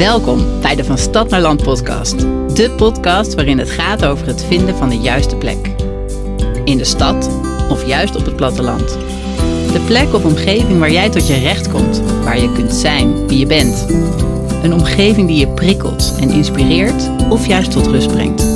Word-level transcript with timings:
Welkom 0.00 0.60
bij 0.60 0.76
de 0.76 0.84
Van 0.84 0.98
Stad 0.98 1.28
naar 1.28 1.40
Land 1.40 1.62
podcast. 1.62 2.18
De 2.54 2.70
podcast 2.76 3.34
waarin 3.34 3.58
het 3.58 3.70
gaat 3.70 4.04
over 4.04 4.26
het 4.26 4.44
vinden 4.44 4.76
van 4.76 4.88
de 4.88 4.98
juiste 4.98 5.36
plek. 5.36 5.74
In 6.64 6.78
de 6.78 6.84
stad 6.84 7.30
of 7.70 7.86
juist 7.86 8.16
op 8.16 8.24
het 8.24 8.36
platteland. 8.36 8.88
De 9.72 9.82
plek 9.86 10.14
of 10.14 10.24
omgeving 10.24 10.78
waar 10.78 10.90
jij 10.90 11.10
tot 11.10 11.26
je 11.26 11.38
recht 11.38 11.70
komt, 11.70 12.02
waar 12.24 12.40
je 12.40 12.52
kunt 12.52 12.72
zijn 12.72 13.26
wie 13.26 13.38
je 13.38 13.46
bent. 13.46 13.86
Een 14.62 14.74
omgeving 14.74 15.28
die 15.28 15.38
je 15.38 15.48
prikkelt 15.48 16.14
en 16.20 16.30
inspireert 16.30 17.10
of 17.28 17.46
juist 17.46 17.70
tot 17.70 17.86
rust 17.86 18.12
brengt. 18.12 18.46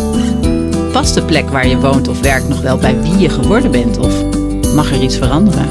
Past 0.93 1.15
de 1.15 1.23
plek 1.23 1.49
waar 1.51 1.69
je 1.69 1.79
woont 1.79 2.09
of 2.09 2.21
werkt 2.21 2.49
nog 2.49 2.61
wel 2.61 2.77
bij 2.77 3.01
wie 3.01 3.19
je 3.19 3.29
geworden 3.29 3.71
bent 3.71 3.99
of 3.99 4.25
mag 4.75 4.91
er 4.91 5.03
iets 5.03 5.17
veranderen? 5.17 5.69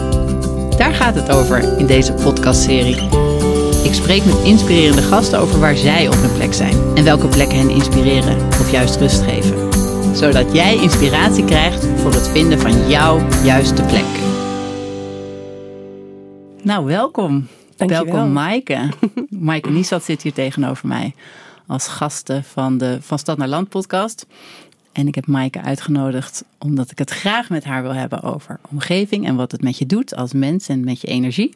Daar 0.78 0.94
gaat 0.94 1.16
het 1.16 1.32
over 1.32 1.78
in 1.78 1.86
deze 1.86 2.14
podcastserie. 2.14 3.23
Ik 3.84 3.94
spreek 3.94 4.26
met 4.26 4.44
inspirerende 4.44 5.02
gasten 5.02 5.40
over 5.40 5.60
waar 5.60 5.76
zij 5.76 6.08
op 6.08 6.14
hun 6.14 6.34
plek 6.34 6.54
zijn 6.54 6.96
en 6.96 7.04
welke 7.04 7.28
plekken 7.28 7.58
hen 7.58 7.70
inspireren 7.70 8.48
of 8.48 8.72
juist 8.72 8.96
rust 8.96 9.22
geven. 9.22 9.74
Zodat 10.16 10.54
jij 10.54 10.76
inspiratie 10.76 11.46
krijgt 11.46 11.86
voor 11.86 12.14
het 12.14 12.28
vinden 12.28 12.60
van 12.60 12.90
jouw 12.90 13.20
juiste 13.44 13.84
plek. 13.84 14.06
Nou, 16.62 16.86
welkom. 16.86 17.48
Dankjewel. 17.76 18.06
Welkom, 18.06 18.34
Maaike. 18.34 18.90
Maaike 19.30 19.70
Niesat 19.70 20.04
zit 20.04 20.22
hier 20.22 20.34
tegenover 20.34 20.88
mij 20.88 21.16
als 21.68 21.88
gasten 21.88 22.44
van 22.44 22.78
de 22.78 22.98
Van 23.02 23.20
Stad 23.20 23.38
naar 23.38 23.48
Land 23.48 23.70
podcast. 23.70 24.26
En 24.92 25.08
ik 25.08 25.16
heb 25.16 25.28
Maaike 25.28 25.62
uitgenodigd 25.62 26.44
omdat 26.58 26.92
ik 26.92 26.98
het 26.98 27.10
graag 27.10 27.50
met 27.50 27.64
haar 27.64 27.82
wil 27.82 27.94
hebben 27.94 28.22
over 28.22 28.60
omgeving 28.70 29.26
en 29.26 29.36
wat 29.36 29.52
het 29.52 29.62
met 29.62 29.78
je 29.78 29.86
doet 29.86 30.16
als 30.16 30.34
mens 30.34 30.68
en 30.68 30.84
met 30.84 31.02
je 31.02 31.08
energie. 31.08 31.56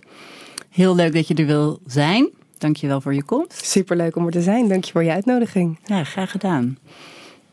Heel 0.70 0.95
leuk 0.95 1.13
dat 1.13 1.27
je 1.27 1.34
er 1.34 1.45
wil 1.45 1.80
zijn. 1.85 2.30
Dankjewel 2.58 3.02
voor 3.02 3.14
je 3.14 3.23
komst. 3.23 3.66
Superleuk 3.66 4.16
om 4.16 4.25
er 4.25 4.31
te 4.31 4.41
zijn. 4.41 4.67
Dank 4.67 4.83
je 4.86 4.91
voor 4.91 5.03
je 5.03 5.11
uitnodiging. 5.11 5.80
Ja, 5.86 6.03
graag 6.03 6.31
gedaan. 6.31 6.78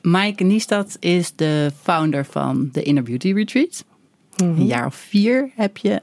Maaike 0.02 0.44
Niestad 0.44 0.97
is 1.00 1.33
de 1.36 1.70
founder 1.83 2.25
van 2.25 2.69
de 2.72 2.83
Inner 2.83 3.03
Beauty 3.03 3.33
Retreat. 3.33 3.84
Een 4.36 4.66
jaar 4.66 4.86
of 4.86 4.94
vier 4.94 5.50
heb 5.56 5.77
je 5.77 6.03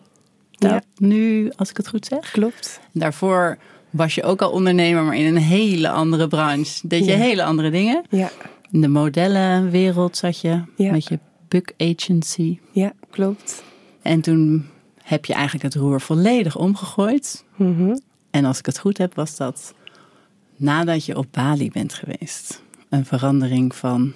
dat 0.52 0.72
Ja. 0.72 0.82
nu, 0.98 1.52
als 1.56 1.70
ik 1.70 1.78
het 1.78 1.88
goed 1.88 2.06
zeg. 2.06 2.32
Klopt. 2.32 2.80
Daarvoor 2.94 3.58
was 3.90 4.16
je 4.16 4.24
ook 4.24 4.42
al 4.42 4.52
ondernemer, 4.52 5.04
maar 5.04 5.16
in 5.16 5.26
een 5.26 5.42
hele 5.42 5.90
andere 5.90 6.28
branche. 6.28 6.88
Deed 6.88 7.06
je 7.06 7.12
Ja. 7.12 7.18
hele 7.18 7.44
andere 7.44 7.70
dingen. 7.70 8.04
Ja, 8.10 8.30
In 8.72 8.82
de 8.82 8.88
modellenwereld 8.88 10.18
zat 10.18 10.40
je 10.42 10.62
Ja. 10.76 10.92
met 10.92 11.08
je 11.08 11.20
Buck 11.48 11.74
Agency. 11.78 12.58
ja 12.72 12.94
klopt. 13.10 13.64
En 14.02 14.22
toen 14.22 14.66
heb 15.04 15.26
je 15.26 15.34
eigenlijk 15.34 15.64
het 15.64 15.76
roer 15.76 16.02
volledig 16.02 16.58
omgegooid. 16.58 17.46
Mhm. 17.56 17.96
En 18.30 18.46
als 18.46 18.60
ik 18.60 18.66
het 18.66 18.80
goed 18.80 18.98
heb, 18.98 19.16
was 19.16 19.36
dat 19.36 19.74
nadat 20.56 21.06
je 21.06 21.18
op 21.18 21.28
Bali 21.32 21.72
bent 21.72 21.94
geweest. 21.94 22.62
Een 22.90 23.06
verandering 23.06 23.76
van 23.76 24.14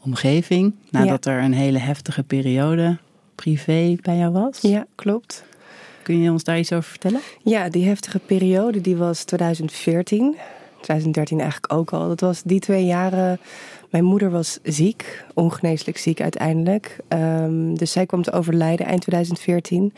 omgeving. 0.00 0.74
Nadat 0.90 1.26
er 1.26 1.42
een 1.42 1.52
hele 1.52 1.78
heftige 1.78 2.22
periode 2.22 2.98
privé 3.34 3.96
bij 4.02 4.16
jou 4.16 4.32
was. 4.32 4.60
Ja, 4.60 4.86
klopt. 4.94 5.44
Kun 6.02 6.20
je 6.20 6.30
ons 6.30 6.44
daar 6.44 6.58
iets 6.58 6.72
over 6.72 6.90
vertellen? 6.90 7.20
Ja, 7.42 7.68
die 7.68 7.86
heftige 7.86 8.18
periode 8.18 8.80
die 8.80 8.96
was 8.96 9.24
2014. 9.24 10.36
2013 10.80 11.40
eigenlijk 11.40 11.72
ook 11.72 11.90
al. 11.92 12.08
Dat 12.08 12.20
was 12.20 12.42
die 12.42 12.60
twee 12.60 12.84
jaren. 12.84 13.40
Mijn 13.90 14.04
moeder 14.04 14.30
was 14.30 14.58
ziek, 14.62 15.24
ongeneeslijk 15.34 15.98
ziek 15.98 16.20
uiteindelijk. 16.20 16.96
Ehm, 17.08 17.74
dus 17.74 17.92
zij 17.92 18.06
kwam 18.06 18.22
te 18.22 18.32
overlijden 18.32 18.86
eind 18.86 19.00
2014. 19.00 19.92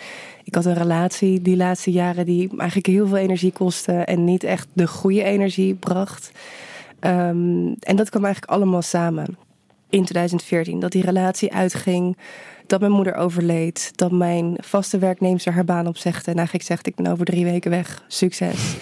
Ik 0.45 0.55
had 0.55 0.65
een 0.65 0.75
relatie 0.75 1.43
die 1.43 1.57
laatste 1.57 1.91
jaren 1.91 2.27
die 2.27 2.51
eigenlijk 2.57 2.87
heel 2.87 3.07
veel 3.07 3.17
energie 3.17 3.53
kostte 3.53 3.93
en 3.93 4.25
niet 4.25 4.45
echt 4.45 4.69
de 4.73 4.87
goede 4.87 5.23
energie 5.23 5.75
bracht. 5.75 6.31
Ehm, 7.01 7.73
en 7.81 7.97
dat 7.97 8.11
kwam 8.11 8.25
eigenlijk 8.25 8.53
allemaal 8.53 8.83
samen 8.83 9.37
in 9.89 10.05
2014. 10.05 10.81
Dat 10.81 10.93
die 10.93 11.05
relatie 11.05 11.53
uitging, 11.53 12.17
dat 12.67 12.81
mijn 12.81 12.93
moeder 12.93 13.15
overleed, 13.15 13.93
dat 13.95 14.11
mijn 14.11 14.57
vaste 14.59 14.99
werknemster 14.99 15.53
haar 15.53 15.65
baan 15.65 15.87
opzegde 15.87 16.31
en 16.31 16.37
eigenlijk 16.37 16.67
zegt 16.67 16.87
ik 16.87 16.95
ben 16.95 17.07
over 17.07 17.25
drie 17.25 17.45
weken 17.45 17.71
weg, 17.71 18.05
succes. 18.09 18.77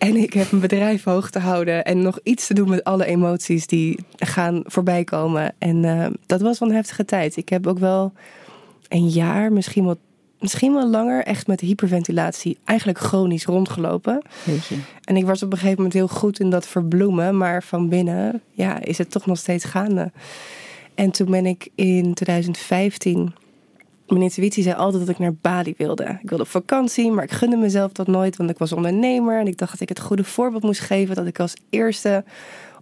En 0.00 0.16
ik 0.16 0.32
heb 0.32 0.52
een 0.52 0.60
bedrijf 0.60 1.04
hoog 1.04 1.30
te 1.30 1.38
houden 1.38 1.84
en 1.84 2.02
nog 2.02 2.18
iets 2.22 2.46
te 2.46 2.54
doen 2.54 2.68
met 2.68 2.84
alle 2.84 3.04
emoties 3.04 3.66
die 3.66 3.98
gaan 4.16 4.62
voorbij 4.64 5.04
komen. 5.04 5.54
En 5.58 5.84
eh, 5.84 6.06
dat 6.26 6.40
was 6.40 6.58
wel 6.58 6.68
een 6.68 6.74
heftige 6.74 7.04
tijd. 7.04 7.36
Ik 7.36 7.48
heb 7.48 7.66
ook 7.66 7.78
wel 7.78 8.12
een 8.88 9.08
jaar, 9.08 9.52
misschien 9.52 9.84
wel, 9.84 9.96
misschien 10.38 10.74
wel 10.74 10.90
langer, 10.90 11.24
echt 11.24 11.46
met 11.46 11.60
hyperventilatie 11.60 12.58
eigenlijk 12.64 12.98
chronisch 12.98 13.44
rondgelopen. 13.44 14.22
En 15.04 15.16
ik 15.16 15.26
was 15.26 15.42
op 15.42 15.52
een 15.52 15.58
gegeven 15.58 15.76
moment 15.76 15.94
heel 15.94 16.08
goed 16.08 16.40
in 16.40 16.50
dat 16.50 16.66
verbloemen, 16.66 17.36
maar 17.36 17.62
van 17.62 17.88
binnen 17.88 18.42
ja, 18.52 18.82
is 18.82 18.98
het 18.98 19.10
toch 19.10 19.26
nog 19.26 19.38
steeds 19.38 19.64
gaande. 19.64 20.12
En 20.94 21.10
toen 21.10 21.30
ben 21.30 21.46
ik 21.46 21.68
in 21.74 22.14
2015. 22.14 23.34
Mijn 24.10 24.22
intuïtie 24.22 24.62
zei 24.62 24.76
altijd 24.76 25.06
dat 25.06 25.14
ik 25.14 25.18
naar 25.18 25.34
Bali 25.34 25.74
wilde. 25.76 26.18
Ik 26.22 26.28
wilde 26.28 26.44
op 26.44 26.50
vakantie, 26.50 27.10
maar 27.10 27.24
ik 27.24 27.30
gunde 27.30 27.56
mezelf 27.56 27.92
dat 27.92 28.06
nooit, 28.06 28.36
want 28.36 28.50
ik 28.50 28.58
was 28.58 28.72
ondernemer. 28.72 29.38
En 29.38 29.46
ik 29.46 29.58
dacht 29.58 29.72
dat 29.72 29.80
ik 29.80 29.88
het 29.88 30.00
goede 30.00 30.24
voorbeeld 30.24 30.62
moest 30.62 30.80
geven. 30.80 31.14
Dat 31.14 31.26
ik 31.26 31.40
als 31.40 31.54
eerste 31.70 32.24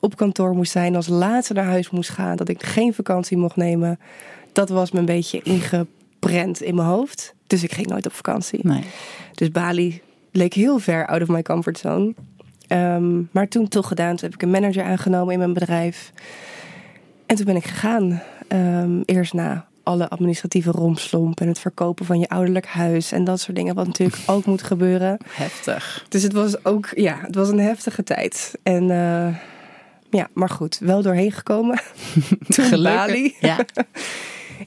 op 0.00 0.16
kantoor 0.16 0.54
moest 0.54 0.72
zijn, 0.72 0.96
als 0.96 1.08
laatste 1.08 1.52
naar 1.52 1.64
huis 1.64 1.90
moest 1.90 2.10
gaan. 2.10 2.36
Dat 2.36 2.48
ik 2.48 2.62
geen 2.62 2.94
vakantie 2.94 3.36
mocht 3.36 3.56
nemen. 3.56 3.98
Dat 4.52 4.68
was 4.68 4.90
me 4.90 4.98
een 4.98 5.04
beetje 5.04 5.42
ingeprent 5.42 6.62
in 6.62 6.74
mijn 6.74 6.88
hoofd. 6.88 7.34
Dus 7.46 7.62
ik 7.62 7.72
ging 7.72 7.86
nooit 7.86 8.06
op 8.06 8.12
vakantie. 8.12 8.60
Nee. 8.62 8.82
Dus 9.34 9.50
Bali 9.50 10.00
leek 10.32 10.54
heel 10.54 10.78
ver 10.78 11.06
out 11.06 11.22
of 11.22 11.28
my 11.28 11.42
comfort 11.42 11.78
zone. 11.78 12.14
Ehm, 12.66 13.22
maar 13.30 13.48
toen 13.48 13.68
toch 13.68 13.88
gedaan. 13.88 14.16
Toen 14.16 14.24
heb 14.24 14.34
ik 14.34 14.42
een 14.42 14.50
manager 14.50 14.84
aangenomen 14.84 15.32
in 15.32 15.38
mijn 15.38 15.52
bedrijf. 15.52 16.12
En 17.26 17.36
toen 17.36 17.44
ben 17.44 17.56
ik 17.56 17.66
gegaan. 17.66 18.22
Ehm, 18.48 19.00
eerst 19.04 19.32
na 19.32 19.67
alle 19.88 20.08
administratieve 20.08 20.70
rompslomp 20.70 21.40
en 21.40 21.48
het 21.48 21.58
verkopen 21.58 22.06
van 22.06 22.18
je 22.18 22.28
ouderlijk 22.28 22.66
huis 22.66 23.12
en 23.12 23.24
dat 23.24 23.40
soort 23.40 23.56
dingen, 23.56 23.74
wat 23.74 23.86
natuurlijk 23.86 24.18
ook 24.26 24.44
moet 24.44 24.62
gebeuren. 24.62 25.18
Heftig. 25.28 26.06
Dus 26.08 26.22
het 26.22 26.32
was 26.32 26.64
ook, 26.64 26.88
ja, 26.94 27.18
het 27.20 27.34
was 27.34 27.48
een 27.48 27.60
heftige 27.60 28.02
tijd. 28.02 28.58
En 28.62 28.90
eh, 28.90 29.36
ja, 30.10 30.28
maar 30.32 30.50
goed, 30.50 30.78
wel 30.78 31.02
doorheen 31.02 31.32
gekomen. 31.32 31.80
Toen 32.48 32.64
Gelukkig. 32.64 33.06
Bali. 33.06 33.36
Ja. 33.40 33.56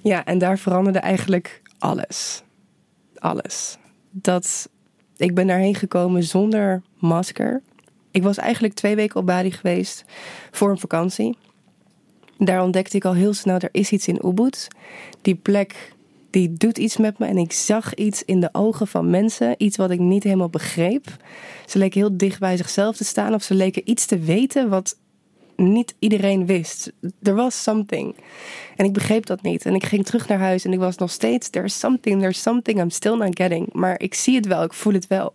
Ja, 0.03 0.25
en 0.25 0.37
daar 0.37 0.57
veranderde 0.57 0.99
eigenlijk 0.99 1.61
alles. 1.79 2.43
Alles. 3.15 3.77
Dat, 4.11 4.69
ik 5.17 5.35
ben 5.35 5.47
daarheen 5.47 5.75
gekomen 5.75 6.23
zonder 6.23 6.81
masker. 6.99 7.61
Ik 8.11 8.23
was 8.23 8.37
eigenlijk 8.37 8.73
twee 8.73 8.95
weken 8.95 9.19
op 9.19 9.25
Bali 9.25 9.51
geweest 9.51 10.05
voor 10.51 10.69
een 10.69 10.79
vakantie. 10.79 11.37
Daar 12.43 12.63
ontdekte 12.63 12.97
ik 12.97 13.05
al 13.05 13.13
heel 13.13 13.33
snel, 13.33 13.59
er 13.59 13.69
is 13.71 13.91
iets 13.91 14.07
in 14.07 14.19
Ubud. 14.25 14.67
Die 15.21 15.35
plek, 15.35 15.93
die 16.29 16.53
doet 16.53 16.77
iets 16.77 16.97
met 16.97 17.19
me. 17.19 17.25
En 17.25 17.37
ik 17.37 17.51
zag 17.51 17.95
iets 17.95 18.23
in 18.23 18.39
de 18.39 18.49
ogen 18.51 18.87
van 18.87 19.09
mensen. 19.09 19.55
Iets 19.57 19.77
wat 19.77 19.91
ik 19.91 19.99
niet 19.99 20.23
helemaal 20.23 20.49
begreep. 20.49 21.05
Ze 21.65 21.77
leken 21.77 21.99
heel 21.99 22.17
dicht 22.17 22.39
bij 22.39 22.57
zichzelf 22.57 22.95
te 22.95 23.03
staan. 23.03 23.33
Of 23.33 23.43
ze 23.43 23.53
leken 23.53 23.89
iets 23.89 24.05
te 24.05 24.19
weten 24.19 24.69
wat 24.69 24.97
niet 25.55 25.95
iedereen 25.99 26.45
wist. 26.45 26.91
Er 27.21 27.35
was 27.35 27.63
something. 27.63 28.15
En 28.75 28.85
ik 28.85 28.93
begreep 28.93 29.25
dat 29.25 29.41
niet. 29.41 29.65
En 29.65 29.75
ik 29.75 29.85
ging 29.85 30.05
terug 30.05 30.27
naar 30.27 30.39
huis 30.39 30.65
en 30.65 30.73
ik 30.73 30.79
was 30.79 30.97
nog 30.97 31.11
steeds... 31.11 31.49
There's 31.49 31.79
something, 31.79 32.19
there's 32.21 32.41
something 32.41 32.79
I'm 32.79 32.89
still 32.89 33.15
not 33.15 33.39
getting. 33.39 33.73
Maar 33.73 33.99
ik 33.99 34.13
zie 34.13 34.35
het 34.35 34.45
wel, 34.45 34.63
ik 34.63 34.73
voel 34.73 34.93
het 34.93 35.07
wel. 35.07 35.33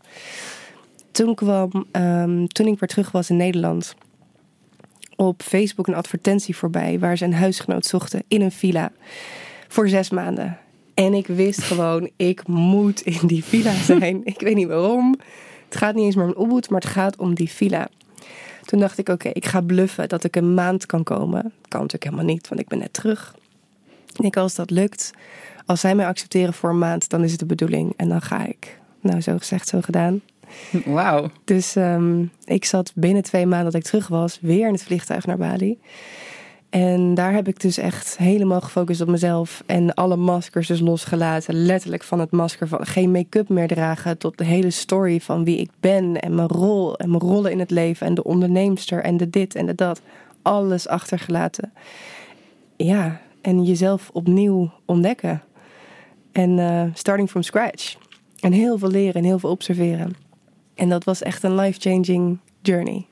Toen 1.11 1.35
kwam, 1.35 1.87
ehm, 1.91 2.47
toen 2.47 2.67
ik 2.67 2.79
weer 2.79 2.89
terug 2.89 3.11
was 3.11 3.31
in 3.31 3.37
Nederland... 3.37 3.95
op 5.17 5.43
Facebook 5.43 5.87
een 5.87 5.95
advertentie 5.95 6.57
voorbij... 6.57 6.99
waar 6.99 7.17
ze 7.17 7.25
een 7.25 7.35
huisgenoot 7.35 7.87
zochten 7.87 8.23
in 8.29 8.41
een 8.41 8.53
villa. 8.53 8.93
Voor 9.69 9.89
zes 9.89 10.11
maanden. 10.11 10.59
En 10.95 11.15
ik 11.15 11.27
wist 11.27 11.63
gewoon, 11.71 12.11
ik 12.17 12.47
moet 12.47 13.01
in 13.01 13.27
die 13.27 13.45
villa 13.45 13.75
zijn. 13.75 14.21
ik 14.25 14.41
weet 14.41 14.55
niet 14.55 14.69
waarom. 14.69 15.19
Het 15.69 15.77
gaat 15.77 15.95
niet 15.95 16.05
eens 16.05 16.15
meer 16.15 16.35
om 16.35 16.45
Ubud, 16.45 16.71
maar 16.71 16.81
het 16.81 16.91
gaat 16.91 17.17
om 17.17 17.35
die 17.35 17.51
villa. 17.51 17.89
Toen 18.65 18.81
dacht 18.81 18.99
ik, 18.99 19.09
oké, 19.09 19.29
ik 19.29 19.47
ga 19.47 19.61
bluffen 19.61 20.09
dat 20.09 20.25
ik 20.25 20.37
een 20.37 20.55
maand 20.55 20.87
kan 20.87 21.03
komen. 21.03 21.43
Kan 21.43 21.81
natuurlijk 21.81 22.05
helemaal 22.05 22.25
niet, 22.25 22.49
want 22.49 22.61
ik 22.61 22.69
ben 22.69 22.79
net 22.79 22.93
terug. 22.93 23.35
En 24.17 24.25
ik, 24.25 24.37
als 24.37 24.55
dat 24.55 24.71
lukt, 24.71 25.11
als 25.67 25.81
zij 25.81 25.95
mij 25.95 26.07
accepteren 26.07 26.55
voor 26.55 26.71
een 26.71 26.79
maand, 26.79 27.09
dan 27.09 27.25
is 27.25 27.31
het 27.31 27.41
de 27.41 27.47
bedoeling. 27.47 27.93
En 27.97 28.09
dan 28.09 28.23
ga 28.23 28.47
ik. 28.47 28.79
Nou, 29.01 29.21
zo 29.21 29.39
gezegd, 29.39 29.69
zo 29.69 29.81
gedaan. 29.81 30.21
Wauw. 30.85 31.31
Dus 31.45 31.77
ehm, 31.77 32.25
ik 32.45 32.65
zat 32.65 32.93
binnen 32.95 33.23
twee 33.23 33.47
maanden 33.47 33.73
dat 33.73 33.81
ik 33.81 33.87
terug 33.87 34.09
was, 34.09 34.39
weer 34.41 34.67
in 34.67 34.73
het 34.73 34.83
vliegtuig 34.83 35.27
naar 35.27 35.37
Bali. 35.37 35.79
En 36.71 37.15
daar 37.15 37.33
heb 37.33 37.49
ik 37.49 37.61
dus 37.61 37.79
echt 37.79 38.17
helemaal 38.19 38.61
gefocust 38.61 39.01
op 39.01 39.09
mezelf. 39.09 39.63
En 39.67 39.95
alle 39.95 40.17
maskers 40.17 40.67
dus 40.67 40.81
losgelaten. 40.81 41.55
Letterlijk 41.55 42.03
van 42.03 42.19
het 42.19 42.31
masker 42.31 42.69
van 42.69 42.87
geen 42.87 43.11
make-up 43.11 43.49
meer 43.49 43.69
dragen. 43.69 44.19
Tot 44.19 44.39
de 44.39 44.45
hele 44.45 44.71
story 44.71 45.21
van 45.21 45.45
wie 45.45 45.59
ik 45.59 45.71
ben. 45.81 46.21
En 46.21 46.35
mijn 46.35 46.49
rol. 46.49 46.97
En 46.97 47.09
mijn 47.09 47.23
rollen 47.23 47.51
in 47.51 47.59
het 47.59 47.71
leven. 47.71 48.07
En 48.07 48.15
de 48.15 48.25
onderneemster. 48.25 49.03
En 49.03 49.17
de 49.17 49.31
dit 49.31 49.55
en 49.55 49.67
de 49.67 49.75
dat. 49.75 50.01
Alles 50.43 50.89
achtergelaten. 50.89 51.73
Ja, 52.77 53.21
en 53.41 53.65
jezelf 53.65 54.11
opnieuw 54.13 54.71
ontdekken. 54.85 55.43
En 56.33 56.59
eh, 56.59 56.83
starting 56.95 57.31
from 57.31 57.43
scratch. 57.43 57.97
En 58.41 58.53
heel 58.53 58.79
veel 58.79 58.91
leren 58.91 59.15
en 59.15 59.25
heel 59.25 59.39
veel 59.39 59.51
observeren. 59.51 60.26
En 60.77 60.89
dat 60.89 61.05
was 61.05 61.23
echt 61.23 61.43
een 61.43 61.55
life-changing 61.55 62.39
journey. 62.63 63.07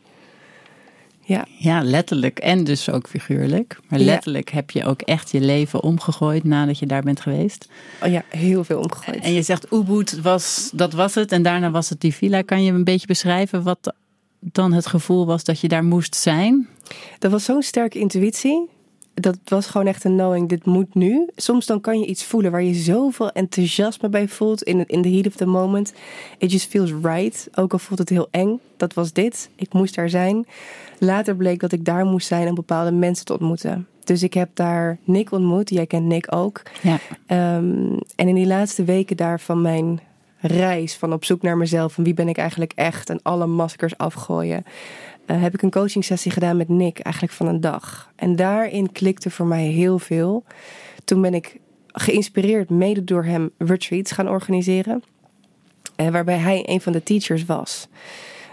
Ja. 1.27 1.47
Ja, 1.59 1.83
letterlijk 1.83 2.39
en 2.39 2.65
dus 2.65 2.91
ook 2.91 3.09
figuurlijk. 3.09 3.79
Maar 3.89 3.99
Ja. 3.99 4.05
letterlijk 4.05 4.51
heb 4.51 4.71
je 4.71 4.85
ook 4.85 5.03
echt 5.03 5.31
je 5.31 5.41
leven 5.41 5.83
omgegooid 5.83 6.45
nadat 6.45 6.79
je 6.79 6.87
daar 6.87 7.03
bent 7.03 7.21
geweest. 7.21 7.69
Oh 8.03 8.11
ja, 8.11 8.25
heel 8.29 8.65
veel 8.65 8.79
omgegooid. 8.81 9.25
En 9.25 9.33
je 9.33 9.43
zegt 9.43 9.73
Ubud 9.73 10.21
was, 10.21 10.71
dat 10.75 10.93
was 10.93 11.15
het 11.15 11.33
en 11.33 11.43
daarna 11.43 11.71
was 11.71 11.89
het 11.89 12.01
die 12.01 12.15
villa. 12.15 12.43
Kan 12.43 12.63
je 12.63 12.73
een 12.73 12.85
beetje 12.85 13.07
beschrijven 13.07 13.63
wat 13.63 13.95
dan 14.39 14.73
het 14.73 14.87
gevoel 14.87 15.27
was 15.27 15.45
dat 15.45 15.61
je 15.61 15.69
daar 15.69 15.85
moest 15.85 16.15
zijn? 16.15 16.69
Dat 17.19 17.31
was 17.31 17.45
zo'n 17.45 17.63
sterke 17.63 17.99
intuïtie. 17.99 18.69
Dat 19.15 19.39
was 19.45 19.67
gewoon 19.67 19.87
echt 19.87 20.05
een 20.05 20.17
knowing, 20.17 20.49
dit 20.49 20.65
moet 20.65 20.95
nu. 20.95 21.29
Soms 21.37 21.67
dan 21.67 21.81
kan 21.81 21.99
je 21.99 22.07
iets 22.07 22.25
voelen 22.25 22.51
waar 22.51 22.63
je 22.63 22.75
zoveel 22.75 23.31
enthousiasme 23.31 24.09
bij 24.09 24.29
voelt. 24.29 24.63
In, 24.63 24.87
in 24.87 25.03
the 25.03 25.09
heat 25.09 25.27
of 25.27 25.35
the 25.35 25.47
moment. 25.47 25.93
It 26.39 26.53
just 26.53 26.71
feels 26.71 26.93
right. 27.03 27.49
Ook 27.55 27.73
al 27.73 27.79
voelt 27.79 27.99
het 27.99 28.09
heel 28.09 28.29
eng. 28.31 28.61
Dat 28.77 28.95
was 28.95 29.13
dit. 29.13 29.51
Ik 29.57 29.73
moest 29.73 29.95
daar 29.95 30.09
zijn. 30.09 30.47
Later 30.99 31.37
bleek 31.37 31.61
dat 31.61 31.73
ik 31.73 31.85
daar 31.85 32.05
moest 32.05 32.27
zijn 32.27 32.49
om 32.49 32.55
bepaalde 32.55 32.93
mensen 32.93 33.25
te 33.25 33.33
ontmoeten. 33.33 33.87
Dus 34.05 34.23
ik 34.23 34.35
heb 34.35 34.49
daar 34.55 34.99
Nick 35.05 35.33
ontmoet. 35.33 35.71
Jij 35.71 35.87
kent 35.87 36.07
Nick 36.07 36.35
ook. 36.35 36.63
Ja. 36.83 36.99
Ehm, 37.27 37.99
en 38.17 38.29
in 38.29 38.35
die 38.35 38.47
laatste 38.47 38.85
weken 38.85 39.17
daar 39.17 39.41
van 39.41 39.63
mijn 39.63 40.01
reis, 40.47 40.95
van 40.97 41.13
op 41.13 41.25
zoek 41.25 41.43
naar 41.43 41.57
mezelf 41.57 41.99
en 41.99 42.05
wie 42.05 42.15
ben 42.15 42.29
ik 42.29 42.37
eigenlijk 42.37 42.73
echt 42.75 43.11
en 43.11 43.21
alle 43.23 43.47
maskers 43.47 43.97
afgooien, 43.97 44.65
eh, 45.27 45.43
heb 45.43 45.55
ik 45.55 45.63
een 45.63 45.71
coaching 45.71 46.05
sessie 46.05 46.31
gedaan 46.31 46.57
met 46.57 46.69
Nick, 46.69 46.99
eigenlijk 46.99 47.35
van 47.35 47.47
een 47.47 47.61
dag. 47.61 48.11
En 48.17 48.37
daarin 48.37 48.93
klikte 48.93 49.31
voor 49.31 49.47
mij 49.47 49.65
heel 49.65 49.99
veel. 49.99 50.45
Toen 51.05 51.21
ben 51.21 51.35
ik 51.35 51.61
geïnspireerd, 51.87 52.71
mede 52.71 53.05
door 53.05 53.25
hem, 53.25 53.51
retreats 53.59 54.13
gaan 54.13 54.29
organiseren. 54.29 55.03
eh, 55.97 56.09
waarbij 56.09 56.39
hij 56.39 56.63
een 56.69 56.81
van 56.81 56.93
de 56.93 57.03
teachers 57.03 57.45
was. 57.45 57.89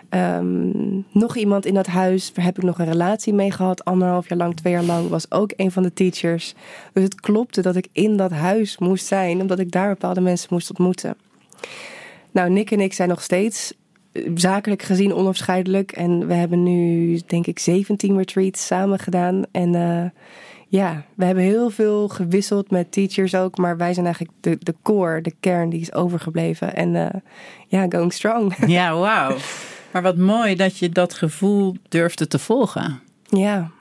Ehm, 0.10 0.70
nog 1.12 1.36
iemand 1.36 1.66
in 1.66 1.74
dat 1.74 1.88
huis, 1.88 2.34
daar 2.34 2.46
heb 2.46 2.58
ik 2.58 2.64
nog 2.64 2.80
een 2.80 2.86
relatie 2.86 3.34
mee 3.34 3.52
gehad. 3.52 3.86
Anderhalf 3.86 4.30
jaar 4.30 4.38
lang, 4.38 4.56
twee 4.56 4.74
jaar 4.74 4.84
lang, 4.84 5.10
was 5.10 5.32
ook 5.32 5.54
een 5.56 5.72
van 5.72 5.84
de 5.84 5.94
teachers. 5.94 6.54
Dus 6.94 7.04
het 7.04 7.22
klopte 7.22 7.62
dat 7.62 7.76
ik 7.76 7.88
in 7.92 8.18
dat 8.18 8.32
huis 8.32 8.78
moest 8.78 9.06
zijn, 9.06 9.42
omdat 9.42 9.60
ik 9.60 9.72
daar 9.72 9.90
bepaalde 9.90 10.22
mensen 10.22 10.48
moest 10.52 10.70
ontmoeten. 10.70 11.16
Nou, 12.32 12.50
Nick 12.50 12.72
en 12.72 12.80
ik 12.80 12.94
zijn 12.94 13.10
nog 13.10 13.22
steeds 13.22 13.74
eh, 14.12 14.32
zakelijk 14.36 14.82
gezien 14.82 15.14
onafscheidelijk. 15.14 15.92
En 15.92 16.28
we 16.28 16.34
hebben 16.34 16.64
nu, 16.64 17.20
denk 17.28 17.48
ik, 17.48 17.60
17 17.60 18.18
retreats 18.18 18.66
samen 18.66 19.00
gedaan. 19.00 19.44
En 19.52 19.76
eh, 19.76 20.10
ja, 20.68 21.06
we 21.16 21.26
hebben 21.26 21.44
heel 21.44 21.70
veel 21.70 22.08
gewisseld 22.08 22.72
met 22.72 22.92
teachers 22.92 23.36
ook. 23.36 23.58
Maar 23.58 23.78
wij 23.78 23.94
zijn 23.94 24.06
eigenlijk 24.06 24.36
de, 24.42 24.58
de 24.60 24.76
core, 24.82 25.22
de 25.22 25.34
kern 25.40 25.70
die 25.70 25.82
is 25.82 25.94
overgebleven. 25.94 26.76
En 26.76 26.96
eh, 26.96 27.20
ja, 27.68 27.86
going 27.90 28.14
strong. 28.14 28.56
Ja, 28.68 28.96
wauw. 28.96 29.38
Maar 29.92 30.02
wat 30.02 30.18
mooi 30.18 30.56
dat 30.56 30.78
je 30.78 30.90
dat 30.90 31.14
gevoel 31.14 31.76
durfde 31.90 32.28
te 32.28 32.40
volgen. 32.40 33.00
Ja. 33.30 33.72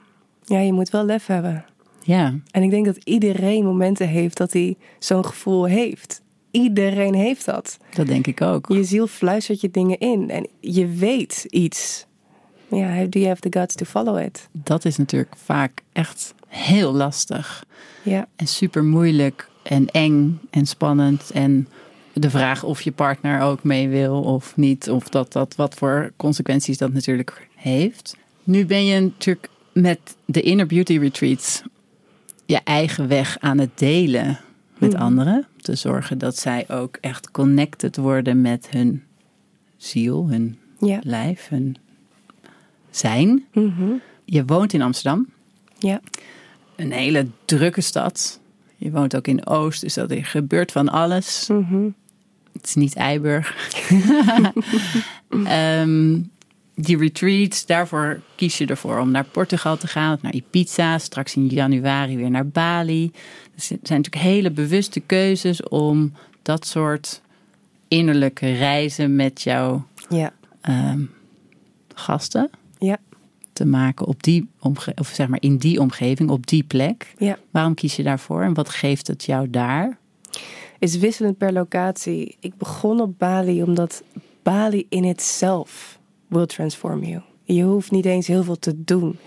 ja, 0.43 0.59
je 0.59 0.73
moet 0.73 0.89
wel 0.89 1.05
lef 1.05 1.25
hebben. 1.25 1.65
Ja, 2.03 2.35
En 2.51 2.63
ik 2.63 2.69
denk 2.69 2.85
dat 2.85 2.97
iedereen 3.03 3.65
momenten 3.65 4.07
heeft 4.07 4.37
dat 4.37 4.53
hij 4.53 4.77
zo'n 4.99 5.25
gevoel 5.25 5.65
heeft. 5.65 6.20
Iedereen 6.51 7.13
heeft 7.13 7.45
dat. 7.45 7.77
dat 7.95 8.07
denk 8.07 8.27
ik 8.27 8.41
ook. 8.41 8.67
Je 8.67 8.83
ziel 8.83 9.07
fluistert 9.07 9.61
je 9.61 9.71
dingen 9.71 9.99
in 9.99 10.29
en 10.29 10.47
je 10.59 10.87
weet 10.87 11.45
iets. 11.49 12.05
Ja, 12.67 13.03
do 13.05 13.19
you 13.19 13.27
have 13.27 13.41
the 13.49 13.59
guts 13.59 13.75
to 13.75 13.85
follow 13.85 14.19
it? 14.19 14.49
Dat 14.51 14.85
is 14.85 14.97
natuurlijk 14.97 15.33
vaak 15.43 15.81
echt 15.93 16.33
heel 16.47 16.93
lastig. 16.93 17.65
Ja, 18.03 18.27
En 18.35 18.47
super 18.47 18.83
moeilijk 18.83 19.49
en 19.63 19.87
eng 19.87 20.39
en 20.49 20.65
spannend. 20.65 21.31
En 21.33 21.67
de 22.13 22.29
vraag 22.29 22.63
of 22.63 22.81
je 22.81 22.91
partner 22.91 23.41
ook 23.41 23.63
mee 23.63 23.89
wil 23.89 24.21
of 24.21 24.55
niet. 24.57 24.89
Of 24.89 25.09
dat 25.09 25.31
dat 25.31 25.55
wat 25.55 25.73
voor 25.75 26.11
consequenties 26.17 26.77
dat 26.77 26.93
natuurlijk 26.93 27.47
heeft. 27.55 28.17
Nu 28.43 28.65
ben 28.65 28.85
je 28.85 28.99
natuurlijk 28.99 29.49
met 29.73 29.99
de 30.25 30.41
Inner 30.41 30.65
Beauty 30.65 30.97
Retreats 30.97 31.61
je 32.45 32.59
eigen 32.63 33.07
weg 33.07 33.37
aan 33.39 33.57
het 33.57 33.77
delen 33.77 34.39
met 34.77 34.93
Mhm. 34.93 35.01
anderen. 35.01 35.47
Te 35.61 35.75
zorgen 35.75 36.17
dat 36.17 36.37
zij 36.37 36.65
ook 36.69 36.97
echt 37.01 37.31
connected 37.31 37.97
worden 37.97 38.41
met 38.41 38.69
hun 38.69 39.03
ziel, 39.77 40.29
hun 40.29 40.57
ja, 40.79 40.99
lijf, 41.03 41.47
hun 41.47 41.75
zijn. 42.89 43.45
mhm. 43.53 43.91
Je 44.25 44.45
woont 44.45 44.73
in 44.73 44.81
Amsterdam 44.81 45.27
ja, 45.81 46.01
een 46.75 46.91
hele 46.91 47.27
drukke 47.45 47.81
stad. 47.81 48.39
Je 48.77 48.91
woont 48.91 49.15
ook 49.15 49.27
in 49.27 49.47
Oost, 49.47 49.81
dus 49.81 49.93
dat 49.93 50.11
er 50.11 50.25
gebeurt 50.25 50.71
van 50.71 50.89
alles. 50.89 51.47
mhm. 51.47 51.89
Het 52.53 52.67
is 52.67 52.75
niet 52.75 52.95
Eiburg. 52.95 53.55
Ehm, 55.45 56.19
die 56.75 56.97
retreats, 56.97 57.65
daarvoor 57.65 58.21
kies 58.35 58.57
je 58.57 58.65
ervoor 58.65 58.99
om 58.99 59.11
naar 59.11 59.25
Portugal 59.25 59.77
te 59.77 59.87
gaan, 59.87 60.13
of 60.13 60.21
naar 60.21 60.33
Ibiza, 60.33 60.97
straks 60.97 61.35
in 61.35 61.47
januari 61.47 62.17
weer 62.17 62.31
naar 62.31 62.47
Bali. 62.47 63.11
Dus 63.55 63.69
het 63.69 63.87
zijn 63.87 64.01
natuurlijk 64.01 64.33
hele 64.33 64.51
bewuste 64.51 64.99
keuzes 64.99 65.63
om 65.63 66.13
dat 66.41 66.65
soort 66.65 67.21
innerlijke 67.87 68.51
reizen 68.51 69.15
met 69.15 69.41
jouw 69.41 69.85
ja, 70.09 70.33
ehm, 70.61 71.01
gasten 71.95 72.49
ja, 72.79 72.97
te 73.53 73.65
maken 73.65 74.05
op 74.05 74.23
die 74.23 74.49
omge- 74.59 74.93
of 74.95 75.07
zeg 75.07 75.27
maar 75.27 75.41
in 75.41 75.57
die 75.57 75.79
omgeving, 75.79 76.29
op 76.29 76.47
die 76.47 76.63
plek. 76.63 77.13
ja. 77.17 77.37
Waarom 77.51 77.73
kies 77.73 77.95
je 77.95 78.03
daarvoor 78.03 78.41
en 78.41 78.53
wat 78.53 78.69
geeft 78.69 79.07
het 79.07 79.23
jou 79.23 79.49
daar? 79.49 79.97
Is 80.79 80.97
wisselend 80.97 81.37
per 81.37 81.53
locatie. 81.53 82.37
Ik 82.39 82.57
begon 82.57 82.99
op 82.99 83.17
Bali 83.17 83.63
omdat 83.63 84.03
Bali 84.43 84.85
in 84.89 85.03
itself 85.03 85.99
will 86.31 86.45
transform 86.45 87.03
you. 87.03 87.21
Je 87.43 87.63
hoeft 87.63 87.91
niet 87.91 88.05
eens 88.05 88.27
heel 88.27 88.43
veel 88.43 88.59
te 88.59 88.83
doen. 88.83 89.17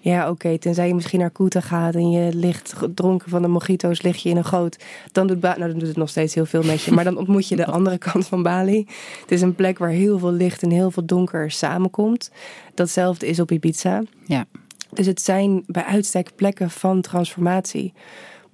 Ja, 0.00 0.30
oké, 0.30 0.58
tenzij 0.58 0.86
je 0.86 0.94
misschien 0.94 1.18
naar 1.18 1.30
Kuta 1.30 1.60
gaat 1.60 1.94
en 1.94 2.10
je 2.10 2.34
ligt 2.34 2.74
dronken 2.94 3.30
van 3.30 3.42
de 3.42 3.48
mojito's, 3.48 4.02
lig 4.02 4.16
je 4.22 4.28
in 4.28 4.36
een 4.36 4.44
goot. 4.44 4.84
Dan 5.12 5.26
doet, 5.26 5.40
nou, 5.40 5.58
dan 5.58 5.72
doet 5.72 5.88
het 5.88 5.96
nog 5.96 6.08
steeds 6.08 6.34
heel 6.34 6.46
veel 6.46 6.62
met 6.62 6.82
je. 6.82 6.92
Maar 6.92 7.04
dan 7.04 7.16
ontmoet 7.16 7.48
je 7.48 7.56
de 7.56 7.66
andere 7.76 7.98
kant 7.98 8.26
van 8.26 8.42
Bali. 8.42 8.86
Het 9.20 9.30
is 9.30 9.40
een 9.40 9.54
plek 9.54 9.78
waar 9.78 9.90
heel 9.90 10.18
veel 10.18 10.32
licht 10.32 10.62
en 10.62 10.70
heel 10.70 10.90
veel 10.90 11.04
donker 11.06 11.50
samenkomt. 11.50 12.30
Datzelfde 12.74 13.26
is 13.26 13.40
op 13.40 13.50
Ibiza. 13.50 14.02
Ja, 14.24 14.46
Dus 14.92 15.06
het 15.06 15.20
zijn 15.20 15.62
bij 15.66 15.84
uitstek 15.84 16.30
plekken 16.36 16.70
van 16.70 17.00
transformatie. 17.00 17.92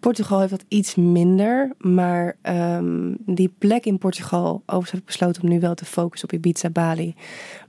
Portugal 0.02 0.38
heeft 0.38 0.50
dat 0.50 0.64
iets 0.68 0.94
minder, 0.94 1.70
maar 1.78 2.36
ehm, 2.40 3.14
die 3.18 3.54
plek 3.58 3.84
in 3.84 3.98
Portugal, 3.98 4.62
overigens 4.66 4.90
heb 4.90 5.00
ik 5.00 5.06
besloten 5.06 5.42
om 5.42 5.48
nu 5.48 5.60
wel 5.60 5.74
te 5.74 5.84
focussen 5.84 6.28
op 6.28 6.34
Ibiza, 6.34 6.70
Bali. 6.70 7.14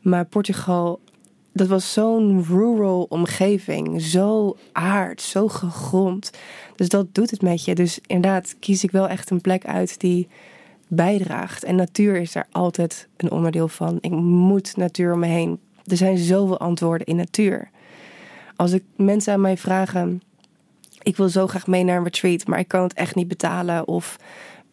Maar 0.01 0.25
Portugal, 0.25 0.99
dat 1.51 1.67
was 1.67 1.93
zo'n 1.93 2.45
rural 2.47 3.05
omgeving, 3.09 4.01
zo 4.01 4.57
aard, 4.71 5.21
zo 5.21 5.47
gegrond. 5.47 6.31
Dus 6.75 6.89
dat 6.89 7.15
doet 7.15 7.31
het 7.31 7.41
met 7.41 7.65
je. 7.65 7.75
Dus 7.75 7.99
inderdaad 8.05 8.55
kies 8.59 8.83
ik 8.83 8.91
wel 8.91 9.07
echt 9.07 9.29
een 9.29 9.41
plek 9.41 9.65
uit 9.65 9.99
die 9.99 10.27
bijdraagt. 10.87 11.63
En 11.63 11.75
natuur 11.75 12.15
is 12.15 12.31
daar 12.31 12.47
altijd 12.51 13.07
een 13.17 13.31
onderdeel 13.31 13.67
van. 13.67 13.97
Ik 14.01 14.11
moet 14.21 14.77
natuur 14.77 15.13
om 15.13 15.19
me 15.19 15.27
heen. 15.27 15.59
Er 15.85 15.97
zijn 15.97 16.17
zoveel 16.17 16.59
antwoorden 16.59 17.07
in 17.07 17.15
natuur. 17.15 17.69
Als 18.55 18.71
ik 18.71 18.83
mensen 18.95 19.33
aan 19.33 19.41
mij 19.41 19.57
vragen, 19.57 20.21
ik 21.03 21.17
wil 21.17 21.29
zo 21.29 21.47
graag 21.47 21.67
mee 21.67 21.83
naar 21.83 21.97
een 21.97 22.03
retreat, 22.03 22.47
maar 22.47 22.59
ik 22.59 22.67
kan 22.67 22.83
het 22.83 22.93
echt 22.93 23.15
niet 23.15 23.27
betalen. 23.27 23.87
Of 23.87 24.17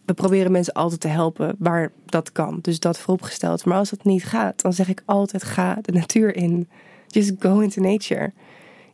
we 0.05 0.15
proberen 0.15 0.53
mensen 0.53 0.73
altijd 0.73 1.01
te 1.01 1.09
helpen 1.09 1.55
waar 1.59 1.93
dat 2.07 2.33
kan. 2.33 2.59
Dus 2.63 2.81
dat 2.81 2.99
vooropgesteld. 2.99 3.65
Maar 3.65 3.79
als 3.79 3.91
dat 3.91 4.05
niet 4.05 4.25
gaat, 4.25 4.63
dan 4.63 4.73
zeg 4.73 4.89
ik 4.89 5.03
altijd 5.05 5.45
ga 5.45 5.79
de 5.83 5.93
natuur 5.93 6.37
in. 6.37 6.69
Just 7.07 7.33
go 7.39 7.59
into 7.59 7.83
nature. 7.83 8.33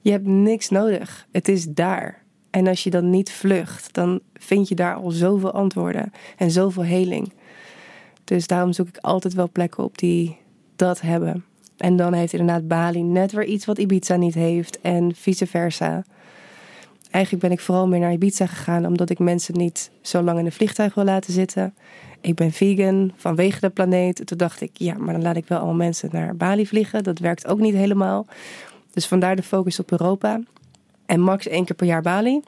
Je 0.00 0.10
hebt 0.10 0.26
niks 0.26 0.68
nodig. 0.68 1.26
Het 1.32 1.48
is 1.48 1.66
daar. 1.68 2.24
En 2.50 2.66
als 2.66 2.84
je 2.84 2.90
dan 2.90 3.10
niet 3.10 3.32
vlucht, 3.32 3.94
dan 3.94 4.20
vind 4.34 4.68
je 4.68 4.74
daar 4.74 4.94
al 4.94 5.10
zoveel 5.10 5.52
antwoorden 5.52 6.12
en 6.36 6.50
zoveel 6.50 6.84
heling. 6.84 7.32
Dus 8.24 8.46
daarom 8.46 8.72
zoek 8.72 8.88
ik 8.88 8.96
altijd 8.96 9.34
wel 9.34 9.50
plekken 9.50 9.84
op 9.84 9.98
die 9.98 10.36
dat 10.76 11.00
hebben. 11.00 11.44
En 11.76 11.96
dan 11.96 12.12
heeft 12.12 12.32
inderdaad 12.32 12.68
Bali 12.68 13.02
net 13.02 13.32
weer 13.32 13.44
iets 13.44 13.64
wat 13.64 13.78
Ibiza 13.78 14.16
niet 14.16 14.34
heeft 14.34 14.80
en 14.80 15.14
vice 15.14 15.46
versa. 15.46 16.04
Eigenlijk 17.16 17.44
ben 17.44 17.52
ik 17.52 17.60
vooral 17.60 17.88
meer 17.88 18.00
naar 18.00 18.12
Ibiza 18.12 18.46
gegaan 18.46 18.86
omdat 18.86 19.10
ik 19.10 19.18
mensen 19.18 19.58
niet 19.58 19.90
zo 20.00 20.22
lang 20.22 20.38
in 20.38 20.44
een 20.44 20.52
vliegtuig 20.52 20.94
wil 20.94 21.04
laten 21.04 21.32
zitten. 21.32 21.74
Ik 22.20 22.34
ben 22.34 22.52
vegan 22.52 23.12
vanwege 23.16 23.60
de 23.60 23.70
planeet. 23.70 24.26
Toen 24.26 24.38
dacht 24.38 24.60
ik, 24.60 24.70
ja, 24.72 24.94
maar 24.98 25.12
dan 25.12 25.22
laat 25.22 25.36
ik 25.36 25.48
wel 25.48 25.58
al 25.58 25.74
mensen 25.74 26.08
naar 26.12 26.36
Bali 26.36 26.66
vliegen. 26.66 27.04
Dat 27.04 27.18
werkt 27.18 27.46
ook 27.46 27.58
niet 27.58 27.74
helemaal. 27.74 28.26
Dus 28.92 29.06
vandaar 29.06 29.36
de 29.36 29.42
focus 29.42 29.80
op 29.80 29.90
Europa. 29.90 30.40
En 31.06 31.20
max 31.20 31.48
één 31.48 31.64
keer 31.64 31.76
per 31.76 31.86
jaar 31.86 32.02
Bali. 32.02 32.40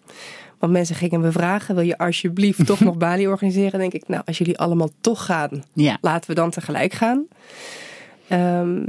Want 0.58 0.72
mensen 0.72 0.94
gingen 0.96 1.20
me 1.20 1.32
vragen: 1.32 1.74
wil 1.74 1.84
je 1.84 1.98
alsjeblieft 1.98 2.66
toch 2.66 2.80
nog 2.88 2.96
Bali 2.96 3.28
organiseren? 3.28 3.70
Dan 3.70 3.80
denk 3.80 3.92
ik, 3.92 4.08
nou, 4.08 4.22
als 4.26 4.38
jullie 4.38 4.58
allemaal 4.58 4.90
toch 5.00 5.24
gaan, 5.24 5.62
ja, 5.72 5.98
laten 6.00 6.30
we 6.30 6.36
dan 6.36 6.50
tegelijk 6.50 6.92
gaan. 6.92 7.26
Ehm, 8.28 8.84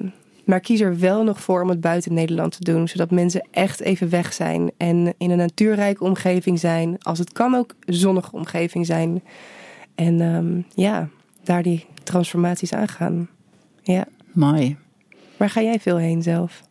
maar 0.49 0.59
kies 0.59 0.79
er 0.79 0.99
wel 0.99 1.23
nog 1.23 1.41
voor 1.41 1.61
om 1.61 1.69
het 1.69 1.81
buiten 1.81 2.13
Nederland 2.13 2.57
te 2.57 2.63
doen, 2.71 2.87
zodat 2.87 3.11
mensen 3.11 3.47
echt 3.51 3.79
even 3.79 4.09
weg 4.09 4.33
zijn 4.33 4.71
en 4.77 5.13
in 5.17 5.29
een 5.31 5.37
natuurrijke 5.37 6.03
omgeving 6.03 6.59
zijn. 6.59 6.97
Als 7.01 7.19
het 7.19 7.31
kan 7.31 7.55
ook 7.55 7.75
zonnige 7.85 8.31
omgeving 8.31 8.85
zijn. 8.85 9.23
En 9.95 10.21
ehm, 10.21 10.61
ja, 10.81 11.09
daar 11.43 11.63
die 11.63 11.85
transformaties 12.03 12.73
aangaan. 12.73 13.29
Ja, 13.81 14.07
mooi. 14.31 14.77
Waar 15.37 15.49
ga 15.49 15.61
jij 15.61 15.79
veel 15.79 15.97
heen 15.97 16.21
zelf? 16.21 16.61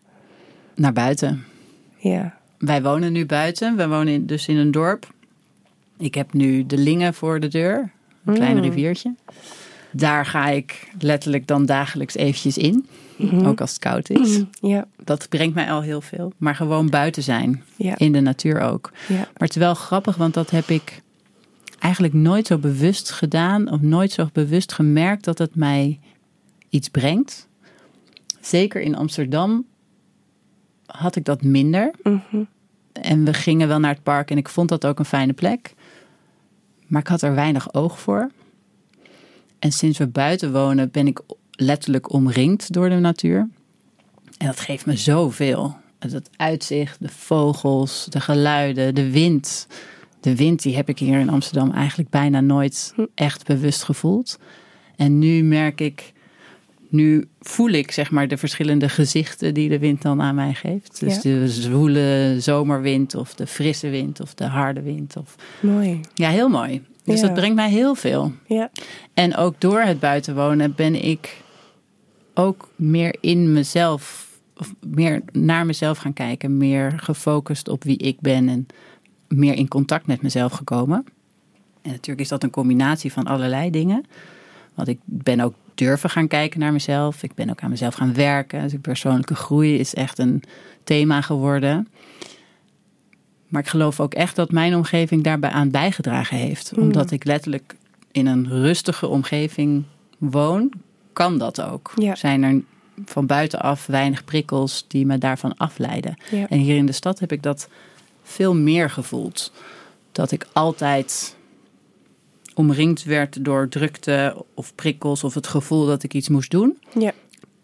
Naar 0.75 0.93
buiten. 0.93 1.45
Ja. 1.97 2.39
Wij 2.59 2.83
wonen 2.83 3.13
nu 3.13 3.27
buiten. 3.27 3.77
We 3.77 3.89
wonen 3.89 4.27
dus 4.27 4.49
in 4.49 4.57
een 4.57 4.71
dorp. 4.71 5.13
Ik 5.99 6.15
heb 6.15 6.33
nu 6.33 6.67
de 6.67 6.79
Lingen 6.79 7.15
voor 7.15 7.41
de 7.41 7.49
deur. 7.49 7.91
Een 8.25 8.35
klein 8.35 8.57
Mm. 8.57 8.63
riviertje. 8.63 9.15
Daar 9.93 10.27
ga 10.27 10.49
ik 10.49 10.91
letterlijk 10.99 11.47
dan 11.47 11.67
dagelijks 11.67 12.15
eventjes 12.15 12.59
in. 12.59 12.87
Mhm. 13.17 13.47
Ook 13.47 13.61
als 13.61 13.71
het 13.71 13.79
koud 13.79 14.11
is. 14.11 14.43
Ja, 14.61 14.87
Dat 15.05 15.29
brengt 15.29 15.55
mij 15.55 15.71
al 15.71 15.81
heel 15.83 16.01
veel. 16.01 16.33
Maar 16.37 16.55
gewoon 16.55 16.89
buiten 16.91 17.23
zijn. 17.23 17.63
ja, 17.77 17.99
In 17.99 18.13
de 18.13 18.21
natuur 18.21 18.61
ook. 18.61 18.91
ja. 19.09 19.15
Maar 19.17 19.27
het 19.39 19.51
is 19.51 19.57
wel 19.57 19.75
grappig, 19.75 20.17
want 20.17 20.35
dat 20.35 20.51
heb 20.51 20.69
ik 20.69 21.03
eigenlijk 21.79 22.15
nooit 22.15 22.47
zo 22.47 22.59
bewust 22.59 23.11
gedaan. 23.11 23.71
Of 23.71 23.81
nooit 23.81 24.13
zo 24.13 24.29
bewust 24.33 24.73
gemerkt 24.73 25.25
dat 25.25 25.39
het 25.39 25.55
mij 25.55 26.01
iets 26.69 26.89
brengt. 26.89 27.49
Zeker 28.41 28.81
in 28.81 28.97
Amsterdam 28.97 29.65
had 30.87 31.17
ik 31.17 31.25
dat 31.25 31.43
minder. 31.43 31.91
Mhm. 32.03 32.43
En 32.93 33.25
we 33.25 33.35
gingen 33.35 33.69
wel 33.69 33.79
naar 33.79 33.95
het 33.95 34.03
park 34.03 34.31
en 34.31 34.37
ik 34.37 34.49
vond 34.49 34.69
dat 34.69 34.87
ook 34.87 34.99
een 34.99 35.05
fijne 35.05 35.33
plek. 35.33 35.75
Maar 36.87 37.01
ik 37.01 37.09
had 37.09 37.23
er 37.23 37.35
weinig 37.35 37.75
oog 37.75 38.01
voor. 38.01 38.31
En 39.59 39.73
sinds 39.73 39.99
we 39.99 40.07
buiten 40.07 40.53
wonen 40.53 40.91
ben 40.91 41.07
ik 41.07 41.21
letterlijk 41.51 42.13
omringd 42.13 42.73
door 42.73 42.89
de 42.89 42.95
natuur. 42.99 43.49
En 44.39 44.47
dat 44.47 44.61
geeft 44.61 44.87
me 44.87 44.97
zoveel. 44.97 45.77
Het 45.99 46.31
uitzicht, 46.37 46.97
de 47.01 47.09
vogels, 47.09 48.07
de 48.11 48.21
geluiden, 48.21 48.95
de 48.95 49.11
wind. 49.11 49.67
De 50.21 50.37
wind 50.37 50.63
die 50.63 50.77
heb 50.77 50.89
ik 50.89 50.99
hier 50.99 51.19
in 51.19 51.29
Amsterdam 51.31 51.71
eigenlijk 51.73 52.11
bijna 52.11 52.41
nooit 52.41 52.95
echt 53.15 53.47
bewust 53.47 53.83
gevoeld. 53.83 54.39
En 54.97 55.19
nu 55.19 55.43
merk 55.43 55.81
ik, 55.81 56.13
nu 56.89 57.25
voel 57.41 57.69
ik 57.69 57.91
zeg 57.91 58.11
maar 58.11 58.29
de 58.29 58.37
verschillende 58.37 58.89
gezichten 58.89 59.55
die 59.55 59.69
de 59.69 59.79
wind 59.79 60.03
dan 60.03 60.23
aan 60.23 60.35
mij 60.35 60.55
geeft. 60.55 61.01
Dus 61.01 61.15
Ja. 61.15 61.21
de 61.23 61.49
zwoele 61.49 62.37
zomerwind 62.39 63.15
of 63.15 63.35
de 63.35 63.47
frisse 63.47 63.89
wind 63.89 64.21
of 64.21 64.35
de 64.35 64.45
harde 64.45 64.83
wind. 64.83 65.17
Of... 65.17 65.35
Mooi. 65.61 66.01
Ja, 66.15 66.31
heel 66.31 66.49
mooi. 66.49 66.83
Dus 67.09 67.21
Ja. 67.21 67.27
dat 67.27 67.35
brengt 67.37 67.57
mij 67.57 67.71
heel 67.71 67.95
veel. 67.95 68.33
Ja, 68.47 68.71
En 69.15 69.37
ook 69.37 69.61
door 69.61 69.81
het 69.81 70.01
buiten 70.01 70.35
wonen 70.35 70.75
ben 70.75 71.05
ik 71.05 71.43
ook 72.35 72.69
meer 72.77 73.17
in 73.21 73.53
mezelf, 73.53 74.29
of 74.57 74.75
meer 74.87 75.23
naar 75.33 75.67
mezelf 75.67 75.99
gaan 75.99 76.13
kijken. 76.13 76.57
Meer 76.57 76.93
gefocust 76.97 77.69
op 77.69 77.85
wie 77.85 77.97
ik 77.97 78.21
ben 78.21 78.49
en 78.49 78.67
meer 79.29 79.55
in 79.55 79.69
contact 79.69 80.07
met 80.07 80.23
mezelf 80.23 80.53
gekomen. 80.53 81.05
En 81.83 81.91
natuurlijk 81.91 82.21
is 82.21 82.29
dat 82.29 82.43
een 82.43 82.51
combinatie 82.51 83.13
van 83.13 83.25
allerlei 83.25 83.71
dingen. 83.71 84.05
Want 84.75 84.89
ik 84.89 84.99
ben 85.05 85.41
ook 85.41 85.55
durven 85.75 86.11
gaan 86.11 86.29
kijken 86.29 86.61
naar 86.61 86.73
mezelf. 86.73 87.23
Ik 87.23 87.35
ben 87.35 87.51
ook 87.51 87.61
aan 87.61 87.71
mezelf 87.71 87.95
gaan 87.95 88.15
werken. 88.15 88.63
Dus 88.63 88.75
persoonlijke 88.81 89.35
groei 89.35 89.79
is 89.79 89.95
echt 89.95 90.19
een 90.19 90.43
thema 90.85 91.21
geworden. 91.21 91.89
Maar 93.49 93.63
ik 93.63 93.69
geloof 93.69 94.01
ook 94.01 94.15
echt 94.15 94.37
dat 94.37 94.51
mijn 94.51 94.75
omgeving 94.75 95.25
daarbij 95.25 95.51
aan 95.51 95.71
bijgedragen 95.71 96.37
heeft. 96.37 96.77
Mm. 96.77 96.83
Omdat 96.83 97.11
ik 97.11 97.25
letterlijk 97.25 97.77
in 98.13 98.27
een 98.27 98.49
rustige 98.49 99.07
omgeving 99.07 99.85
woon, 100.19 100.73
kan 101.13 101.39
dat 101.39 101.61
ook. 101.61 101.93
Ja. 101.97 102.15
Zijn 102.15 102.43
er 102.43 102.61
van 103.05 103.27
buitenaf 103.27 103.87
weinig 103.87 104.25
prikkels 104.25 104.85
die 104.89 105.07
me 105.07 105.19
daarvan 105.19 105.57
afleiden. 105.57 106.17
ja. 106.31 106.49
En 106.49 106.59
hier 106.59 106.77
in 106.77 106.87
de 106.87 106.93
stad 106.93 107.19
heb 107.19 107.33
ik 107.33 107.43
dat 107.43 107.69
veel 108.23 108.55
meer 108.55 108.91
gevoeld. 108.91 109.53
Dat 110.13 110.31
ik 110.31 110.47
altijd 110.53 111.37
omringd 112.55 113.05
werd 113.05 113.45
door 113.45 113.69
drukte 113.69 114.45
of 114.55 114.75
prikkels 114.75 115.25
of 115.25 115.35
het 115.35 115.47
gevoel 115.47 115.87
dat 115.87 116.03
ik 116.03 116.15
iets 116.15 116.29
moest 116.29 116.51
doen. 116.51 116.79
Ja. 116.99 117.13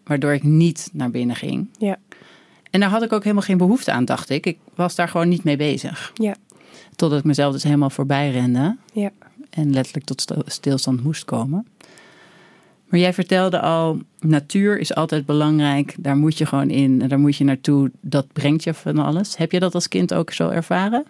Waardoor 0.03 0.33
ik 0.33 0.43
niet 0.43 0.89
naar 0.93 1.11
binnen 1.11 1.35
ging. 1.35 1.67
Ja. 1.77 1.97
En 2.75 2.81
daar 2.81 2.89
had 2.89 3.03
ik 3.03 3.13
ook 3.13 3.23
helemaal 3.23 3.43
geen 3.43 3.57
behoefte 3.57 3.91
aan, 3.91 4.05
dacht 4.05 4.29
ik. 4.29 4.45
Ik 4.45 4.57
was 4.73 4.95
daar 4.95 5.07
gewoon 5.07 5.29
niet 5.29 5.43
mee 5.43 5.57
bezig. 5.57 6.11
Ja. 6.13 6.35
Totdat 6.95 7.19
ik 7.19 7.25
mezelf 7.25 7.53
dus 7.53 7.63
helemaal 7.63 7.89
voorbij 7.89 8.31
rende. 8.31 8.77
Ja. 8.93 9.11
En 9.49 9.73
letterlijk 9.73 10.05
tot 10.05 10.33
stilstand 10.45 11.03
moest 11.03 11.25
komen. 11.25 11.67
Maar 12.85 12.99
jij 12.99 13.13
vertelde 13.13 13.59
al, 13.59 13.99
natuur 14.19 14.79
is 14.79 14.95
altijd 14.95 15.25
belangrijk. 15.25 15.95
Daar 15.97 16.17
moet 16.17 16.37
je 16.37 16.45
gewoon 16.45 16.69
in. 16.69 17.01
en 17.01 17.09
Daar 17.09 17.19
moet 17.19 17.35
je 17.35 17.43
naartoe. 17.43 17.91
Dat 18.01 18.33
brengt 18.33 18.63
je 18.63 18.73
van 18.73 18.97
alles. 18.97 19.37
Heb 19.37 19.51
je 19.51 19.59
dat 19.59 19.73
als 19.73 19.87
kind 19.87 20.13
ook 20.13 20.31
zo 20.31 20.49
ervaren? 20.49 21.05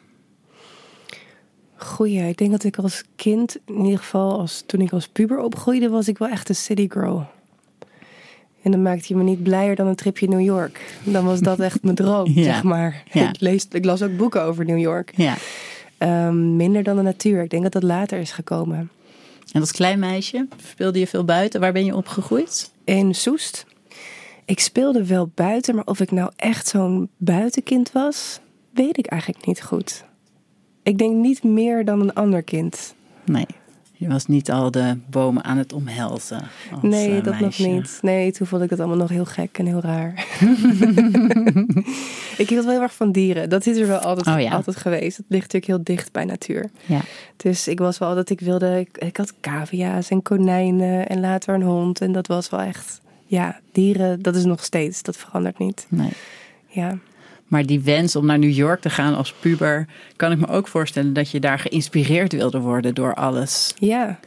Goeie. 1.76 2.28
Ik 2.28 2.38
denk 2.38 2.52
dat 2.52 2.64
ik 2.64 2.78
als 2.78 3.04
kind, 3.16 3.58
in 3.66 3.84
ieder 3.84 4.00
geval 4.00 4.40
als, 4.40 4.64
toen 4.66 4.82
ik 4.82 4.92
als 4.92 5.08
puber 5.08 5.40
opgroeide, 5.40 5.90
was 5.90 6.08
ik 6.08 6.18
wel 6.18 6.30
echt 6.30 6.50
een 6.50 6.56
city 6.56 6.86
girl. 6.90 7.28
En 8.66 8.72
dan 8.72 8.82
maakte 8.82 9.06
je 9.08 9.16
me 9.16 9.24
niet 9.24 9.44
blijer 9.44 9.76
dan 9.76 9.88
een 9.88 9.96
tripje 9.96 10.28
New 10.28 10.42
York. 10.42 10.96
Dan 11.04 11.26
was 11.26 11.40
dat 11.40 11.60
echt 11.60 11.84
mijn 11.84 11.96
droom, 11.96 12.32
Ja. 12.36 12.44
zeg 12.44 12.64
maar. 12.64 13.04
Ja. 13.12 13.30
Ik, 13.30 13.40
lees, 13.40 13.68
ik 13.72 13.86
las 13.86 14.02
ook 14.02 14.18
boeken 14.18 14.42
over 14.44 14.66
New 14.66 14.80
York. 14.80 15.14
Ja. 15.16 15.36
Ehm, 15.98 16.56
minder 16.56 16.84
dan 16.84 16.96
de 16.96 17.02
natuur. 17.02 17.44
Ik 17.44 17.50
denk 17.50 17.64
dat 17.64 17.72
dat 17.72 17.84
later 17.84 18.20
is 18.20 18.32
gekomen. 18.32 18.90
En 19.52 19.62
als 19.62 19.72
klein 19.72 20.00
meisje 20.00 20.48
speelde 20.66 21.00
je 21.00 21.08
veel 21.08 21.24
buiten. 21.26 21.60
Waar 21.60 21.72
ben 21.74 21.86
je 21.86 21.96
opgegroeid? 21.96 22.72
In 22.84 23.16
Soest. 23.16 23.66
Ik 24.46 24.60
speelde 24.60 25.06
wel 25.06 25.32
buiten, 25.36 25.76
maar 25.76 25.86
of 25.86 26.00
ik 26.00 26.12
nou 26.12 26.32
echt 26.36 26.68
zo'n 26.68 27.10
buitenkind 27.18 27.92
was, 27.92 28.40
weet 28.74 28.98
ik 28.98 29.06
eigenlijk 29.06 29.46
niet 29.46 29.62
goed. 29.64 30.04
Ik 30.84 30.98
denk 30.98 31.16
niet 31.16 31.44
meer 31.44 31.86
dan 31.86 32.02
een 32.02 32.14
ander 32.14 32.44
kind. 32.44 32.96
Nee. 33.26 33.46
Je 33.98 34.08
was 34.08 34.26
niet 34.26 34.52
al 34.52 34.72
de 34.72 34.98
bomen 35.10 35.44
aan 35.44 35.58
het 35.58 35.74
omhelzen. 35.74 36.44
nee, 36.82 37.18
eh, 37.18 37.24
dat 37.24 37.40
nog 37.40 37.60
niet. 37.60 38.00
Nee, 38.02 38.32
toen 38.32 38.48
vond 38.48 38.64
ik 38.64 38.70
het 38.70 38.80
allemaal 38.80 38.98
nog 38.98 39.10
heel 39.10 39.26
gek 39.26 39.58
en 39.58 39.66
heel 39.66 39.82
raar. 39.82 40.14
ik 42.38 42.50
hield 42.50 42.64
wel 42.64 42.74
heel 42.74 42.82
erg 42.82 42.96
van 42.96 43.12
dieren. 43.12 43.50
Dat 43.50 43.66
is 43.66 43.78
er 43.78 43.88
wel 43.88 44.00
altijd, 44.00 44.36
Oh 44.38 44.42
ja. 44.42 44.52
altijd 44.52 44.76
geweest. 44.76 45.18
Het 45.18 45.26
ligt 45.30 45.54
natuurlijk 45.54 45.72
heel 45.72 45.96
dicht 45.96 46.12
bij 46.12 46.26
natuur. 46.26 46.70
Ja. 46.86 47.02
Dus 47.38 47.68
ik 47.68 47.80
was 47.80 47.98
wel 47.98 48.08
altijd, 48.08 48.30
ik 48.30 48.40
wilde, 48.40 48.80
ik, 48.80 48.98
ik 48.98 49.18
had 49.18 49.34
cavia's 49.42 50.10
en 50.10 50.22
konijnen 50.22 51.08
en 51.08 51.20
later 51.20 51.54
een 51.54 51.62
hond. 51.62 52.02
En 52.02 52.12
dat 52.12 52.28
was 52.28 52.50
wel 52.50 52.60
echt, 52.60 53.02
ja, 53.26 53.60
dieren, 53.72 54.22
dat 54.22 54.36
is 54.36 54.46
nog 54.46 54.64
steeds, 54.64 55.02
dat 55.02 55.18
verandert 55.18 55.58
niet. 55.58 55.86
Nee. 55.90 56.12
Ja, 56.68 56.98
Maar 57.46 57.66
die 57.66 57.82
wens 57.82 58.16
om 58.16 58.26
naar 58.26 58.40
New 58.40 58.54
York 58.54 58.82
te 58.82 58.90
gaan 58.90 59.16
als 59.16 59.34
puber, 59.34 59.88
kan 60.16 60.32
ik 60.32 60.40
me 60.40 60.48
ook 60.48 60.68
voorstellen 60.68 61.14
dat 61.14 61.30
je 61.30 61.40
daar 61.40 61.60
geïnspireerd 61.60 62.32
wilde 62.32 62.60
worden 62.60 62.96
door 62.96 63.14
alles. 63.14 63.74
ja. 63.80 64.20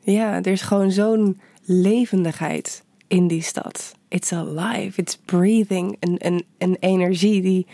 Ja, 0.00 0.34
er 0.36 0.46
is 0.46 0.62
gewoon 0.62 0.90
zo'n 0.90 1.40
levendigheid 1.64 2.84
in 3.06 3.28
die 3.28 3.42
stad. 3.42 3.94
It's 4.08 4.32
alive, 4.32 5.00
it's 5.00 5.18
breathing. 5.24 5.96
Een, 6.00 6.16
een, 6.18 6.44
een 6.58 6.76
energie 6.80 7.42
die 7.42 7.66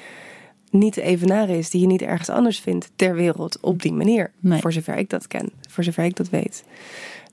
niet 0.70 0.92
te 0.92 1.02
evenaren 1.02 1.58
is, 1.58 1.70
die 1.70 1.80
je 1.80 1.86
niet 1.86 2.02
ergens 2.02 2.28
anders 2.28 2.60
vindt 2.60 2.90
ter 2.96 3.14
wereld 3.14 3.60
op 3.60 3.82
die 3.82 3.92
manier. 3.92 4.30
Nee. 4.40 4.60
Voor 4.60 4.72
zover 4.72 4.96
ik 4.96 5.10
dat 5.10 5.26
ken, 5.26 5.50
voor 5.68 5.84
zover 5.84 6.04
ik 6.04 6.16
dat 6.16 6.28
weet. 6.28 6.64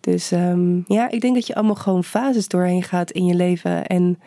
Dus 0.01 0.31
ehm, 0.31 0.79
ja, 0.87 1.09
ik 1.09 1.21
denk 1.21 1.35
dat 1.35 1.47
je 1.47 1.55
allemaal 1.55 1.75
gewoon 1.75 2.03
fases 2.03 2.47
doorheen 2.47 2.83
gaat 2.83 3.11
in 3.11 3.25
je 3.25 3.35
leven. 3.35 3.87
En 3.87 4.19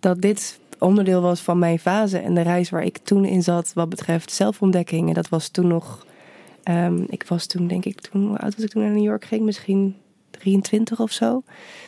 dat 0.00 0.20
dit 0.20 0.58
onderdeel 0.78 1.20
was 1.20 1.40
van 1.40 1.58
mijn 1.58 1.78
fase 1.78 2.18
en 2.18 2.34
de 2.34 2.40
reis 2.40 2.70
waar 2.70 2.84
ik 2.84 2.98
toen 2.98 3.24
in 3.24 3.42
zat 3.42 3.72
wat 3.74 3.88
betreft 3.88 4.32
zelfontdekking. 4.32 5.08
En 5.08 5.14
dat 5.14 5.28
was 5.28 5.48
toen 5.48 5.66
nog, 5.66 6.06
ehm, 6.62 7.02
ik 7.08 7.24
was 7.28 7.46
toen 7.46 7.66
denk 7.66 7.84
ik, 7.84 8.00
toen, 8.00 8.26
hoe 8.26 8.38
oud 8.38 8.54
was 8.54 8.64
ik 8.64 8.70
toen 8.70 8.82
naar 8.82 8.92
New 8.92 9.04
York 9.04 9.24
ging? 9.24 9.42
Misschien 9.42 9.96
23 10.30 11.00
of 11.00 11.12
zo. 11.12 11.42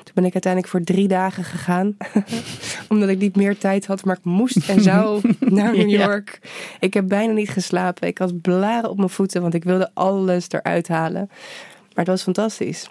Toen 0.04 0.14
ben 0.14 0.24
ik 0.24 0.32
uiteindelijk 0.32 0.72
voor 0.72 0.82
drie 0.82 1.08
dagen 1.08 1.44
gegaan. 1.44 1.96
Omdat 2.88 3.08
ik 3.08 3.18
niet 3.18 3.36
meer 3.36 3.58
tijd 3.58 3.86
had, 3.86 4.04
maar 4.04 4.16
ik 4.16 4.24
moest 4.24 4.68
en 4.68 4.82
zou 4.82 5.20
naar 5.40 5.76
New 5.76 5.88
Ja. 5.90 6.04
York. 6.06 6.40
Ik 6.80 6.94
heb 6.94 7.08
bijna 7.08 7.32
niet 7.32 7.50
geslapen. 7.50 8.08
Ik 8.08 8.18
had 8.18 8.40
blaren 8.40 8.90
op 8.90 8.96
mijn 8.96 9.10
voeten, 9.10 9.42
want 9.42 9.54
ik 9.54 9.64
wilde 9.64 9.90
alles 9.94 10.46
eruit 10.50 10.88
halen. 10.88 11.26
Maar 11.94 12.04
het 12.04 12.06
was 12.06 12.22
fantastisch. 12.22 12.88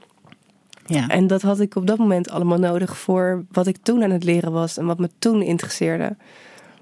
Ja. 0.86 1.08
En 1.08 1.28
dat 1.28 1.42
had 1.42 1.60
ik 1.60 1.76
op 1.76 1.88
dat 1.88 1.98
moment 1.98 2.30
allemaal 2.30 2.60
nodig 2.60 2.98
voor 2.98 3.46
wat 3.52 3.68
ik 3.68 3.78
toen 3.82 4.04
aan 4.04 4.12
het 4.12 4.24
leren 4.24 4.52
was 4.52 4.78
en 4.78 4.86
wat 4.86 5.00
me 5.00 5.10
toen 5.20 5.42
interesseerde. 5.42 6.16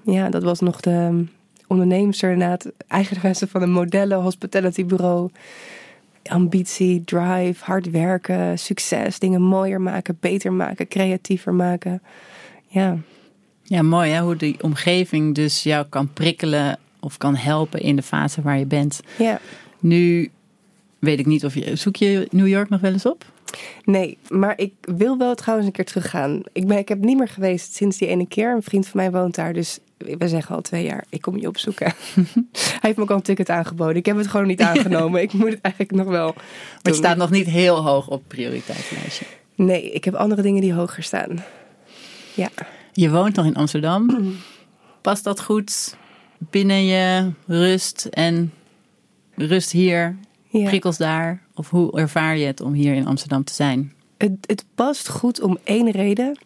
Ja, 0.02 0.28
dat 0.28 0.42
was 0.42 0.60
nog 0.60 0.80
de 0.80 1.24
onderneemster, 1.66 2.32
inderdaad, 2.32 2.72
eigenaresse 2.86 3.48
van 3.48 3.62
een 3.62 3.72
modellen 3.72 4.20
hospitality 4.20 4.84
bureau. 4.84 5.30
Ambitie, 6.24 7.04
drive, 7.04 7.64
hard 7.64 7.90
werken, 7.90 8.58
succes, 8.58 9.18
dingen 9.18 9.42
mooier 9.42 9.80
maken, 9.80 10.16
beter 10.20 10.52
maken, 10.52 10.88
creatiever 10.88 11.54
maken. 11.54 12.02
Ja, 12.66 12.98
ja, 13.66 13.82
mooi 13.82 14.10
hè, 14.10 14.20
hoe 14.20 14.36
die 14.36 14.62
omgeving 14.62 15.34
dus 15.34 15.62
jou 15.62 15.86
kan 15.88 16.12
prikkelen 16.12 16.78
of 17.00 17.16
kan 17.16 17.36
helpen 17.36 17.80
in 17.80 17.96
de 17.96 18.02
fase 18.02 18.42
waar 18.42 18.58
je 18.58 18.66
bent. 18.66 19.00
ja. 19.18 19.40
Nu 19.80 20.30
weet 20.98 21.18
ik 21.18 21.26
niet 21.26 21.44
of 21.44 21.54
je, 21.54 21.76
zoek 21.76 21.96
je 21.96 22.28
New 22.30 22.48
York 22.48 22.68
nog 22.68 22.80
wel 22.80 22.92
eens 22.92 23.06
op? 23.06 23.24
Nee, 23.84 24.18
maar 24.28 24.58
ik 24.58 24.72
wil 24.80 25.18
wel 25.18 25.34
trouwens 25.34 25.66
een 25.66 25.74
keer 25.74 25.84
teruggaan. 25.84 26.42
Ik, 26.52 26.66
ben, 26.66 26.78
ik 26.78 26.88
heb 26.88 26.98
niet 26.98 27.18
meer 27.18 27.28
geweest 27.28 27.74
sinds 27.74 27.98
die 27.98 28.08
ene 28.08 28.28
keer. 28.28 28.54
Een 28.54 28.62
vriend 28.62 28.86
van 28.86 29.00
mij 29.00 29.10
woont 29.10 29.34
daar, 29.34 29.52
dus 29.52 29.78
we 29.96 30.28
zeggen 30.28 30.54
al 30.54 30.60
twee 30.60 30.84
jaar, 30.84 31.04
ik 31.08 31.20
kom 31.20 31.38
je 31.38 31.48
opzoeken. 31.48 31.86
Hij 32.52 32.78
heeft 32.80 32.96
me 32.96 33.02
ook 33.02 33.10
al 33.10 33.16
een 33.16 33.22
ticket 33.22 33.50
aangeboden. 33.50 33.96
Ik 33.96 34.06
heb 34.06 34.16
het 34.16 34.26
gewoon 34.26 34.46
niet 34.46 34.60
aangenomen. 34.70 35.22
ik 35.22 35.32
moet 35.32 35.50
het 35.50 35.60
eigenlijk 35.60 35.94
nog 35.94 36.06
wel 36.06 36.32
Maar 36.34 36.44
het 36.82 36.96
staat 36.96 37.16
nog 37.16 37.30
niet 37.30 37.46
heel 37.46 37.82
hoog 37.82 38.08
op 38.08 38.22
prioriteitslijstje. 38.26 39.24
Nee, 39.54 39.90
ik 39.90 40.04
heb 40.04 40.14
andere 40.14 40.42
dingen 40.42 40.60
die 40.60 40.72
hoger 40.72 41.02
staan. 41.02 41.44
Ja, 42.34 42.48
Je 42.92 43.10
woont 43.10 43.36
nog 43.36 43.46
in 43.46 43.54
Amsterdam. 43.54 44.10
Past 45.00 45.24
dat 45.24 45.40
goed 45.40 45.96
binnen 46.38 46.84
je 46.84 47.30
rust 47.46 48.04
en 48.04 48.52
rust 49.34 49.70
hier, 49.70 50.16
Ja. 50.60 50.68
prikkels 50.68 50.96
daar? 50.96 51.42
Of 51.54 51.70
hoe 51.70 51.98
ervaar 51.98 52.36
je 52.36 52.46
het 52.46 52.60
om 52.60 52.72
hier 52.72 52.94
in 52.94 53.06
Amsterdam 53.06 53.44
te 53.44 53.54
zijn? 53.54 53.92
Het, 54.16 54.32
het 54.40 54.64
past 54.74 55.08
goed 55.08 55.40
om 55.40 55.58
één 55.64 55.90
reden. 55.90 56.38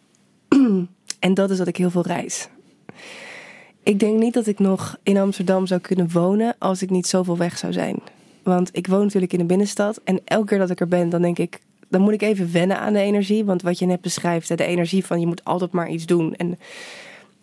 en 1.19 1.33
dat 1.33 1.49
is 1.49 1.57
dat 1.57 1.67
ik 1.67 1.77
heel 1.77 1.89
veel 1.89 2.05
reis. 2.05 2.49
Ik 3.83 3.99
denk 3.99 4.19
niet 4.19 4.33
dat 4.33 4.47
ik 4.47 4.59
nog 4.59 4.97
in 5.03 5.17
Amsterdam 5.17 5.67
zou 5.67 5.81
kunnen 5.81 6.11
wonen 6.11 6.55
als 6.59 6.81
ik 6.81 6.89
niet 6.89 7.07
zoveel 7.07 7.37
weg 7.37 7.57
zou 7.57 7.73
zijn. 7.73 7.99
Want 8.43 8.69
ik 8.71 8.87
woon 8.87 9.03
natuurlijk 9.03 9.33
in 9.33 9.39
de 9.39 9.45
binnenstad. 9.45 10.01
En 10.03 10.21
elke 10.25 10.45
keer 10.45 10.57
dat 10.57 10.69
ik 10.69 10.79
er 10.79 10.87
ben, 10.87 11.09
dan 11.09 11.21
denk 11.21 11.37
ik. 11.37 11.59
Dan 11.87 12.01
moet 12.01 12.13
ik 12.13 12.21
even 12.21 12.51
wennen 12.51 12.79
aan 12.79 12.93
de 12.93 12.99
energie. 12.99 13.45
Want 13.45 13.61
wat 13.61 13.79
je 13.79 13.85
net 13.85 14.01
beschrijft, 14.01 14.57
de 14.57 14.63
energie 14.63 15.05
van 15.05 15.19
je 15.19 15.27
moet 15.27 15.43
altijd 15.43 15.71
maar 15.71 15.89
iets 15.89 16.05
doen. 16.05 16.35
En 16.35 16.59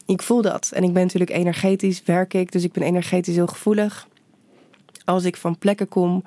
ik 0.07 0.23
voel 0.23 0.43
dat. 0.43 0.71
En 0.75 0.83
ik 0.83 0.93
ben 0.93 1.03
natuurlijk 1.03 1.31
energetisch, 1.31 2.03
werk 2.05 2.35
ik. 2.35 2.53
Dus 2.53 2.65
ik 2.65 2.73
ben 2.73 2.83
energetisch 2.83 3.35
heel 3.35 3.47
gevoelig. 3.47 4.09
Als 5.07 5.25
ik 5.25 5.37
van 5.37 5.59
plekken 5.59 5.89
kom 5.89 6.23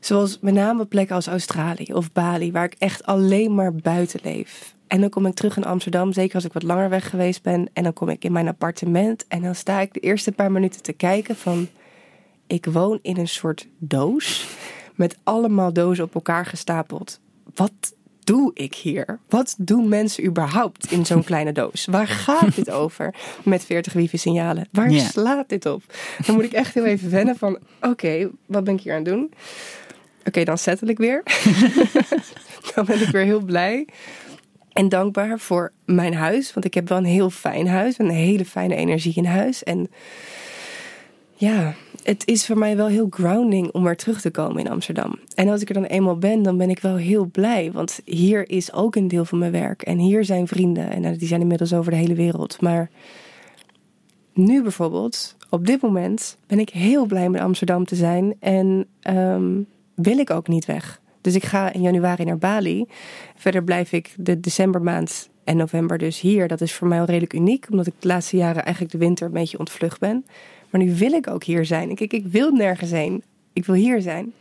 Zoals 0.00 0.38
met 0.40 0.54
name 0.54 0.86
plekken 0.86 1.14
als 1.14 1.26
Australië 1.26 1.92
of 1.92 2.12
Bali, 2.12 2.52
waar 2.52 2.64
ik 2.64 2.74
echt 2.78 3.06
alleen 3.06 3.54
maar 3.54 3.74
buiten 3.74 4.20
leef. 4.22 4.74
En 4.86 5.00
dan 5.00 5.10
kom 5.10 5.26
ik 5.26 5.34
terug 5.34 5.56
in 5.56 5.64
Amsterdam, 5.64 6.12
zeker 6.12 6.34
als 6.34 6.44
ik 6.44 6.52
wat 6.52 6.62
langer 6.62 6.88
weg 6.88 7.10
geweest 7.10 7.42
ben. 7.42 7.68
En 7.72 7.82
dan 7.82 7.92
kom 7.92 8.08
ik 8.08 8.24
in 8.24 8.32
mijn 8.32 8.48
appartement 8.48 9.26
en 9.26 9.42
dan 9.42 9.54
sta 9.54 9.80
ik 9.80 9.94
de 9.94 10.00
eerste 10.00 10.32
paar 10.32 10.52
minuten 10.52 10.82
te 10.82 10.92
kijken 10.92 11.36
van... 11.36 11.68
Ik 12.46 12.64
woon 12.64 12.98
in 13.02 13.16
een 13.16 13.28
soort 13.28 13.68
doos 13.78 14.48
met 14.94 15.18
allemaal 15.22 15.72
dozen 15.72 16.04
op 16.04 16.14
elkaar 16.14 16.46
gestapeld. 16.46 17.20
Wat 17.54 17.94
doe 18.28 18.50
ik 18.54 18.74
hier? 18.74 19.18
Wat 19.28 19.54
doen 19.58 19.88
mensen 19.88 20.24
überhaupt 20.24 20.92
in 20.92 21.06
zo'n 21.06 21.24
kleine 21.30 21.52
doos? 21.52 21.86
Waar 21.86 22.06
gaat 22.06 22.54
dit 22.54 22.70
over 22.70 23.14
met 23.42 23.64
40 23.64 23.92
wifi-signalen? 23.92 24.68
Waar 24.72 24.90
slaat 24.90 25.48
dit 25.48 25.66
op? 25.66 25.82
Dan 26.26 26.34
moet 26.34 26.44
ik 26.44 26.52
echt 26.52 26.74
heel 26.74 26.84
even 26.84 27.10
wennen 27.10 27.36
van... 27.36 27.58
Oké, 27.80 28.30
wat 28.46 28.64
ben 28.64 28.74
ik 28.74 28.80
hier 28.80 28.92
aan 28.92 29.04
het 29.04 29.08
doen? 29.08 29.32
Oké, 30.24 30.44
dan 30.44 30.58
settle 30.58 30.90
ik 30.90 30.98
weer. 30.98 31.22
dan 32.74 32.84
ben 32.84 33.00
ik 33.00 33.08
weer 33.08 33.24
heel 33.24 33.40
blij. 33.40 33.86
En 34.72 34.88
dankbaar 34.88 35.38
voor 35.38 35.72
mijn 35.84 36.14
huis. 36.14 36.52
Want 36.54 36.66
ik 36.66 36.74
heb 36.74 36.88
wel 36.88 36.98
een 36.98 37.04
heel 37.04 37.30
fijn 37.30 37.68
huis. 37.68 37.98
Een 37.98 38.10
hele 38.10 38.44
fijne 38.44 38.74
energie 38.74 39.14
in 39.16 39.24
huis. 39.24 39.64
En 39.64 39.90
ja, 41.38 41.74
het 42.02 42.26
is 42.26 42.46
voor 42.46 42.58
mij 42.58 42.76
wel 42.76 42.86
heel 42.86 43.06
grounding 43.10 43.72
om 43.72 43.82
weer 43.82 43.96
terug 43.96 44.20
te 44.20 44.30
komen 44.30 44.64
in 44.64 44.70
Amsterdam. 44.70 45.18
En 45.34 45.48
als 45.48 45.60
ik 45.60 45.68
er 45.68 45.74
dan 45.74 45.84
eenmaal 45.84 46.18
ben, 46.18 46.42
dan 46.42 46.56
ben 46.56 46.70
ik 46.70 46.78
wel 46.78 46.96
heel 46.96 47.26
blij. 47.26 47.72
Want 47.72 48.00
hier 48.04 48.50
is 48.50 48.72
ook 48.72 48.96
een 48.96 49.08
deel 49.08 49.24
van 49.24 49.38
mijn 49.38 49.52
werk. 49.52 49.82
En 49.82 49.98
hier 49.98 50.24
zijn 50.24 50.46
vrienden. 50.46 50.90
En 50.90 51.04
eh, 51.04 51.18
die 51.18 51.28
zijn 51.28 51.40
inmiddels 51.40 51.72
over 51.72 51.90
de 51.90 51.96
hele 51.96 52.14
wereld. 52.14 52.60
Maar 52.60 52.90
nu 54.32 54.62
bijvoorbeeld, 54.62 55.36
op 55.50 55.66
dit 55.66 55.82
moment, 55.82 56.38
ben 56.46 56.58
ik 56.58 56.70
heel 56.70 57.06
blij 57.06 57.28
met 57.28 57.40
Amsterdam 57.40 57.84
te 57.84 57.96
zijn. 57.96 58.34
En 58.40 58.86
ehm, 59.00 59.60
wil 59.94 60.18
ik 60.18 60.30
ook 60.30 60.48
niet 60.48 60.64
weg. 60.64 61.00
Dus 61.20 61.34
ik 61.34 61.44
ga 61.44 61.72
in 61.72 61.82
januari 61.82 62.24
naar 62.24 62.38
Bali. 62.38 62.86
Verder 63.36 63.64
blijf 63.64 63.92
ik 63.92 64.14
de 64.16 64.40
decembermaand 64.40 65.28
en 65.44 65.56
november 65.56 65.98
dus 65.98 66.20
hier. 66.20 66.48
Dat 66.48 66.60
is 66.60 66.72
voor 66.72 66.88
mij 66.88 67.00
al 67.00 67.06
redelijk 67.06 67.32
uniek, 67.32 67.66
omdat 67.70 67.86
ik 67.86 67.94
de 67.98 68.08
laatste 68.08 68.36
jaren 68.36 68.62
eigenlijk 68.62 68.92
de 68.92 68.98
winter 68.98 69.26
een 69.26 69.32
beetje 69.32 69.58
ontvlucht 69.58 70.00
ben. 70.00 70.24
Maar 70.70 70.80
nu 70.80 70.94
wil 70.94 71.12
ik 71.12 71.26
ook 71.28 71.44
hier 71.44 71.64
zijn. 71.64 71.90
Ik, 71.90 72.00
ik, 72.00 72.26
wil 72.26 72.50
nergens 72.50 72.90
heen. 72.90 73.22
Ik 73.52 73.64
wil 73.64 73.74
hier 73.74 74.02
zijn. 74.02 74.32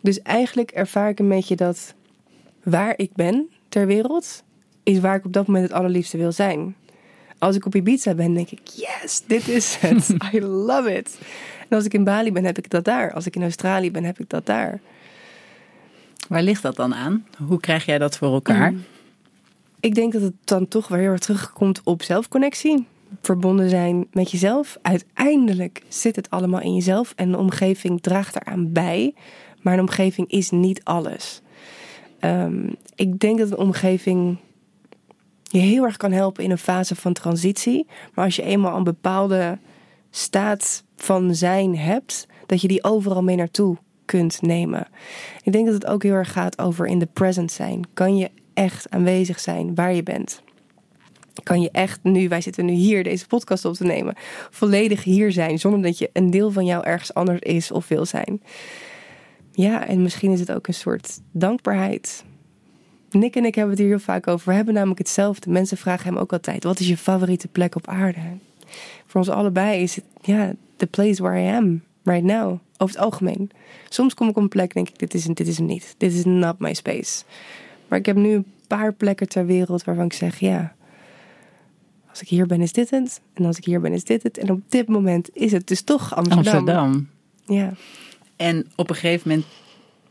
Dus 0.00 0.22
eigenlijk 0.22 0.70
ervaar 0.70 1.08
ik 1.08 1.18
een 1.18 1.28
beetje 1.28 1.56
dat 1.56 1.94
waar 2.62 2.94
ik 2.96 3.10
ben 3.14 3.48
ter 3.68 3.86
wereld, 3.86 4.42
is 4.82 5.00
waar 5.00 5.16
ik 5.16 5.24
op 5.24 5.32
dat 5.32 5.46
moment 5.46 5.64
het 5.64 5.76
allerliefste 5.78 6.16
wil 6.16 6.32
zijn. 6.32 6.76
Als 7.38 7.56
ik 7.56 7.66
op 7.66 7.74
Ibiza 7.74 8.14
ben, 8.14 8.34
denk 8.34 8.50
ik, 8.50 8.60
yes, 8.64 9.22
dit 9.26 9.48
is 9.48 9.76
het. 9.76 10.14
I 10.32 10.40
love 10.40 10.96
it. 10.96 11.18
En 11.68 11.76
als 11.76 11.84
ik 11.84 11.94
in 11.94 12.04
Bali 12.04 12.32
ben, 12.32 12.44
heb 12.44 12.58
ik 12.58 12.70
dat 12.70 12.84
daar. 12.84 13.12
Als 13.12 13.26
ik 13.26 13.36
in 13.36 13.42
Australië 13.42 13.90
ben, 13.90 14.04
heb 14.04 14.18
ik 14.20 14.28
dat 14.28 14.46
daar. 14.46 14.80
Waar 16.28 16.42
ligt 16.42 16.62
dat 16.62 16.76
dan 16.76 16.94
aan? 16.94 17.26
Hoe 17.46 17.60
krijg 17.60 17.84
jij 17.84 17.98
dat 17.98 18.16
voor 18.16 18.32
elkaar? 18.32 18.74
Ik 19.80 19.94
denk 19.94 20.12
dat 20.12 20.22
het 20.22 20.34
dan 20.44 20.68
toch 20.68 20.88
weer 20.88 20.98
heel 20.98 21.10
erg 21.10 21.20
terugkomt 21.20 21.80
op 21.84 22.02
zelfconnectie. 22.02 22.86
Verbonden 23.24 23.70
zijn 23.70 24.06
met 24.12 24.30
jezelf. 24.30 24.78
Uiteindelijk 24.82 25.82
zit 25.88 26.16
het 26.16 26.30
allemaal 26.30 26.60
in 26.60 26.74
jezelf. 26.74 27.12
En 27.16 27.30
de 27.30 27.38
omgeving 27.38 28.02
draagt 28.02 28.36
eraan 28.36 28.72
bij. 28.72 29.14
Maar 29.62 29.74
de 29.74 29.82
omgeving 29.82 30.30
is 30.30 30.50
niet 30.50 30.84
alles. 30.84 31.42
Ehm, 32.18 32.68
ik 32.94 33.18
denk 33.20 33.38
dat 33.38 33.48
de 33.48 33.56
omgeving 33.56 34.36
je 35.42 35.58
heel 35.58 35.84
erg 35.84 35.96
kan 35.96 36.12
helpen 36.12 36.44
in 36.44 36.50
een 36.50 36.58
fase 36.58 36.94
van 36.94 37.12
transitie. 37.12 37.86
Maar 38.14 38.24
als 38.24 38.36
je 38.36 38.42
eenmaal 38.42 38.76
een 38.76 38.84
bepaalde 38.84 39.58
staat 40.10 40.84
van 40.96 41.34
zijn 41.34 41.76
hebt, 41.76 42.26
dat 42.46 42.60
je 42.60 42.68
die 42.68 42.84
overal 42.84 43.22
mee 43.22 43.36
naartoe 43.36 43.76
kunt 44.04 44.42
nemen. 44.42 44.86
Ik 45.42 45.52
denk 45.52 45.64
dat 45.64 45.74
het 45.74 45.86
ook 45.86 46.02
heel 46.02 46.14
erg 46.14 46.32
gaat 46.32 46.58
over 46.58 46.86
in 46.86 46.98
de 46.98 47.08
present 47.12 47.52
zijn. 47.52 47.84
Kan 47.94 48.16
je 48.16 48.30
echt 48.54 48.90
aanwezig 48.90 49.40
zijn 49.40 49.74
waar 49.74 49.94
je 49.94 50.02
bent? 50.02 50.43
Kan 51.42 51.60
je 51.60 51.70
echt 51.70 51.98
nu, 52.02 52.28
wij 52.28 52.40
zitten 52.40 52.64
nu 52.64 52.72
hier 52.72 53.04
deze 53.04 53.26
podcast 53.26 53.64
op 53.64 53.74
te 53.74 53.84
nemen, 53.84 54.14
volledig 54.50 55.04
hier 55.04 55.32
zijn 55.32 55.58
zonder 55.58 55.82
dat 55.82 55.98
je 55.98 56.10
een 56.12 56.30
deel 56.30 56.50
van 56.50 56.64
jou 56.64 56.84
ergens 56.84 57.14
anders 57.14 57.40
is 57.40 57.70
of 57.70 57.88
wil 57.88 58.04
zijn? 58.04 58.42
Ja, 59.52 59.86
en 59.86 60.02
misschien 60.02 60.32
is 60.32 60.40
het 60.40 60.52
ook 60.52 60.66
een 60.66 60.74
soort 60.74 61.20
dankbaarheid. 61.32 62.24
Nick 63.10 63.36
en 63.36 63.44
ik 63.44 63.54
hebben 63.54 63.72
het 63.72 63.82
hier 63.82 63.90
heel 63.90 64.04
vaak 64.04 64.26
over. 64.26 64.48
We 64.48 64.54
hebben 64.54 64.74
namelijk 64.74 64.98
hetzelfde. 64.98 65.50
Mensen 65.50 65.76
vragen 65.76 66.12
hem 66.12 66.22
ook 66.22 66.32
altijd: 66.32 66.64
wat 66.64 66.80
is 66.80 66.88
je 66.88 66.96
favoriete 66.96 67.48
plek 67.48 67.76
op 67.76 67.88
aarde? 67.88 68.20
Voor 69.06 69.20
ons 69.20 69.30
allebei 69.30 69.82
is 69.82 69.96
het 69.96 70.04
ja, 70.20 70.52
the 70.76 70.86
place 70.86 71.22
where 71.22 71.40
I 71.40 71.54
am 71.54 71.82
right 72.04 72.24
now. 72.24 72.58
Over 72.76 72.94
het 72.94 73.04
algemeen. 73.04 73.50
Soms 73.88 74.14
kom 74.14 74.28
ik 74.28 74.36
op 74.36 74.42
een 74.42 74.48
plek 74.48 74.74
en 74.74 74.84
denk 74.84 74.88
ik: 74.88 74.98
dit 74.98 75.14
is, 75.14 75.24
dit 75.24 75.48
is 75.48 75.56
hem 75.56 75.66
niet. 75.66 75.94
Dit 75.98 76.12
is 76.12 76.24
not 76.24 76.58
my 76.58 76.74
space. 76.74 77.24
Maar 77.88 77.98
ik 77.98 78.06
heb 78.06 78.16
nu 78.16 78.32
een 78.32 78.46
paar 78.66 78.92
plekken 78.92 79.28
ter 79.28 79.46
wereld 79.46 79.84
waarvan 79.84 80.04
ik 80.04 80.12
zeg: 80.12 80.38
ja, 80.38 80.74
als 82.14 82.22
ik 82.22 82.28
hier 82.28 82.46
ben 82.46 82.60
is 82.60 82.72
dit 82.72 82.90
het. 82.90 83.20
En 83.32 83.44
als 83.44 83.56
ik 83.56 83.64
hier 83.64 83.80
ben 83.80 83.92
is 83.92 84.04
dit 84.04 84.22
het. 84.22 84.38
En 84.38 84.50
op 84.50 84.60
dit 84.68 84.88
moment 84.88 85.30
is 85.32 85.52
het 85.52 85.66
dus 85.66 85.82
toch 85.82 86.14
Amsterdam. 86.14 86.54
Amsterdam. 86.54 87.08
Ja. 87.46 87.72
En 88.36 88.66
op 88.76 88.90
een 88.90 88.96
gegeven 88.96 89.28
moment, 89.28 89.46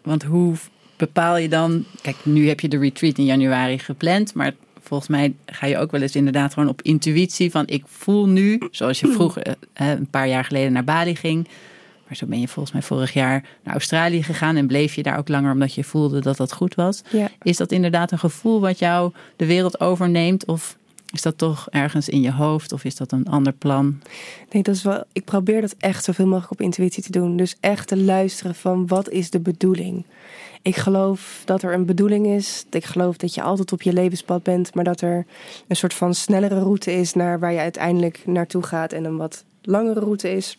want 0.01 0.23
hoe 0.23 0.55
bepaal 0.97 1.37
je 1.37 1.49
dan? 1.49 1.85
Kijk, 2.01 2.15
nu 2.23 2.47
heb 2.47 2.59
je 2.59 2.67
de 2.67 2.77
retreat 2.77 3.17
in 3.17 3.25
januari 3.25 3.79
gepland, 3.79 4.33
maar 4.33 4.53
volgens 4.81 5.09
mij 5.09 5.33
ga 5.45 5.67
je 5.67 5.77
ook 5.77 5.91
wel 5.91 6.01
eens 6.01 6.15
inderdaad 6.15 6.53
gewoon 6.53 6.69
op 6.69 6.81
intuïtie 6.81 7.51
van 7.51 7.67
ik 7.67 7.83
voel 7.85 8.27
nu, 8.27 8.61
zoals 8.71 8.99
je 8.99 9.07
vroeger 9.07 9.43
eh, 9.73 9.89
een 9.89 10.09
paar 10.09 10.27
jaar 10.27 10.43
geleden 10.43 10.71
naar 10.71 10.83
Bali 10.83 11.15
ging. 11.15 11.47
Maar 12.07 12.15
zo 12.15 12.25
ben 12.25 12.39
je 12.39 12.47
volgens 12.47 12.73
mij 12.73 12.83
vorig 12.83 13.13
jaar 13.13 13.43
naar 13.63 13.73
Australië 13.73 14.23
gegaan 14.23 14.55
en 14.55 14.67
bleef 14.67 14.95
je 14.95 15.03
daar 15.03 15.17
ook 15.17 15.27
langer 15.27 15.51
omdat 15.51 15.73
je 15.73 15.83
voelde 15.83 16.21
dat 16.21 16.37
dat 16.37 16.53
goed 16.53 16.75
was. 16.75 17.01
Ja. 17.11 17.29
Is 17.41 17.57
dat 17.57 17.71
inderdaad 17.71 18.11
een 18.11 18.19
gevoel 18.19 18.59
wat 18.59 18.79
jou 18.79 19.11
de 19.35 19.45
wereld 19.45 19.79
overneemt? 19.79 20.45
Of 20.45 20.77
is 21.13 21.21
dat 21.21 21.37
toch 21.37 21.67
ergens 21.69 22.09
in 22.09 22.21
je 22.21 22.31
hoofd? 22.31 22.71
Of 22.71 22.83
is 22.83 22.95
dat 22.95 23.11
een 23.11 23.27
ander 23.27 23.53
plan? 23.53 24.01
Nee, 24.51 24.63
dat 24.63 24.75
is 24.75 24.83
wel. 24.83 25.03
Ik 25.11 25.25
probeer 25.25 25.61
dat 25.61 25.75
echt 25.79 26.03
zoveel 26.03 26.25
mogelijk 26.25 26.51
op 26.51 26.61
intuïtie 26.61 27.03
te 27.03 27.11
doen. 27.11 27.37
Dus 27.37 27.55
echt 27.59 27.87
te 27.87 27.97
luisteren 27.97 28.55
van 28.55 28.87
wat 28.87 29.09
is 29.09 29.29
de 29.29 29.39
bedoeling. 29.39 30.05
Ik 30.61 30.75
geloof 30.75 31.41
dat 31.45 31.63
er 31.63 31.73
een 31.73 31.85
bedoeling 31.85 32.27
is. 32.27 32.65
Ik 32.69 32.85
geloof 32.85 33.17
dat 33.17 33.33
je 33.33 33.41
altijd 33.41 33.71
op 33.71 33.81
je 33.81 33.93
levenspad 33.93 34.43
bent, 34.43 34.75
maar 34.75 34.83
dat 34.83 35.01
er 35.01 35.25
een 35.67 35.75
soort 35.75 35.93
van 35.93 36.13
snellere 36.13 36.59
route 36.59 36.93
is 36.93 37.13
naar 37.13 37.39
waar 37.39 37.51
je 37.51 37.59
uiteindelijk 37.59 38.21
naartoe 38.25 38.63
gaat 38.63 38.93
en 38.93 39.03
een 39.05 39.17
wat 39.17 39.43
langere 39.61 39.99
route 39.99 40.31
is. 40.31 40.57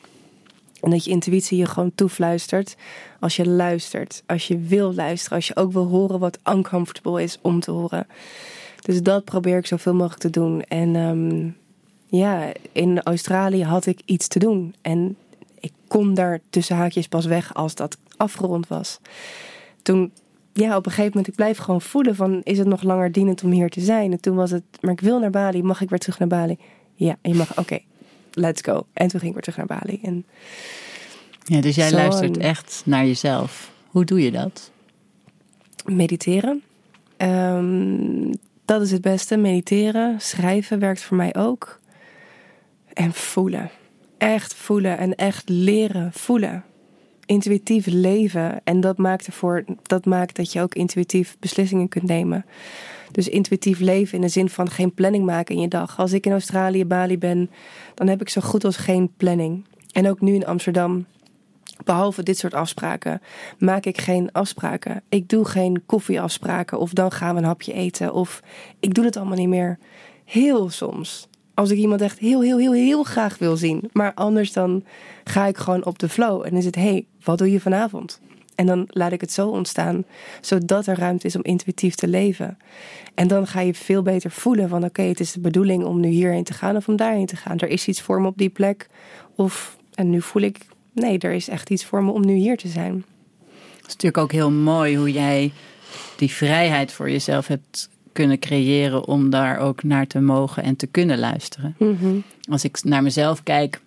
En 0.80 0.90
dat 0.90 1.04
je 1.04 1.10
intuïtie 1.10 1.58
je 1.58 1.66
gewoon 1.66 1.92
toefluistert. 1.94 2.76
Als 3.20 3.36
je 3.36 3.48
luistert, 3.48 4.22
als 4.26 4.48
je 4.48 4.58
wil 4.58 4.94
luisteren, 4.94 5.36
als 5.36 5.46
je 5.46 5.56
ook 5.56 5.72
wil 5.72 5.86
horen 5.86 6.18
wat 6.18 6.38
uncomfortable 6.48 7.22
is 7.22 7.38
om 7.40 7.60
te 7.60 7.70
horen. 7.70 8.06
Dus 8.84 9.02
dat 9.02 9.24
probeer 9.24 9.58
ik 9.58 9.66
zoveel 9.66 9.94
mogelijk 9.94 10.20
te 10.20 10.30
doen. 10.30 10.62
En 10.62 10.96
ehm, 10.96 11.50
ja, 12.18 12.52
in 12.72 13.02
Australië 13.02 13.64
had 13.64 13.86
ik 13.86 14.00
iets 14.04 14.28
te 14.28 14.38
doen. 14.38 14.74
En 14.80 15.16
ik 15.60 15.72
kon 15.88 16.14
daar 16.14 16.40
tussen 16.50 16.76
haakjes 16.76 17.08
pas 17.08 17.26
weg 17.26 17.54
als 17.54 17.74
dat 17.74 17.96
afgerond 18.16 18.68
was. 18.68 18.98
Toen, 19.82 20.12
ja, 20.52 20.76
op 20.76 20.86
een 20.86 20.92
gegeven 20.92 21.10
moment, 21.10 21.28
ik 21.28 21.34
blijf 21.34 21.58
gewoon 21.58 21.80
voelen 21.80 22.14
van... 22.14 22.40
is 22.42 22.58
het 22.58 22.66
nog 22.66 22.82
langer 22.82 23.12
dienend 23.12 23.44
om 23.44 23.50
hier 23.50 23.70
te 23.70 23.80
zijn? 23.80 24.12
En 24.12 24.20
toen 24.20 24.36
was 24.36 24.50
het, 24.50 24.64
maar 24.80 24.92
ik 24.92 25.00
wil 25.00 25.18
naar 25.18 25.30
Bali, 25.30 25.62
mag 25.62 25.80
ik 25.80 25.90
weer 25.90 25.98
terug 25.98 26.18
naar 26.18 26.28
Bali? 26.28 26.58
Ja, 26.94 27.16
je 27.22 27.34
mag, 27.34 27.58
oké, 27.58 27.78
let's 28.32 28.62
go. 28.62 28.86
En 28.92 29.08
toen 29.08 29.20
ging 29.20 29.34
ik 29.36 29.44
weer 29.44 29.54
terug 29.54 29.68
naar 29.68 29.78
Bali. 29.80 30.00
En 30.02 30.24
Ja, 31.44 31.60
dus 31.60 31.74
jij 31.74 31.92
luistert 31.92 32.36
echt 32.36 32.82
naar 32.84 33.06
jezelf. 33.06 33.72
Hoe 33.86 34.04
doe 34.04 34.22
je 34.22 34.30
dat? 34.30 34.72
mediteren. 35.84 36.62
Ehm, 37.16 38.32
dat 38.64 38.82
is 38.82 38.90
het 38.90 39.02
beste. 39.02 39.36
Mediteren, 39.36 40.20
schrijven 40.20 40.78
werkt 40.78 41.02
voor 41.02 41.16
mij 41.16 41.34
ook. 41.34 41.80
En 42.92 43.12
voelen. 43.12 43.70
Echt 44.18 44.54
voelen 44.54 44.98
en 44.98 45.14
echt 45.14 45.48
leren 45.48 46.12
voelen. 46.12 46.64
intuïtief 47.26 47.86
leven. 47.86 48.60
En 48.64 48.80
dat 48.80 48.98
maakt, 48.98 49.26
ervoor, 49.26 49.64
dat 49.82 50.04
maakt 50.04 50.36
dat 50.36 50.52
je 50.52 50.60
ook 50.60 50.74
intuïtief 50.74 51.36
beslissingen 51.40 51.88
kunt 51.88 52.04
nemen. 52.04 52.44
Dus 53.10 53.28
intuïtief 53.28 53.78
leven 53.78 54.14
in 54.14 54.20
de 54.20 54.28
zin 54.28 54.48
van 54.48 54.70
geen 54.70 54.94
planning 54.94 55.24
maken 55.24 55.54
in 55.54 55.60
je 55.60 55.68
dag. 55.68 55.98
Als 55.98 56.12
ik 56.12 56.26
in 56.26 56.32
Australië, 56.32 56.84
Bali 56.84 57.18
ben, 57.18 57.50
dan 57.94 58.08
heb 58.08 58.20
ik 58.20 58.28
zo 58.28 58.40
goed 58.40 58.64
als 58.64 58.76
geen 58.76 59.12
planning. 59.16 59.64
En 59.92 60.08
ook 60.08 60.20
nu 60.20 60.34
in 60.34 60.46
Amsterdam, 60.46 61.06
behalve 61.84 62.22
dit 62.22 62.38
soort 62.38 62.54
afspraken, 62.54 63.20
maak 63.58 63.84
ik 63.84 64.00
geen 64.00 64.32
afspraken. 64.32 65.02
Ik 65.08 65.28
doe 65.28 65.44
geen 65.44 65.82
koffieafspraken 65.86 66.78
of 66.78 66.92
dan 66.92 67.12
gaan 67.12 67.34
we 67.34 67.40
een 67.40 67.46
hapje 67.46 67.72
eten. 67.72 68.12
Of 68.12 68.42
ik 68.80 68.94
doe 68.94 69.04
het 69.04 69.16
allemaal 69.16 69.38
niet 69.38 69.48
meer. 69.48 69.78
Heel 70.24 70.70
soms. 70.70 71.28
Als 71.54 71.70
ik 71.70 71.78
iemand 71.78 72.00
echt 72.00 72.18
heel, 72.18 72.42
heel, 72.42 72.58
heel, 72.58 72.72
heel 72.72 73.02
graag 73.02 73.38
wil 73.38 73.56
zien. 73.56 73.90
Maar 73.92 74.14
anders 74.14 74.52
dan 74.52 74.84
ga 75.24 75.46
ik 75.46 75.56
gewoon 75.56 75.84
op 75.84 75.98
de 75.98 76.08
flow. 76.08 76.46
En 76.46 76.52
is 76.52 76.64
het, 76.64 76.74
hey, 76.74 77.06
wat 77.24 77.38
doe 77.38 77.50
je 77.50 77.60
vanavond? 77.60 78.20
En 78.54 78.66
dan 78.66 78.84
laat 78.88 79.12
ik 79.12 79.20
het 79.20 79.32
zo 79.32 79.48
ontstaan, 79.48 80.04
zodat 80.40 80.86
er 80.86 80.98
ruimte 80.98 81.26
is 81.26 81.36
om 81.36 81.42
intuïtief 81.42 81.94
te 81.94 82.08
leven. 82.08 82.58
En 83.14 83.28
dan 83.28 83.46
ga 83.46 83.60
je 83.60 83.74
veel 83.74 84.02
beter 84.02 84.30
voelen 84.30 84.68
van 84.68 84.84
oké, 84.84 85.02
het 85.02 85.20
is 85.20 85.32
de 85.32 85.40
bedoeling 85.40 85.84
om 85.84 86.00
nu 86.00 86.08
hierheen 86.08 86.44
te 86.44 86.52
gaan 86.52 86.76
of 86.76 86.88
om 86.88 86.96
daarheen 86.96 87.26
te 87.26 87.36
gaan. 87.36 87.58
Er 87.58 87.68
is 87.68 87.88
iets 87.88 88.02
voor 88.02 88.20
me 88.20 88.26
op 88.26 88.38
die 88.38 88.48
plek. 88.48 88.88
Of, 89.36 89.78
en 89.94 90.10
nu 90.10 90.22
voel 90.22 90.42
ik, 90.42 90.66
nee, 90.94 91.18
er 91.18 91.32
is 91.32 91.48
echt 91.48 91.70
iets 91.70 91.84
voor 91.84 92.04
me 92.04 92.10
om 92.10 92.26
nu 92.26 92.34
hier 92.34 92.56
te 92.56 92.68
zijn. 92.68 93.04
Het 93.76 93.86
is 93.86 93.92
natuurlijk 93.92 94.18
ook 94.18 94.32
heel 94.32 94.50
mooi 94.50 94.96
hoe 94.96 95.12
jij 95.12 95.52
die 96.16 96.30
vrijheid 96.30 96.92
voor 96.92 97.10
jezelf 97.10 97.46
hebt 97.46 97.88
kunnen 98.12 98.38
creëren 98.38 99.06
om 99.06 99.30
daar 99.30 99.58
ook 99.58 99.82
naar 99.82 100.06
te 100.06 100.20
mogen 100.20 100.62
en 100.62 100.76
te 100.76 100.86
kunnen 100.86 101.18
luisteren. 101.18 101.74
Mhm. 101.78 102.16
Als 102.50 102.64
ik 102.64 102.84
naar 102.84 103.02
mezelf 103.02 103.42
kijk, 103.42 103.80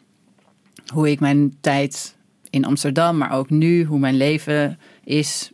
hoe 0.93 1.11
ik 1.11 1.19
mijn 1.19 1.57
tijd 1.61 2.15
in 2.49 2.65
Amsterdam, 2.65 3.17
maar 3.17 3.31
ook 3.31 3.49
nu, 3.49 3.83
hoe 3.83 3.99
mijn 3.99 4.17
leven 4.17 4.79
is. 5.03 5.51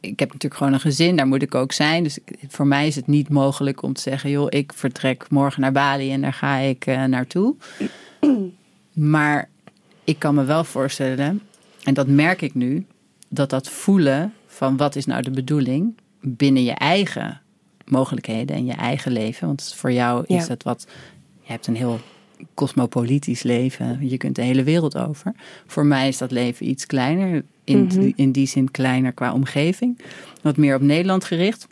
Ik 0.00 0.18
heb 0.18 0.28
natuurlijk 0.28 0.54
gewoon 0.54 0.72
een 0.72 0.80
gezin, 0.80 1.16
daar 1.16 1.26
moet 1.26 1.42
ik 1.42 1.54
ook 1.54 1.72
zijn. 1.72 2.02
Dus 2.02 2.18
voor 2.48 2.66
mij 2.66 2.86
is 2.86 2.96
het 2.96 3.06
niet 3.06 3.28
mogelijk 3.28 3.82
om 3.82 3.92
te 3.92 4.00
zeggen: 4.00 4.30
joh, 4.30 4.46
ik 4.48 4.72
vertrek 4.74 5.30
morgen 5.30 5.60
naar 5.60 5.72
Bali 5.72 6.12
en 6.12 6.20
daar 6.20 6.32
ga 6.32 6.56
ik 6.56 6.86
uh, 6.86 7.04
naartoe. 7.04 7.54
Maar 8.92 9.49
ik 10.10 10.18
kan 10.18 10.34
me 10.34 10.44
wel 10.44 10.64
voorstellen, 10.64 11.40
en 11.84 11.94
dat 11.94 12.06
merk 12.08 12.42
ik 12.42 12.54
nu, 12.54 12.86
dat 13.28 13.50
dat 13.50 13.68
voelen 13.68 14.32
van 14.46 14.76
wat 14.76 14.96
is 14.96 15.06
nou 15.06 15.22
de 15.22 15.30
bedoeling 15.30 15.94
binnen 16.20 16.62
je 16.64 16.72
eigen 16.72 17.40
mogelijkheden 17.84 18.56
en 18.56 18.64
je 18.64 18.72
eigen 18.72 19.12
leven. 19.12 19.46
Want 19.46 19.74
voor 19.76 19.92
jou 19.92 20.24
is 20.26 20.42
Ja. 20.42 20.46
dat 20.48 20.62
wat. 20.62 20.86
Je 21.42 21.52
hebt 21.52 21.66
een 21.66 21.76
heel 21.76 22.00
cosmopolitisch 22.54 23.42
leven. 23.42 24.08
Je 24.08 24.16
kunt 24.16 24.36
de 24.36 24.42
hele 24.42 24.62
wereld 24.62 24.96
over. 24.96 25.32
Voor 25.66 25.86
mij 25.86 26.08
is 26.08 26.18
dat 26.18 26.30
leven 26.30 26.68
iets 26.68 26.86
kleiner. 26.86 27.44
In, 27.64 27.82
Mhm. 27.84 28.10
in 28.14 28.32
die 28.32 28.46
zin 28.46 28.70
kleiner 28.70 29.12
qua 29.12 29.32
omgeving. 29.32 29.98
Wat 30.42 30.56
meer 30.56 30.74
op 30.74 30.82
Nederland 30.82 31.24
gericht. 31.24 31.66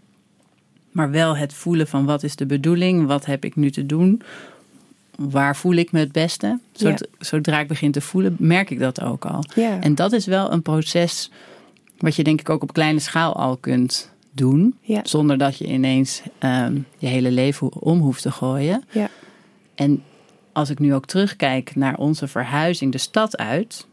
Maar 0.93 1.11
wel 1.11 1.37
het 1.37 1.55
voelen 1.55 1.87
van 1.87 2.05
wat 2.05 2.23
is 2.23 2.37
de 2.37 2.47
bedoeling? 2.47 3.07
Wat 3.07 3.25
heb 3.27 3.45
ik 3.45 3.57
nu 3.57 3.71
te 3.71 3.87
doen? 3.87 4.23
Waar 5.19 5.57
voel 5.57 5.75
ik 5.75 5.93
me 5.93 5.99
het 5.99 6.13
beste? 6.13 6.59
Zod- 6.73 7.09
Zodra 7.19 7.61
ik 7.61 7.69
begin 7.69 7.93
te 7.93 8.01
voelen, 8.01 8.37
merk 8.39 8.71
ik 8.71 8.79
dat 8.79 9.01
ook 9.03 9.25
al. 9.25 9.45
Ja. 9.55 9.81
En 9.81 9.95
dat 9.95 10.13
is 10.13 10.27
wel 10.27 10.53
een 10.53 10.63
proces 10.63 11.31
wat 11.99 12.17
je 12.17 12.25
denk 12.25 12.41
ik 12.41 12.49
ook 12.51 12.63
op 12.63 12.73
kleine 12.73 12.99
schaal 13.01 13.37
al 13.37 13.57
kunt 13.57 14.11
doen. 14.33 14.75
Ja. 14.81 15.01
Zonder 15.03 15.39
dat 15.39 15.59
je 15.59 15.67
ineens 15.67 16.23
ehm, 16.39 16.79
je 16.99 17.07
hele 17.07 17.31
leven 17.31 17.73
om 17.83 18.01
hoeft 18.01 18.23
te 18.23 18.31
gooien. 18.31 18.85
Ja. 18.91 19.09
En 19.75 20.03
als 20.53 20.71
ik 20.71 20.79
nu 20.79 20.95
ook 20.95 21.07
terugkijk 21.07 21.77
naar 21.77 21.97
onze 21.97 22.27
verhuizing 22.29 22.93
de 22.93 22.99
stad 22.99 23.37
uit. 23.37 23.87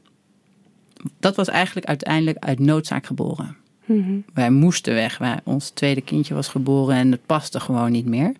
Dat 1.19 1.35
was 1.35 1.47
eigenlijk 1.47 1.87
uiteindelijk 1.87 2.37
uit 2.39 2.59
noodzaak 2.59 3.05
geboren. 3.05 3.55
Mhm. 3.85 4.17
Wij 4.33 4.49
moesten 4.51 4.93
weg. 4.93 5.17
Wij, 5.17 5.39
ons 5.43 5.69
tweede 5.69 6.01
kindje 6.01 6.33
was 6.33 6.47
geboren 6.47 6.95
en 6.95 7.11
het 7.11 7.25
paste 7.25 7.59
gewoon 7.59 7.91
niet 7.91 8.05
meer. 8.05 8.31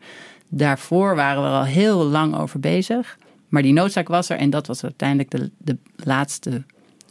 Daarvoor 0.57 1.15
waren 1.15 1.43
we 1.43 1.47
er 1.49 1.55
al 1.55 1.63
heel 1.63 2.03
lang 2.03 2.35
over 2.35 2.59
bezig. 2.59 3.17
Maar 3.47 3.61
die 3.61 3.73
noodzaak 3.73 4.07
was 4.07 4.29
er 4.29 4.37
en 4.37 4.49
dat 4.49 4.67
was 4.67 4.83
uiteindelijk 4.83 5.31
de, 5.31 5.51
de 5.57 5.77
laatste 5.95 6.63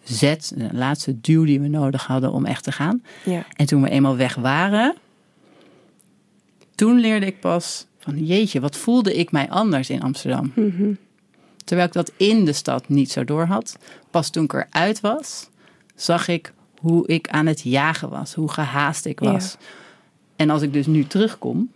zet, 0.03 0.53
de 0.57 0.69
laatste 0.73 1.21
duw 1.21 1.45
die 1.45 1.61
we 1.61 1.69
nodig 1.69 2.07
hadden 2.07 2.33
om 2.33 2.45
echt 2.45 2.65
te 2.65 2.73
gaan. 2.73 3.03
Ja. 3.25 3.47
En 3.57 3.67
toen 3.67 3.83
we 3.83 3.91
eenmaal 3.91 4.17
weg 4.17 4.35
waren, 4.35 4.95
toen 6.75 6.99
leerde 6.99 7.27
ik 7.27 7.41
pas 7.41 7.87
van 7.99 8.25
jeetje, 8.25 8.61
wat 8.61 8.77
voelde 8.77 9.15
ik 9.15 9.33
mij 9.33 9.51
anders 9.51 9.91
in 9.91 10.03
Amsterdam. 10.03 10.53
Mhm. 10.55 10.93
Terwijl 11.65 11.89
ik 11.89 11.95
dat 11.95 12.13
in 12.17 12.45
de 12.45 12.53
stad 12.53 12.89
niet 12.89 13.11
zo 13.11 13.25
door 13.25 13.45
had. 13.45 13.77
Pas 14.11 14.31
toen 14.31 14.45
ik 14.45 14.53
eruit 14.53 15.01
was, 15.01 15.49
zag 15.95 16.29
ik 16.29 16.53
hoe 16.79 17.07
ik 17.07 17.29
aan 17.29 17.47
het 17.47 17.61
jagen 17.61 18.09
was, 18.09 18.35
hoe 18.35 18.51
gehaast 18.51 19.05
ik 19.05 19.21
was. 19.21 19.57
En 20.37 20.51
als 20.51 20.63
ik 20.63 20.73
dus 20.73 20.87
nu 20.87 21.07
terugkom, 21.07 21.71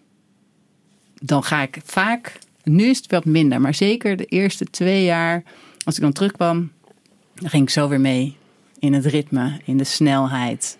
dan 1.22 1.42
ga 1.42 1.62
ik 1.62 1.80
vaak, 1.84 2.38
nu 2.62 2.84
is 2.84 2.96
het 2.96 3.10
wat 3.10 3.24
minder, 3.24 3.60
maar 3.60 3.74
zeker 3.74 4.16
de 4.16 4.24
eerste 4.24 4.64
twee 4.64 5.04
jaar, 5.04 5.42
als 5.84 5.96
ik 5.96 6.02
dan 6.02 6.12
terugkwam, 6.12 6.70
dan 7.34 7.50
ging 7.50 7.62
ik 7.62 7.70
zo 7.70 7.88
weer 7.88 8.00
mee 8.00 8.36
in 8.78 8.92
het 8.92 9.04
ritme, 9.04 9.60
in 9.64 9.76
de 9.76 9.84
snelheid, 9.84 10.78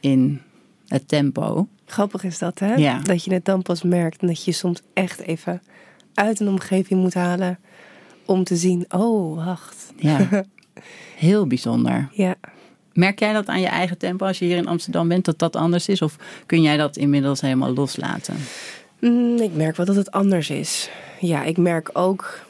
in 0.00 0.40
het 0.86 1.08
tempo. 1.08 1.68
Grappig 1.86 2.24
is 2.24 2.38
dat, 2.38 2.58
hè? 2.58 2.74
Ja. 2.74 2.98
Dat 2.98 3.24
je 3.24 3.32
het 3.32 3.44
dan 3.44 3.62
pas 3.62 3.82
merkt 3.82 4.20
en 4.20 4.26
dat 4.26 4.44
je 4.44 4.52
soms 4.52 4.80
echt 4.92 5.20
even 5.20 5.62
uit 6.14 6.40
een 6.40 6.48
omgeving 6.48 7.00
moet 7.00 7.14
halen 7.14 7.58
om 8.24 8.44
te 8.44 8.56
zien, 8.56 8.84
oh, 8.88 9.44
wacht. 9.44 9.92
Ja, 9.96 10.28
heel 11.16 11.46
bijzonder. 11.46 12.08
Ja. 12.12 12.34
Merk 12.92 13.18
jij 13.18 13.32
dat 13.32 13.46
aan 13.46 13.60
je 13.60 13.66
eigen 13.66 13.98
tempo 13.98 14.26
als 14.26 14.38
je 14.38 14.44
hier 14.44 14.56
in 14.56 14.66
Amsterdam 14.66 15.08
bent, 15.08 15.24
dat 15.24 15.38
dat 15.38 15.56
anders 15.56 15.88
is? 15.88 16.02
Of 16.02 16.16
kun 16.46 16.62
jij 16.62 16.76
dat 16.76 16.96
inmiddels 16.96 17.40
helemaal 17.40 17.74
loslaten? 17.74 18.36
Mm, 19.00 19.36
ik 19.36 19.54
merk 19.54 19.76
wel 19.76 19.86
dat 19.86 19.96
het 19.96 20.10
anders 20.10 20.50
is. 20.50 20.90
Ja, 21.20 21.44
ik 21.44 21.56
merk 21.56 21.90
ook. 21.92 22.44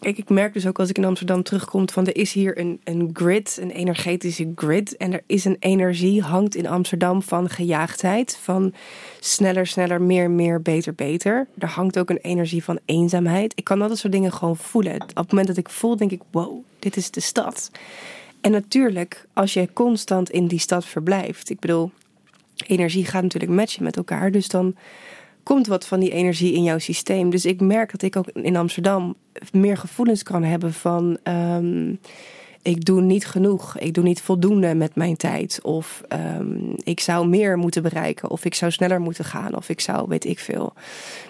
Ik, 0.00 0.18
ik 0.18 0.28
merk 0.28 0.52
dus 0.52 0.66
ook 0.66 0.78
als 0.78 0.88
ik 0.88 0.98
in 0.98 1.04
Amsterdam 1.04 1.42
terugkom 1.42 1.88
van 1.90 2.06
er 2.06 2.16
is 2.16 2.32
hier 2.32 2.58
een, 2.58 2.80
een 2.84 3.10
grid, 3.12 3.58
een 3.60 3.70
energetische 3.70 4.52
grid. 4.54 4.96
En 4.96 5.12
er 5.12 5.22
is 5.26 5.44
een 5.44 5.56
energie, 5.58 6.22
hangt 6.22 6.54
in 6.54 6.66
Amsterdam 6.66 7.22
van 7.22 7.48
gejaagdheid. 7.48 8.38
Van 8.42 8.74
sneller, 9.20 9.66
sneller, 9.66 10.02
meer, 10.02 10.30
meer, 10.30 10.62
beter, 10.62 10.94
beter. 10.94 11.46
Er 11.58 11.68
hangt 11.68 11.98
ook 11.98 12.10
een 12.10 12.16
energie 12.22 12.64
van 12.64 12.78
eenzaamheid. 12.84 13.52
Ik 13.56 13.64
kan 13.64 13.82
al 13.82 13.88
dat 13.88 13.98
soort 13.98 14.12
dingen 14.12 14.32
gewoon 14.32 14.56
voelen. 14.56 15.00
Op 15.02 15.16
het 15.16 15.30
moment 15.30 15.48
dat 15.48 15.56
ik 15.56 15.68
voel, 15.68 15.96
denk 15.96 16.10
ik, 16.10 16.20
wow, 16.30 16.64
dit 16.78 16.96
is 16.96 17.10
de 17.10 17.20
stad. 17.20 17.70
En 18.40 18.50
natuurlijk, 18.50 19.26
als 19.32 19.52
je 19.52 19.72
constant 19.72 20.30
in 20.30 20.46
die 20.46 20.58
stad 20.58 20.86
verblijft. 20.86 21.50
Ik 21.50 21.60
bedoel, 21.60 21.90
energie 22.66 23.04
gaat 23.04 23.22
natuurlijk 23.22 23.52
matchen 23.52 23.82
met 23.82 23.96
elkaar. 23.96 24.30
Dus 24.30 24.48
dan 24.48 24.74
komt 25.42 25.66
wat 25.66 25.86
van 25.86 26.00
die 26.00 26.10
energie 26.10 26.52
in 26.52 26.62
jouw 26.62 26.78
systeem. 26.78 27.30
Dus 27.30 27.44
ik 27.44 27.60
merk 27.60 27.90
dat 27.90 28.02
ik 28.02 28.16
ook 28.16 28.28
in 28.28 28.56
Amsterdam 28.56 29.14
meer 29.52 29.76
gevoelens 29.76 30.22
kan 30.22 30.42
hebben 30.42 30.72
van. 30.72 31.18
ehm, 31.22 31.94
ik 32.62 32.84
doe 32.84 33.00
niet 33.00 33.26
genoeg, 33.26 33.78
ik 33.78 33.94
doe 33.94 34.04
niet 34.04 34.20
voldoende 34.20 34.74
met 34.74 34.94
mijn 34.94 35.16
tijd. 35.16 35.60
Of 35.62 36.02
ehm, 36.08 36.72
ik 36.84 37.00
zou 37.00 37.28
meer 37.28 37.56
moeten 37.58 37.82
bereiken, 37.82 38.30
of 38.30 38.44
ik 38.44 38.54
zou 38.54 38.72
sneller 38.72 39.00
moeten 39.00 39.24
gaan, 39.24 39.56
of 39.56 39.68
ik 39.68 39.80
zou, 39.80 40.08
weet 40.08 40.24
ik 40.24 40.38
veel, 40.38 40.72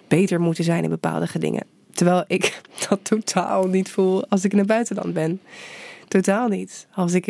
beter 0.08 0.40
moeten 0.40 0.64
zijn 0.64 0.84
in 0.84 0.90
bepaalde 0.90 1.26
dingen. 1.38 1.66
Terwijl 1.92 2.24
ik 2.26 2.60
dat 2.88 3.04
totaal 3.04 3.66
niet 3.66 3.90
voel 3.90 4.28
als 4.28 4.44
ik 4.44 4.52
in 4.52 4.58
het 4.58 4.66
buitenland 4.66 5.14
ben. 5.14 5.40
Totaal 6.08 6.48
niet. 6.48 6.86
Als 6.94 7.12
ik 7.12 7.26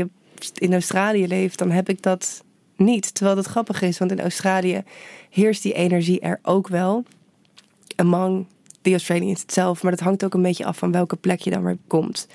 in 0.54 0.72
Australië 0.72 1.26
leef, 1.26 1.54
dan 1.54 1.70
heb 1.70 1.88
ik 1.88 2.02
dat 2.02 2.44
niet. 2.84 3.14
Terwijl 3.14 3.36
dat 3.36 3.46
grappig 3.46 3.82
is, 3.82 3.98
want 3.98 4.10
in 4.10 4.20
Australië 4.20 4.82
heerst 5.30 5.62
die 5.62 5.72
energie 5.72 6.20
er 6.20 6.38
ook 6.42 6.68
wel. 6.68 7.04
Among 7.96 8.46
the 8.82 8.90
Australians 8.90 9.44
zelf. 9.46 9.82
Maar 9.82 9.92
dat 9.92 10.00
hangt 10.00 10.24
ook 10.24 10.34
een 10.34 10.42
beetje 10.42 10.64
af 10.64 10.78
van 10.78 10.92
welke 10.92 11.16
plek 11.16 11.40
je 11.40 11.50
dan 11.50 11.64
weer 11.64 11.78
komt. 11.86 12.26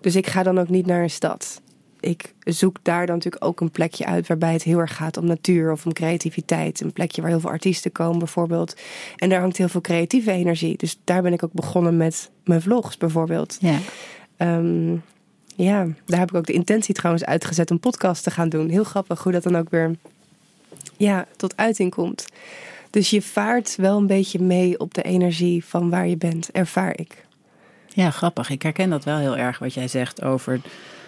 Dus 0.00 0.16
ik 0.16 0.26
ga 0.26 0.42
dan 0.42 0.58
ook 0.58 0.68
niet 0.68 0.86
naar 0.86 1.02
een 1.02 1.10
stad. 1.10 1.60
Ik 2.00 2.34
zoek 2.38 2.76
daar 2.82 3.06
dan 3.06 3.14
natuurlijk 3.14 3.44
ook 3.44 3.60
een 3.60 3.70
plekje 3.70 4.06
uit 4.06 4.26
waarbij 4.26 4.52
het 4.52 4.62
heel 4.62 4.78
erg 4.78 4.96
gaat 4.96 5.16
om 5.16 5.26
natuur 5.26 5.72
of 5.72 5.86
om 5.86 5.92
creativiteit. 5.92 6.80
Een 6.80 6.92
plekje 6.92 7.20
waar 7.20 7.30
heel 7.30 7.40
veel 7.40 7.50
artiesten 7.50 7.92
komen 7.92 8.18
bijvoorbeeld. 8.18 8.76
En 9.16 9.28
daar 9.28 9.40
hangt 9.40 9.56
heel 9.56 9.68
veel 9.68 9.80
creatieve 9.80 10.30
energie. 10.30 10.76
Dus 10.76 10.98
daar 11.04 11.22
ben 11.22 11.32
ik 11.32 11.42
ook 11.42 11.52
begonnen 11.52 11.96
met 11.96 12.30
mijn 12.44 12.62
vlogs 12.62 12.96
bijvoorbeeld. 12.96 13.56
Ja. 13.60 13.78
Ehm, 14.36 14.96
ja, 15.56 15.86
daar 16.06 16.18
heb 16.18 16.28
ik 16.30 16.36
ook 16.36 16.46
de 16.46 16.52
intentie 16.52 16.94
trouwens 16.94 17.24
uitgezet 17.24 17.70
om 17.70 17.80
podcast 17.80 18.22
te 18.22 18.30
gaan 18.30 18.48
doen. 18.48 18.68
Heel 18.68 18.84
grappig 18.84 19.22
hoe 19.22 19.32
dat 19.32 19.42
dan 19.42 19.56
ook 19.56 19.70
weer 19.70 19.96
ja, 20.96 21.26
tot 21.36 21.56
uiting 21.56 21.90
komt. 21.90 22.24
Dus 22.90 23.10
je 23.10 23.22
vaart 23.22 23.76
wel 23.76 23.98
een 23.98 24.06
beetje 24.06 24.38
mee 24.42 24.78
op 24.78 24.94
de 24.94 25.02
energie 25.02 25.64
van 25.64 25.90
waar 25.90 26.06
je 26.08 26.16
bent, 26.16 26.50
ervaar 26.50 26.98
ik. 26.98 27.24
ja, 27.88 28.10
grappig. 28.10 28.50
Ik 28.50 28.62
herken 28.62 28.90
dat 28.90 29.04
wel 29.04 29.18
heel 29.18 29.36
erg 29.36 29.58
wat 29.58 29.74
jij 29.74 29.88
zegt 29.88 30.22
over 30.22 30.60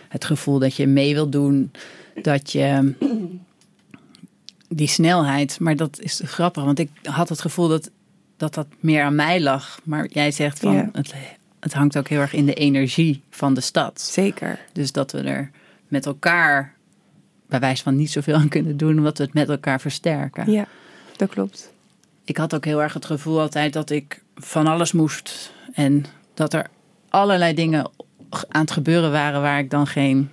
het 0.09 0.25
gevoel 0.25 0.59
dat 0.59 0.75
je 0.77 0.87
mee 0.87 1.15
wil 1.15 1.29
doen. 1.31 1.73
Dat 2.23 2.53
je 2.53 2.95
die 4.69 4.89
snelheid, 4.89 5.61
maar 5.61 5.77
dat 5.77 6.01
is 6.01 6.21
grappig, 6.25 6.65
want 6.65 6.79
ik 6.79 6.91
had 7.03 7.29
het 7.29 7.41
gevoel 7.41 7.69
dat 7.69 7.91
dat, 8.37 8.55
dat 8.55 8.67
meer 8.81 9.03
aan 9.03 9.15
mij 9.15 9.41
lag. 9.41 9.81
Maar 9.85 10.07
jij 10.11 10.31
zegt 10.31 10.59
van 10.59 10.73
Ja. 10.73 10.89
het, 10.93 11.15
het 11.61 11.73
hangt 11.73 11.97
ook 11.99 12.09
heel 12.09 12.21
erg 12.21 12.33
in 12.33 12.47
de 12.47 12.55
energie 12.55 13.23
van 13.31 13.55
de 13.55 13.61
stad. 13.61 14.01
Zeker. 14.01 14.59
Dus 14.73 14.93
dat 14.93 15.13
we 15.13 15.21
er 15.21 15.51
met 15.89 16.07
elkaar 16.07 16.75
bij 17.49 17.61
wijze 17.61 17.83
van 17.83 17.97
niet 17.97 18.11
zoveel 18.11 18.35
aan 18.35 18.49
kunnen 18.49 18.77
doen, 18.77 18.99
omdat 18.99 19.19
we 19.19 19.25
het 19.25 19.35
met 19.35 19.49
elkaar 19.49 19.81
versterken. 19.81 20.51
Ja, 20.51 20.67
dat 21.17 21.29
klopt. 21.29 21.73
Ik 22.25 22.37
had 22.37 22.55
ook 22.55 22.65
heel 22.65 22.83
erg 22.83 22.93
het 22.95 23.05
gevoel 23.05 23.41
altijd 23.41 23.73
dat 23.73 23.91
ik 23.91 24.23
van 24.35 24.67
alles 24.67 24.93
moest. 24.93 25.53
En 25.73 26.05
dat 26.35 26.53
er 26.55 26.67
allerlei 27.09 27.55
dingen 27.55 27.91
aan 28.49 28.61
het 28.61 28.71
gebeuren 28.71 29.11
waren 29.11 29.41
waar 29.41 29.59
ik 29.59 29.71
dan 29.71 29.87
geen 29.87 30.31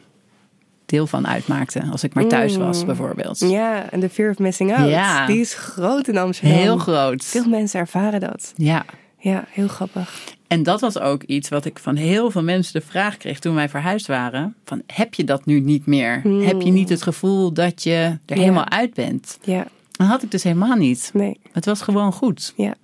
deel 0.86 1.08
van 1.08 1.28
uitmaakte. 1.28 1.84
Als 1.92 2.04
ik 2.04 2.14
maar 2.14 2.28
thuis 2.28 2.56
was, 2.58 2.80
Mm. 2.80 2.86
bijvoorbeeld. 2.86 3.40
Ja, 3.40 3.90
en 3.92 4.00
de 4.00 4.10
fear 4.10 4.30
of 4.30 4.38
missing 4.40 4.76
out. 4.76 4.90
Ja. 4.90 5.26
Die 5.26 5.40
is 5.40 5.54
groot 5.54 6.08
in 6.08 6.18
Amsterdam. 6.18 6.58
Heel 6.58 6.78
groot. 6.78 7.24
Veel 7.26 7.48
mensen 7.50 7.80
ervaren 7.80 8.20
dat. 8.20 8.54
Ja. 8.56 8.86
Ja, 9.32 9.46
heel 9.50 9.68
grappig. 9.68 10.24
En 10.48 10.64
dat 10.64 10.82
was 10.82 11.00
ook 11.00 11.24
iets 11.24 11.50
wat 11.50 11.66
ik 11.66 11.80
van 11.80 11.96
heel 11.96 12.32
veel 12.32 12.44
mensen 12.44 12.74
de 12.80 12.86
vraag 12.88 13.18
kreeg 13.18 13.40
toen 13.40 13.56
wij 13.56 13.70
verhuisd 13.70 14.08
waren. 14.08 14.56
Van, 14.66 14.82
heb 14.88 15.14
je 15.14 15.24
dat 15.24 15.46
nu 15.46 15.60
niet 15.60 15.86
meer? 15.86 16.22
Hmm. 16.22 16.42
Heb 16.42 16.62
je 16.62 16.72
niet 16.72 16.90
het 16.90 17.02
gevoel 17.02 17.52
dat 17.54 17.84
je 17.84 17.92
er 18.26 18.36
Ja. 18.36 18.42
helemaal 18.42 18.70
uit 18.70 18.94
bent? 18.94 19.38
Ja, 19.44 19.68
Dat 19.92 20.08
had 20.08 20.24
ik 20.24 20.32
dus 20.32 20.44
helemaal 20.44 20.76
niet. 20.76 21.10
nee. 21.14 21.40
Het 21.52 21.66
was 21.66 21.82
gewoon 21.82 22.12
goed. 22.14 22.54
Ja, 22.56 22.76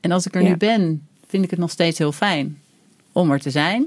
En 0.00 0.10
als 0.12 0.26
ik 0.26 0.34
er 0.34 0.42
Ja. 0.42 0.48
nu 0.48 0.56
ben, 0.56 1.06
vind 1.26 1.44
ik 1.44 1.50
het 1.50 1.58
nog 1.58 1.70
steeds 1.70 1.98
heel 1.98 2.12
fijn 2.12 2.58
om 3.12 3.30
er 3.30 3.40
te 3.40 3.50
zijn. 3.50 3.80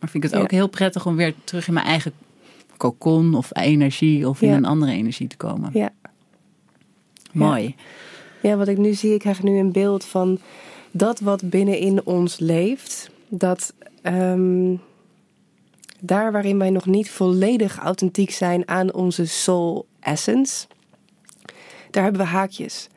Maar 0.00 0.10
vind 0.10 0.24
ik 0.24 0.30
het 0.30 0.38
Ja. 0.38 0.44
ook 0.44 0.50
heel 0.50 0.68
prettig 0.68 1.06
om 1.06 1.16
weer 1.16 1.34
terug 1.44 1.66
in 1.68 1.74
mijn 1.74 1.86
eigen 1.86 2.12
cocon 2.76 3.34
of 3.34 3.48
energie 3.52 4.28
of 4.28 4.42
in 4.42 4.48
Ja. 4.48 4.56
een 4.56 4.64
andere 4.64 4.92
energie 4.92 5.26
te 5.26 5.36
komen. 5.36 5.70
ja. 5.72 5.90
Mooi. 7.32 7.74
Ja, 8.42 8.56
wat 8.56 8.68
ik 8.68 8.78
nu 8.78 8.92
zie, 8.94 9.12
ik 9.14 9.18
krijg 9.20 9.42
nu 9.42 9.58
een 9.58 9.72
beeld 9.72 10.04
van 10.04 10.38
dat 10.92 11.20
wat 11.20 11.50
binnenin 11.50 12.06
ons 12.06 12.38
leeft. 12.38 13.10
Dat 13.28 13.74
ehm, 14.02 14.74
daar 16.00 16.32
waarin 16.32 16.58
wij 16.58 16.70
nog 16.70 16.86
niet 16.86 17.10
volledig 17.10 17.78
authentiek 17.78 18.30
zijn 18.30 18.68
aan 18.68 18.92
onze 18.92 19.26
soul 19.26 19.86
essence, 20.00 20.66
daar 21.90 22.02
hebben 22.02 22.20
we 22.20 22.26
haakjes. 22.26 22.88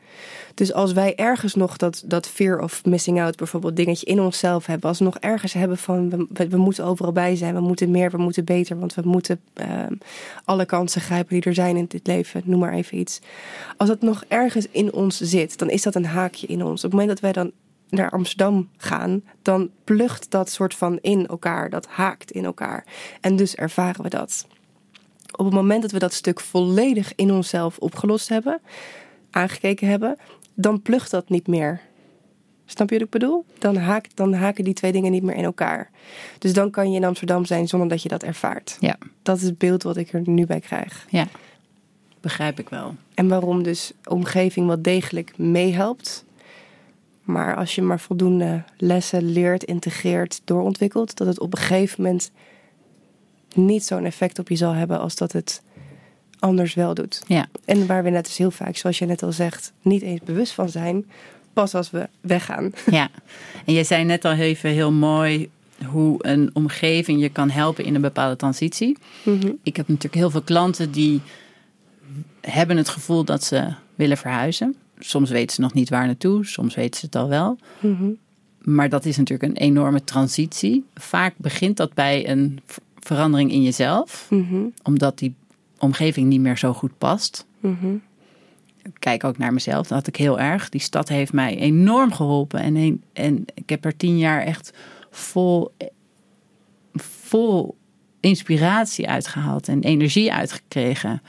Dus 0.54 0.72
als 0.72 0.92
wij 0.92 1.14
ergens 1.16 1.54
nog 1.54 1.76
dat, 1.76 2.02
dat 2.06 2.28
fear 2.28 2.58
of 2.58 2.84
missing 2.84 3.20
out, 3.20 3.36
bijvoorbeeld 3.36 3.76
dingetje 3.76 4.06
in 4.06 4.20
onszelf 4.20 4.66
hebben, 4.66 4.88
als 4.88 4.98
we 4.98 5.04
nog 5.04 5.18
ergens 5.18 5.52
hebben 5.52 5.78
van 5.78 6.26
we, 6.28 6.48
we, 6.48 6.56
moeten 6.56 6.84
overal 6.84 7.12
bij 7.12 7.36
zijn, 7.36 7.54
we 7.54 7.60
moeten 7.60 7.90
meer, 7.90 8.10
we 8.10 8.16
moeten 8.16 8.44
beter, 8.44 8.78
want 8.78 8.94
we 8.94 9.02
moeten 9.04 9.40
ehm, 9.52 9.92
alle 10.44 10.64
kansen 10.64 11.00
grijpen 11.00 11.34
die 11.34 11.42
er 11.42 11.54
zijn 11.54 11.76
in 11.76 11.84
dit 11.88 12.06
leven, 12.06 12.42
noem 12.44 12.60
maar 12.60 12.72
even 12.72 12.98
iets. 12.98 13.20
Als 13.76 13.88
dat 13.88 14.00
nog 14.00 14.24
ergens 14.28 14.66
in 14.70 14.92
ons 14.92 15.20
zit, 15.20 15.58
dan 15.58 15.70
is 15.70 15.82
dat 15.82 15.94
een 15.94 16.06
haakje 16.06 16.46
in 16.46 16.64
ons. 16.64 16.84
Op 16.84 16.90
het 16.90 17.00
moment 17.00 17.08
dat 17.08 17.20
wij 17.20 17.32
dan 17.32 17.52
naar 17.88 18.10
Amsterdam 18.10 18.68
gaan, 18.76 19.22
dan 19.42 19.70
plucht 19.84 20.30
dat 20.30 20.50
soort 20.50 20.74
van 20.74 20.98
in 21.00 21.26
elkaar, 21.26 21.70
dat 21.70 21.86
haakt 21.86 22.30
in 22.30 22.44
elkaar. 22.44 22.84
En 23.20 23.36
dus 23.36 23.54
ervaren 23.54 24.02
we 24.02 24.08
dat. 24.08 24.46
Op 25.36 25.44
het 25.44 25.54
moment 25.54 25.82
dat 25.82 25.90
we 25.90 25.98
dat 25.98 26.12
stuk 26.12 26.40
volledig 26.40 27.12
in 27.14 27.30
onszelf 27.30 27.78
opgelost 27.78 28.28
hebben, 28.28 28.60
aangekeken 29.30 29.88
hebben, 29.88 30.16
dan 30.54 30.82
plucht 30.82 31.10
dat 31.10 31.28
niet 31.28 31.46
meer. 31.46 31.80
Snap 32.68 32.88
je 32.90 32.94
wat 32.94 33.04
ik 33.04 33.10
bedoel? 33.10 33.44
Dan, 33.58 33.76
haakt, 33.76 34.16
dan 34.16 34.32
haken 34.34 34.64
die 34.64 34.74
twee 34.74 34.92
dingen 34.92 35.10
niet 35.12 35.22
meer 35.22 35.34
in 35.36 35.44
elkaar. 35.44 35.90
Dus 36.38 36.52
dan 36.52 36.70
kan 36.70 36.90
je 36.90 36.96
in 36.96 37.04
Amsterdam 37.04 37.44
zijn 37.44 37.68
zonder 37.68 37.88
dat 37.88 38.02
je 38.02 38.08
dat 38.08 38.22
ervaart. 38.22 38.76
Ja, 38.80 38.96
Dat 39.22 39.36
is 39.36 39.42
het 39.42 39.58
beeld 39.58 39.82
wat 39.82 39.96
ik 39.96 40.12
er 40.12 40.22
nu 40.24 40.46
bij 40.46 40.60
krijg. 40.60 41.06
ja. 41.10 41.26
Begrijp 42.20 42.58
ik 42.58 42.68
wel. 42.68 42.94
En 43.14 43.28
waarom 43.28 43.62
dus 43.62 43.92
omgeving 44.04 44.66
wel 44.66 44.82
degelijk 44.82 45.38
meehelpt. 45.38 46.24
Maar 47.26 47.56
als 47.56 47.74
je 47.74 47.82
maar 47.82 48.00
voldoende 48.00 48.62
lessen 48.76 49.32
leert, 49.32 49.64
integreert, 49.64 50.40
doorontwikkelt, 50.44 51.16
dat 51.16 51.26
het 51.26 51.40
op 51.40 51.52
een 51.52 51.58
gegeven 51.58 52.02
moment 52.02 52.30
niet 53.54 53.84
zo'n 53.84 54.04
effect 54.04 54.38
op 54.38 54.48
je 54.48 54.56
zal 54.56 54.72
hebben 54.72 55.00
als 55.00 55.16
dat 55.16 55.32
het 55.32 55.62
anders 56.38 56.74
wel 56.74 56.94
doet. 56.94 57.22
Ja, 57.26 57.46
En 57.64 57.86
waar 57.86 58.02
we 58.02 58.10
net 58.10 58.24
dus 58.24 58.36
heel 58.36 58.50
vaak, 58.50 58.76
zoals 58.76 58.98
je 58.98 59.06
net 59.06 59.22
al 59.22 59.32
zegt, 59.32 59.72
niet 59.82 60.02
eens 60.02 60.20
bewust 60.24 60.52
van 60.52 60.68
zijn, 60.68 61.06
pas 61.52 61.74
als 61.74 61.90
we 61.90 62.08
weggaan. 62.20 62.72
ja. 62.90 63.08
En 63.64 63.72
jij 63.72 63.84
zei 63.84 64.04
net 64.04 64.24
al 64.24 64.32
even 64.32 64.70
heel 64.70 64.92
mooi 64.92 65.50
hoe 65.84 66.16
een 66.18 66.50
omgeving 66.52 67.20
je 67.20 67.28
kan 67.28 67.50
helpen 67.50 67.84
in 67.84 67.94
een 67.94 68.00
bepaalde 68.00 68.36
transitie. 68.36 68.96
Mhm. 69.22 69.52
Ik 69.62 69.76
heb 69.76 69.88
natuurlijk 69.88 70.14
heel 70.14 70.30
veel 70.30 70.42
klanten 70.42 70.90
die 70.90 71.20
hebben 72.40 72.76
het 72.76 72.88
gevoel 72.88 73.24
dat 73.24 73.44
ze 73.44 73.72
willen 73.94 74.16
verhuizen. 74.16 74.76
Soms 74.98 75.30
weten 75.30 75.54
ze 75.54 75.60
nog 75.60 75.72
niet 75.74 75.88
waar 75.88 76.06
naartoe, 76.06 76.44
soms 76.46 76.74
weten 76.74 77.00
ze 77.00 77.06
het 77.06 77.16
al 77.16 77.28
wel. 77.28 77.58
Mhm. 77.80 78.08
Maar 78.62 78.88
dat 78.88 79.04
is 79.04 79.16
natuurlijk 79.16 79.50
een 79.50 79.56
enorme 79.66 80.04
transitie. 80.04 80.84
Vaak 80.94 81.34
begint 81.36 81.76
dat 81.76 81.94
bij 81.94 82.28
een 82.28 82.60
ver- 82.66 82.82
verandering 83.00 83.50
in 83.52 83.62
jezelf, 83.62 84.26
Mhm. 84.30 84.64
omdat 84.82 85.18
die 85.18 85.34
omgeving 85.78 86.28
niet 86.28 86.40
meer 86.40 86.58
zo 86.58 86.72
goed 86.72 86.98
past. 86.98 87.46
Mhm. 87.60 87.94
Ik 88.82 88.94
kijk 88.98 89.24
ook 89.24 89.38
naar 89.38 89.52
mezelf, 89.52 89.86
dat 89.86 89.98
had 89.98 90.06
ik 90.06 90.16
heel 90.16 90.40
erg. 90.40 90.68
Die 90.68 90.80
stad 90.80 91.08
heeft 91.08 91.32
mij 91.32 91.56
enorm 91.58 92.12
geholpen. 92.12 92.60
En, 92.60 92.76
een- 92.76 93.02
en 93.12 93.44
ik 93.54 93.68
heb 93.70 93.84
er 93.84 93.96
tien 93.96 94.18
jaar 94.18 94.42
echt 94.42 94.72
vol, 95.10 95.70
vol 96.94 97.76
inspiratie 98.20 99.08
uitgehaald 99.08 99.68
en 99.68 99.82
energie 99.82 100.32
uitgekregen. 100.32 101.22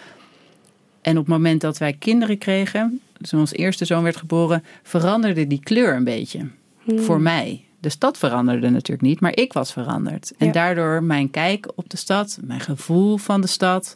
En 1.01 1.11
op 1.17 1.25
het 1.25 1.33
moment 1.33 1.61
dat 1.61 1.77
wij 1.77 1.93
kinderen 1.93 2.37
kregen, 2.37 3.01
toen 3.21 3.39
ons 3.39 3.53
eerste 3.53 3.85
zoon 3.85 4.03
werd 4.03 4.15
geboren, 4.15 4.63
veranderde 4.83 5.47
die 5.47 5.59
kleur 5.63 5.95
een 5.95 6.03
beetje 6.03 6.47
voor 6.95 7.21
mij. 7.21 7.65
De 7.79 7.89
stad 7.89 8.17
veranderde 8.17 8.69
natuurlijk 8.69 9.07
niet, 9.07 9.19
maar 9.19 9.35
ik 9.35 9.53
was 9.53 9.73
veranderd. 9.73 10.33
En 10.37 10.45
Ja. 10.45 10.51
daardoor 10.51 11.03
mijn 11.03 11.29
kijk 11.31 11.71
op 11.75 11.89
de 11.89 11.97
stad, 11.97 12.39
mijn 12.43 12.59
gevoel 12.59 13.17
van 13.17 13.41
de 13.41 13.47
stad, 13.47 13.95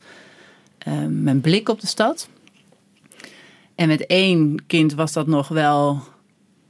eh, 0.77 0.93
mijn 1.09 1.41
blik 1.41 1.69
op 1.69 1.81
de 1.81 1.87
stad. 1.87 2.29
En 3.75 3.87
met 3.87 4.05
één 4.05 4.65
kind 4.67 4.93
was 4.93 5.13
dat 5.13 5.27
nog 5.27 5.47
wel, 5.47 5.99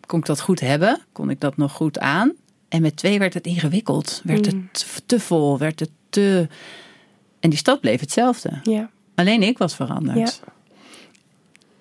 kon 0.06 0.20
ik 0.20 0.26
dat 0.26 0.42
goed 0.42 0.60
hebben, 0.60 1.00
kon 1.12 1.30
ik 1.30 1.40
dat 1.40 1.58
nog 1.58 1.72
goed 1.72 2.00
aan. 2.00 2.32
En 2.70 2.82
met 2.82 2.96
twee 2.96 3.20
werd 3.20 3.34
het 3.34 3.46
ingewikkeld, 3.46 4.22
werd 4.24 4.46
het 4.46 4.56
te- 4.72 4.86
te 5.06 5.20
vol, 5.20 5.58
werd 5.58 5.80
het 5.80 5.90
te. 6.10 6.48
En 7.40 7.50
die 7.50 7.60
stad 7.60 7.80
bleef 7.82 8.00
hetzelfde. 8.00 8.60
Ja. 8.64 8.90
Alleen 9.16 9.44
ik 9.44 9.58
was 9.58 9.76
veranderd. 9.76 10.42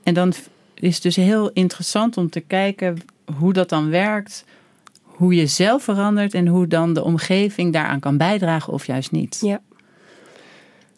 En 0.03 0.15
dan 0.15 0.33
is 0.83 1.01
dus 1.01 1.17
heel 1.17 1.51
interessant 1.51 2.17
om 2.17 2.31
te 2.31 2.41
kijken 2.41 2.99
hoe 3.39 3.53
dat 3.53 3.69
dan 3.69 3.91
werkt. 3.91 4.45
Hoe 5.03 5.35
je 5.35 5.47
zelf 5.47 5.83
verandert 5.83 6.35
en 6.35 6.47
hoe 6.47 6.67
dan 6.67 6.93
de 6.93 7.05
omgeving 7.05 7.73
daaraan 7.73 8.01
kan 8.01 8.17
bijdragen 8.17 8.73
of 8.73 8.87
juist 8.87 9.11
niet. 9.11 9.39
ja. 9.41 9.61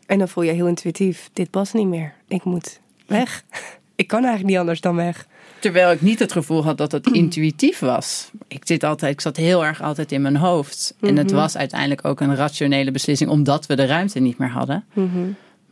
En 0.06 0.18
dan 0.18 0.28
voel 0.28 0.44
je 0.44 0.52
heel 0.52 0.66
intuïtief, 0.66 1.30
dit 1.32 1.50
past 1.50 1.74
niet 1.74 1.86
meer. 1.86 2.14
Ik 2.28 2.44
moet 2.44 2.80
weg. 3.06 3.42
Ik 3.94 4.08
kan 4.08 4.20
eigenlijk 4.20 4.50
niet 4.50 4.58
anders 4.58 4.80
dan 4.80 4.96
weg. 4.96 5.26
Terwijl 5.58 5.90
ik 5.90 6.00
niet 6.00 6.18
het 6.18 6.32
gevoel 6.32 6.64
had 6.64 6.78
dat 6.78 6.92
het 6.92 7.06
intuïtief 7.22 7.78
was. 7.78 8.30
Ik, 8.48 8.66
zit 8.66 8.84
altijd, 8.84 9.12
ik 9.12 9.20
zat 9.20 9.36
heel 9.36 9.64
erg 9.64 9.82
altijd 9.82 10.12
in 10.12 10.22
mijn 10.22 10.36
hoofd. 10.36 10.94
En 11.00 11.16
het 11.16 11.30
was 11.30 11.56
uiteindelijk 11.56 12.04
ook 12.04 12.20
een 12.20 12.36
rationele 12.36 12.90
beslissing 12.90 13.30
omdat 13.30 13.66
we 13.66 13.76
de 13.76 13.86
ruimte 13.86 14.20
niet 14.20 14.38
meer 14.38 14.50
hadden. 14.50 14.84
Maar, 14.92 15.06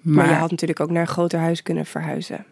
Maar, 0.01 0.29
je 0.29 0.35
had 0.35 0.51
natuurlijk 0.51 0.81
ook 0.81 0.91
naar 0.91 1.01
een 1.01 1.09
groter 1.09 1.39
huis 1.39 1.63
kunnen 1.63 1.87
verhuizen. 1.87 2.45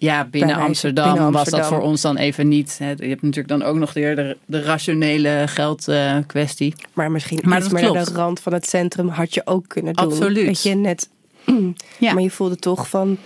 Ja, 0.00 0.24
binnen 0.24 0.56
Amsterdam, 0.56 1.32
was 1.32 1.48
dat 1.48 1.66
voor 1.66 1.80
ons 1.80 2.00
dan 2.00 2.16
even 2.16 2.48
niet. 2.48 2.78
hè. 2.78 2.90
Je 2.90 3.06
hebt 3.08 3.22
natuurlijk 3.22 3.48
dan 3.48 3.62
ook 3.62 3.76
nog 3.76 3.92
weer 3.92 4.16
de, 4.16 4.36
de 4.46 4.62
rationele 4.62 5.44
geldkwestie. 5.46 6.74
Maar 6.92 7.10
misschien 7.10 7.40
Maar 7.44 7.58
iets 7.58 7.68
meer 7.68 7.82
naar 7.82 7.90
klopt. 7.92 8.06
de 8.06 8.12
rand 8.14 8.40
van 8.40 8.52
het 8.52 8.66
centrum 8.68 9.08
had 9.08 9.34
je 9.34 9.46
ook 9.46 9.68
kunnen 9.68 9.94
doen. 9.94 10.06
Absoluut. 10.06 10.44
Weet 10.46 10.62
je, 10.62 10.74
net. 10.74 11.08
Ja. 11.98 12.12
Maar 12.12 12.22
je 12.22 12.30
voelde 12.30 12.56
toch 12.56 12.88
van, 12.88 13.16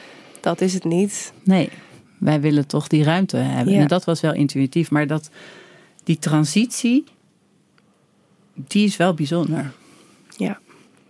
dat 0.41 0.61
is 0.61 0.75
het 0.75 0.85
niet. 0.85 1.33
Nee, 1.43 1.69
wij 2.19 2.41
willen 2.41 2.67
toch 2.67 2.89
die 2.89 3.05
ruimte 3.05 3.37
hebben. 3.37 3.75
Ja. 3.75 3.81
En 3.81 3.87
dat 3.89 4.05
was 4.05 4.21
wel 4.21 4.35
intuïtief. 4.35 4.91
Maar 4.91 5.07
dat, 5.07 5.31
die 6.05 6.19
transitie, 6.19 7.05
die 8.55 8.85
is 8.87 8.97
wel 8.97 9.15
bijzonder. 9.15 9.73
Ja, 10.37 10.59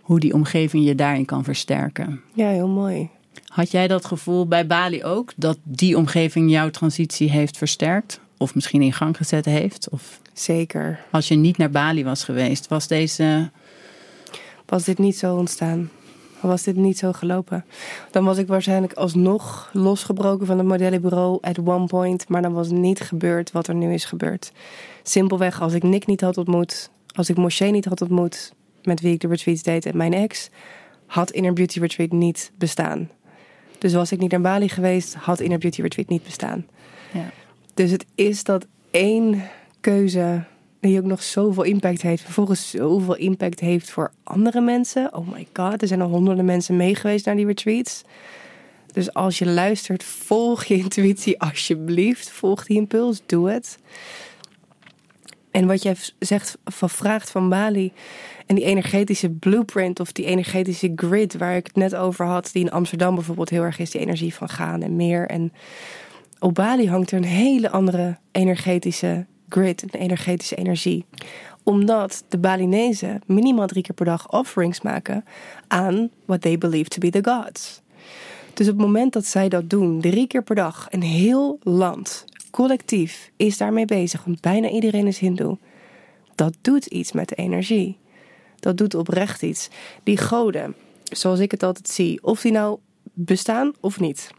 Hoe 0.01 0.19
die 0.19 0.33
omgeving 0.33 0.85
je 0.85 0.95
daarin 0.95 1.25
kan 1.25 1.43
versterken. 1.43 2.21
ja 2.33 2.47
heel 2.49 2.67
mooi. 2.67 3.09
Had 3.47 3.71
jij 3.71 3.87
dat 3.87 4.05
gevoel 4.05 4.47
bij 4.47 4.67
Bali 4.67 5.03
ook? 5.03 5.33
Dat 5.35 5.57
die 5.63 5.97
omgeving 5.97 6.51
jouw 6.51 6.69
transitie 6.69 7.31
heeft 7.31 7.57
versterkt? 7.57 8.19
Of 8.37 8.55
misschien 8.55 8.81
in 8.81 8.93
gang 8.93 9.17
gezet 9.17 9.45
heeft? 9.45 9.89
Of 9.89 10.19
Zeker. 10.33 10.99
als 11.11 11.27
je 11.27 11.35
niet 11.35 11.57
naar 11.57 11.69
Bali 11.69 12.03
was 12.03 12.23
geweest, 12.23 12.67
was 12.67 12.87
deze... 12.87 13.51
Was 14.65 14.83
dit 14.83 14.97
niet 14.97 15.17
zo 15.17 15.35
ontstaan? 15.35 15.89
Was 16.39 16.63
dit 16.63 16.75
niet 16.75 16.97
zo 16.97 17.11
gelopen? 17.11 17.65
Dan 18.11 18.23
was 18.25 18.37
ik 18.37 18.47
waarschijnlijk 18.47 18.93
alsnog 18.93 19.69
losgebroken 19.73 20.45
van 20.45 20.57
het 20.57 20.67
modellenbureau 20.67 21.37
at 21.41 21.59
one 21.59 21.85
point. 21.85 22.29
Maar 22.29 22.41
dan 22.41 22.53
was 22.53 22.69
niet 22.69 22.99
gebeurd 22.99 23.51
wat 23.51 23.67
er 23.67 23.75
nu 23.75 23.93
is 23.93 24.05
gebeurd. 24.05 24.51
Simpelweg, 25.03 25.61
als 25.61 25.73
ik 25.73 25.83
Nick 25.83 26.05
niet 26.05 26.21
had 26.21 26.37
ontmoet, 26.37 26.89
als 27.13 27.29
ik 27.29 27.37
Moshe 27.37 27.65
niet 27.65 27.85
had 27.85 28.01
ontmoet, 28.01 28.53
met 28.83 29.01
wie 29.01 29.13
ik 29.13 29.19
de 29.19 29.27
retreats 29.27 29.63
deed 29.63 29.85
en 29.85 29.97
mijn 29.97 30.13
ex, 30.13 30.49
had 31.05 31.31
Inner 31.31 31.53
Beauty 31.53 31.79
Retreat 31.79 32.11
niet 32.11 32.51
bestaan. 32.57 33.09
Dus 33.85 33.93
was 33.93 34.11
ik 34.11 34.19
niet 34.19 34.31
naar 34.31 34.41
Bali 34.41 34.69
geweest, 34.69 35.13
had 35.13 35.39
Inner 35.39 35.57
Beauty 35.57 35.81
Retreat 35.81 36.07
niet 36.07 36.23
bestaan. 36.23 36.65
Ja. 37.13 37.31
Dus 37.73 37.91
het 37.91 38.05
is 38.15 38.43
dat 38.43 38.67
één 38.91 39.41
keuze 39.79 40.43
die 40.79 40.99
ook 40.99 41.05
nog 41.05 41.23
zoveel 41.23 41.63
impact 41.63 42.01
heeft. 42.01 42.23
Vervolgens 42.23 42.69
zoveel 42.69 43.15
impact 43.15 43.59
heeft 43.59 43.89
voor 43.89 44.11
andere 44.23 44.61
mensen. 44.61 45.15
Oh 45.15 45.31
my 45.31 45.47
god, 45.53 45.81
er 45.81 45.87
zijn 45.87 46.01
al 46.01 46.09
honderden 46.09 46.45
mensen 46.45 46.75
mee 46.75 46.95
geweest 46.95 47.25
naar 47.25 47.35
die 47.35 47.45
retreats. 47.45 48.03
Dus 48.91 49.13
als 49.13 49.37
je 49.37 49.45
luistert, 49.45 50.03
volg 50.03 50.63
je 50.63 50.75
intuïtie 50.75 51.39
alsjeblieft. 51.49 52.29
Volg 52.29 52.65
die 52.65 52.77
impuls, 52.77 53.21
doe 53.25 53.49
het. 53.49 53.77
En 55.51 55.67
wat 55.67 55.83
jij 55.83 55.95
zegt 56.19 56.57
van 56.63 56.89
vraagt 56.89 57.31
van 57.31 57.49
Bali 57.49 57.93
en 58.45 58.55
die 58.55 58.63
energetische 58.63 59.29
blueprint 59.29 59.99
of 59.99 60.11
die 60.11 60.25
energetische 60.25 60.91
grid 60.95 61.37
waar 61.37 61.55
ik 61.55 61.67
het 61.67 61.75
net 61.75 61.95
over 61.95 62.25
had, 62.25 62.49
die 62.53 62.63
in 62.63 62.71
Amsterdam 62.71 63.15
bijvoorbeeld 63.15 63.49
heel 63.49 63.63
erg 63.63 63.79
is, 63.79 63.91
die 63.91 64.01
energie 64.01 64.33
van 64.33 64.49
gaan 64.49 64.81
en 64.81 64.95
meer. 64.95 65.27
En 65.27 65.53
op 66.39 66.53
Bali 66.53 66.89
hangt 66.89 67.11
er 67.11 67.17
een 67.17 67.23
hele 67.23 67.69
andere 67.69 68.17
energetische 68.31 69.25
grid, 69.49 69.83
een 69.83 69.99
energetische 69.99 70.55
energie. 70.55 71.05
Omdat 71.63 72.23
de 72.29 72.37
Balinezen 72.37 73.21
minimaal 73.25 73.67
drie 73.67 73.83
keer 73.83 73.95
per 73.95 74.05
dag 74.05 74.31
offerings 74.31 74.81
maken 74.81 75.25
aan 75.67 76.09
what 76.25 76.41
they 76.41 76.57
believe 76.57 76.89
to 76.89 76.99
be 76.99 77.09
the 77.21 77.31
gods. 77.31 77.81
Dus 78.53 78.67
op 78.67 78.77
het 78.77 78.85
moment 78.85 79.13
dat 79.13 79.25
zij 79.25 79.49
dat 79.49 79.69
doen, 79.69 80.01
drie 80.01 80.27
keer 80.27 80.43
per 80.43 80.55
dag, 80.55 80.87
een 80.89 81.01
heel 81.01 81.59
land, 81.63 82.25
collectief, 82.51 83.31
is 83.35 83.57
daarmee 83.57 83.85
bezig, 83.85 84.23
want 84.23 84.41
bijna 84.41 84.69
iedereen 84.69 85.07
is 85.07 85.19
Hindoe. 85.19 85.57
Dat 86.35 86.53
doet 86.61 86.85
iets 86.85 87.11
met 87.11 87.29
de 87.29 87.35
energie. 87.35 87.97
Dat 88.59 88.77
doet 88.77 88.95
oprecht 88.95 89.41
iets. 89.41 89.69
Die 90.03 90.17
goden, 90.17 90.75
zoals 91.03 91.39
ik 91.39 91.51
het 91.51 91.63
altijd 91.63 91.89
zie, 91.89 92.23
of 92.23 92.41
die 92.41 92.51
nou 92.51 92.79
bestaan 93.13 93.73
of 93.79 93.99
niet. 93.99 94.29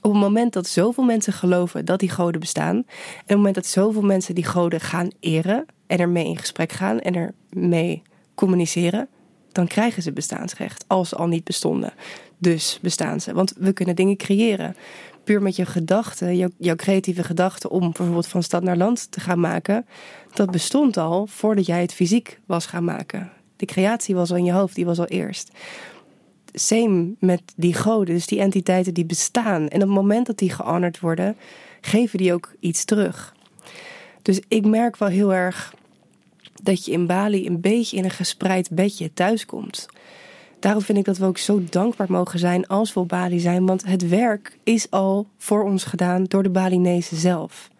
Op 0.00 0.10
het 0.10 0.20
moment 0.20 0.52
dat 0.52 0.66
zoveel 0.66 1.04
mensen 1.04 1.32
geloven 1.32 1.84
dat 1.84 2.00
die 2.00 2.10
goden 2.10 2.40
bestaan, 2.40 2.76
en 2.76 2.82
op 2.82 3.26
het 3.26 3.36
moment 3.36 3.54
dat 3.54 3.66
zoveel 3.66 4.02
mensen 4.02 4.34
die 4.34 4.44
goden 4.44 4.80
gaan 4.80 5.10
eren 5.20 5.66
en 5.86 5.98
ermee 5.98 6.26
in 6.26 6.38
gesprek 6.38 6.72
gaan 6.72 7.00
en 7.00 7.34
ermee 7.50 8.02
communiceren, 8.34 9.08
dan 9.52 9.66
krijgen 9.66 10.02
ze 10.02 10.12
bestaansrecht 10.12 10.84
als 10.86 11.08
ze 11.08 11.16
al 11.16 11.26
niet 11.26 11.44
bestonden. 11.44 11.92
Dus 12.38 12.78
bestaan 12.82 13.20
ze. 13.20 13.32
Want 13.32 13.52
we 13.58 13.72
kunnen 13.72 13.96
dingen 13.96 14.16
creëren. 14.16 14.76
Puur 15.24 15.42
met 15.42 15.56
je 15.56 15.66
gedachten, 15.66 16.36
jouw, 16.36 16.76
creatieve 16.76 17.24
gedachten 17.24 17.70
om 17.70 17.80
bijvoorbeeld 17.80 18.26
van 18.26 18.42
stad 18.42 18.62
naar 18.62 18.76
land 18.76 19.10
te 19.10 19.20
gaan 19.20 19.40
maken, 19.40 19.86
dat 20.34 20.50
bestond 20.50 20.96
al 20.96 21.26
voordat 21.26 21.66
jij 21.66 21.80
het 21.80 21.94
fysiek 21.94 22.40
was 22.46 22.66
gaan 22.66 22.84
maken. 22.84 23.30
De 23.56 23.66
creatie 23.66 24.14
was 24.14 24.30
al 24.30 24.36
in 24.36 24.44
je 24.44 24.52
hoofd, 24.52 24.74
die 24.74 24.84
was 24.84 24.98
al 24.98 25.06
eerst. 25.06 25.50
Same 26.52 27.14
met 27.18 27.42
die 27.56 27.74
goden, 27.74 28.14
dus 28.14 28.26
die 28.26 28.40
entiteiten 28.40 28.94
die 28.94 29.04
bestaan. 29.04 29.68
En 29.68 29.82
op 29.82 29.88
het 29.88 29.96
moment 29.96 30.26
dat 30.26 30.38
die 30.38 30.50
gehonored 30.50 31.00
worden, 31.00 31.36
geven 31.80 32.18
die 32.18 32.32
ook 32.32 32.54
iets 32.60 32.84
terug. 32.84 33.34
Dus 34.22 34.40
ik 34.48 34.66
merk 34.66 34.96
wel 34.96 35.08
heel 35.08 35.34
erg 35.34 35.74
dat 36.62 36.84
je 36.84 36.92
in 36.92 37.06
Bali 37.06 37.46
een 37.46 37.60
beetje 37.60 37.96
in 37.96 38.04
een 38.04 38.10
gespreid 38.10 38.70
bedje 38.70 39.14
thuiskomt. 39.14 39.86
Daarom 40.64 40.82
vind 40.82 40.98
ik 40.98 41.04
dat 41.04 41.18
we 41.18 41.24
ook 41.24 41.38
zo 41.38 41.64
dankbaar 41.70 42.10
mogen 42.10 42.38
zijn 42.38 42.66
als 42.66 42.92
we 42.92 43.00
op 43.00 43.08
Bali 43.08 43.38
zijn. 43.38 43.66
Want 43.66 43.86
het 43.86 44.08
werk 44.08 44.58
is 44.62 44.90
al 44.90 45.26
voor 45.38 45.64
ons 45.64 45.84
gedaan 45.84 46.24
door 46.24 46.42
de 46.42 46.50
Balinezen 46.50 47.16
zelf. 47.16 47.70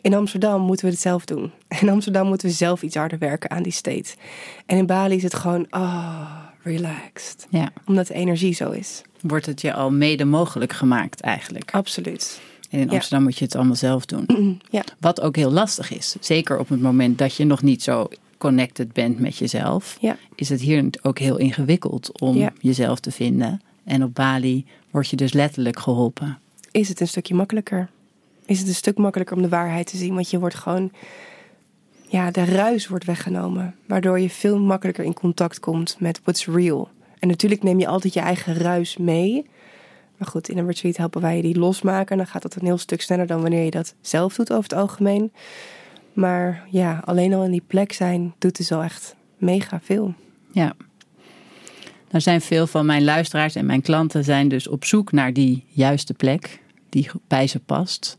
In 0.00 0.14
Amsterdam 0.14 0.60
moeten 0.60 0.84
we 0.84 0.90
het 0.90 1.00
zelf 1.00 1.24
doen. 1.24 1.52
In 1.80 1.88
Amsterdam 1.88 2.26
moeten 2.26 2.48
we 2.48 2.54
zelf 2.54 2.82
iets 2.82 2.96
harder 2.96 3.18
werken 3.18 3.50
aan 3.50 3.62
die 3.62 3.72
state. 3.72 4.14
En 4.66 4.76
in 4.76 4.86
Bali 4.86 5.16
is 5.16 5.22
het 5.22 5.34
gewoon, 5.34 5.66
ah, 5.70 5.82
oh, 5.82 6.30
relaxed. 6.62 7.46
Ja. 7.50 7.72
Omdat 7.84 8.06
de 8.06 8.14
energie 8.14 8.54
zo 8.54 8.70
is. 8.70 9.02
Wordt 9.20 9.46
het 9.46 9.60
je 9.60 9.72
al 9.72 9.90
mede 9.90 10.24
mogelijk 10.24 10.72
gemaakt 10.72 11.20
eigenlijk? 11.20 11.70
Absoluut. 11.74 12.40
En 12.70 12.78
in 12.78 12.90
Amsterdam 12.90 13.22
moet 13.22 13.38
je 13.38 13.44
het 13.44 13.54
allemaal 13.54 13.74
zelf 13.74 14.06
doen. 14.06 14.26
Ja. 14.70 14.84
Wat 15.00 15.20
ook 15.20 15.36
heel 15.36 15.50
lastig 15.50 15.90
is. 15.90 16.16
Zeker 16.20 16.58
op 16.58 16.68
het 16.68 16.80
moment 16.80 17.18
dat 17.18 17.34
je 17.34 17.44
nog 17.44 17.62
niet 17.62 17.82
zo 17.82 18.08
connected 18.38 18.92
bent 18.92 19.18
met 19.18 19.36
jezelf. 19.36 19.96
Ja. 20.00 20.16
Is 20.34 20.48
het 20.48 20.60
hier 20.60 20.90
ook 21.02 21.18
heel 21.18 21.36
ingewikkeld 21.36 22.20
om 22.20 22.50
jezelf 22.60 23.00
te 23.00 23.10
vinden. 23.10 23.60
En 23.84 24.02
op 24.02 24.14
Bali 24.14 24.66
word 24.90 25.08
je 25.08 25.16
dus 25.16 25.32
letterlijk 25.32 25.78
geholpen. 25.78 26.38
Is 26.70 26.88
het 26.88 27.00
een 27.00 27.08
stukje 27.08 27.34
makkelijker? 27.34 27.88
Is 28.46 28.58
het 28.58 28.68
een 28.68 28.74
stuk 28.74 28.96
makkelijker 28.98 29.36
om 29.36 29.42
de 29.42 29.48
waarheid 29.48 29.86
te 29.86 29.96
zien? 29.96 30.14
Want 30.14 30.30
je 30.30 30.38
wordt 30.38 30.54
gewoon 30.54 30.92
ja, 32.08 32.30
de 32.30 32.44
ruis 32.44 32.88
wordt 32.88 33.04
weggenomen. 33.04 33.74
Waardoor 33.86 34.20
je 34.20 34.30
veel 34.30 34.58
makkelijker 34.58 35.04
in 35.04 35.14
contact 35.14 35.60
komt 35.60 35.96
met 35.98 36.20
what's 36.22 36.46
real. 36.46 36.88
En 37.18 37.28
natuurlijk 37.28 37.62
neem 37.62 37.78
je 37.78 37.86
altijd 37.86 38.14
je 38.14 38.20
eigen 38.20 38.54
ruis 38.54 38.96
mee. 38.96 39.46
Maar 40.16 40.28
goed, 40.28 40.48
in 40.48 40.58
een 40.58 40.66
retreat 40.66 40.96
helpen 40.96 41.20
wij 41.20 41.36
je 41.36 41.42
die 41.42 41.58
losmaken. 41.58 42.10
En 42.10 42.16
dan 42.16 42.26
gaat 42.26 42.42
dat 42.42 42.54
een 42.54 42.64
heel 42.64 42.78
stuk 42.78 43.02
sneller 43.02 43.26
dan 43.26 43.40
wanneer 43.40 43.64
je 43.64 43.70
dat 43.70 43.94
zelf 44.00 44.34
doet 44.34 44.52
over 44.52 44.70
het 44.70 44.78
algemeen. 44.78 45.32
Maar 46.16 46.66
ja, 46.70 47.02
alleen 47.04 47.34
al 47.34 47.44
in 47.44 47.50
die 47.50 47.62
plek 47.66 47.92
zijn 47.92 48.34
doet 48.38 48.56
dus 48.56 48.72
al 48.72 48.82
echt 48.82 49.16
mega 49.38 49.80
veel. 49.82 50.14
Ja. 50.52 50.74
Nou 52.10 52.20
zijn 52.22 52.40
veel 52.40 52.66
van 52.66 52.86
mijn 52.86 53.04
luisteraars 53.04 53.54
en 53.54 53.66
mijn 53.66 53.82
klanten 53.82 54.24
zijn 54.24 54.48
dus 54.48 54.68
op 54.68 54.84
zoek 54.84 55.12
naar 55.12 55.32
die 55.32 55.64
juiste 55.68 56.14
plek 56.14 56.60
die 56.88 57.10
bij 57.28 57.46
ze 57.46 57.60
past. 57.60 58.18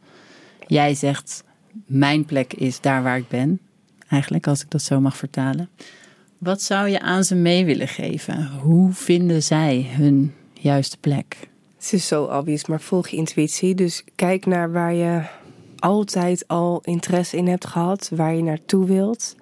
Jij 0.68 0.94
zegt, 0.94 1.44
mijn 1.86 2.26
plek 2.26 2.54
is 2.54 2.82
daar 2.82 3.04
waar 3.04 3.18
ik 3.18 3.28
ben. 3.28 3.60
Eigenlijk, 4.08 4.48
als 4.48 4.62
ik 4.62 4.72
dat 4.72 4.82
zo 4.82 5.00
mag 5.00 5.18
vertalen. 5.18 5.70
Wat 6.38 6.62
zou 6.62 6.88
je 6.88 7.02
aan 7.02 7.24
ze 7.24 7.36
mee 7.36 7.66
willen 7.66 7.88
geven? 7.88 8.48
Hoe 8.48 8.94
vinden 8.94 9.44
zij 9.44 9.88
hun 9.90 10.34
juiste 10.54 10.98
plek? 10.98 11.50
Het 11.78 11.94
is 11.94 12.08
zo 12.08 12.24
obvious, 12.24 12.66
maar 12.66 12.82
volg 12.82 13.08
je 13.08 13.18
intuïtie. 13.18 13.76
Dus 13.76 14.04
kijk 14.16 14.46
naar 14.46 14.72
waar 14.72 14.94
je 14.94 15.22
altijd 15.80 16.48
al 16.48 16.82
interesse 16.84 17.38
in 17.38 17.48
hebt 17.48 17.68
gehad, 17.68 18.12
waar 18.16 18.36
je 18.36 18.44
naartoe 18.44 18.86
wilt. 18.86 19.36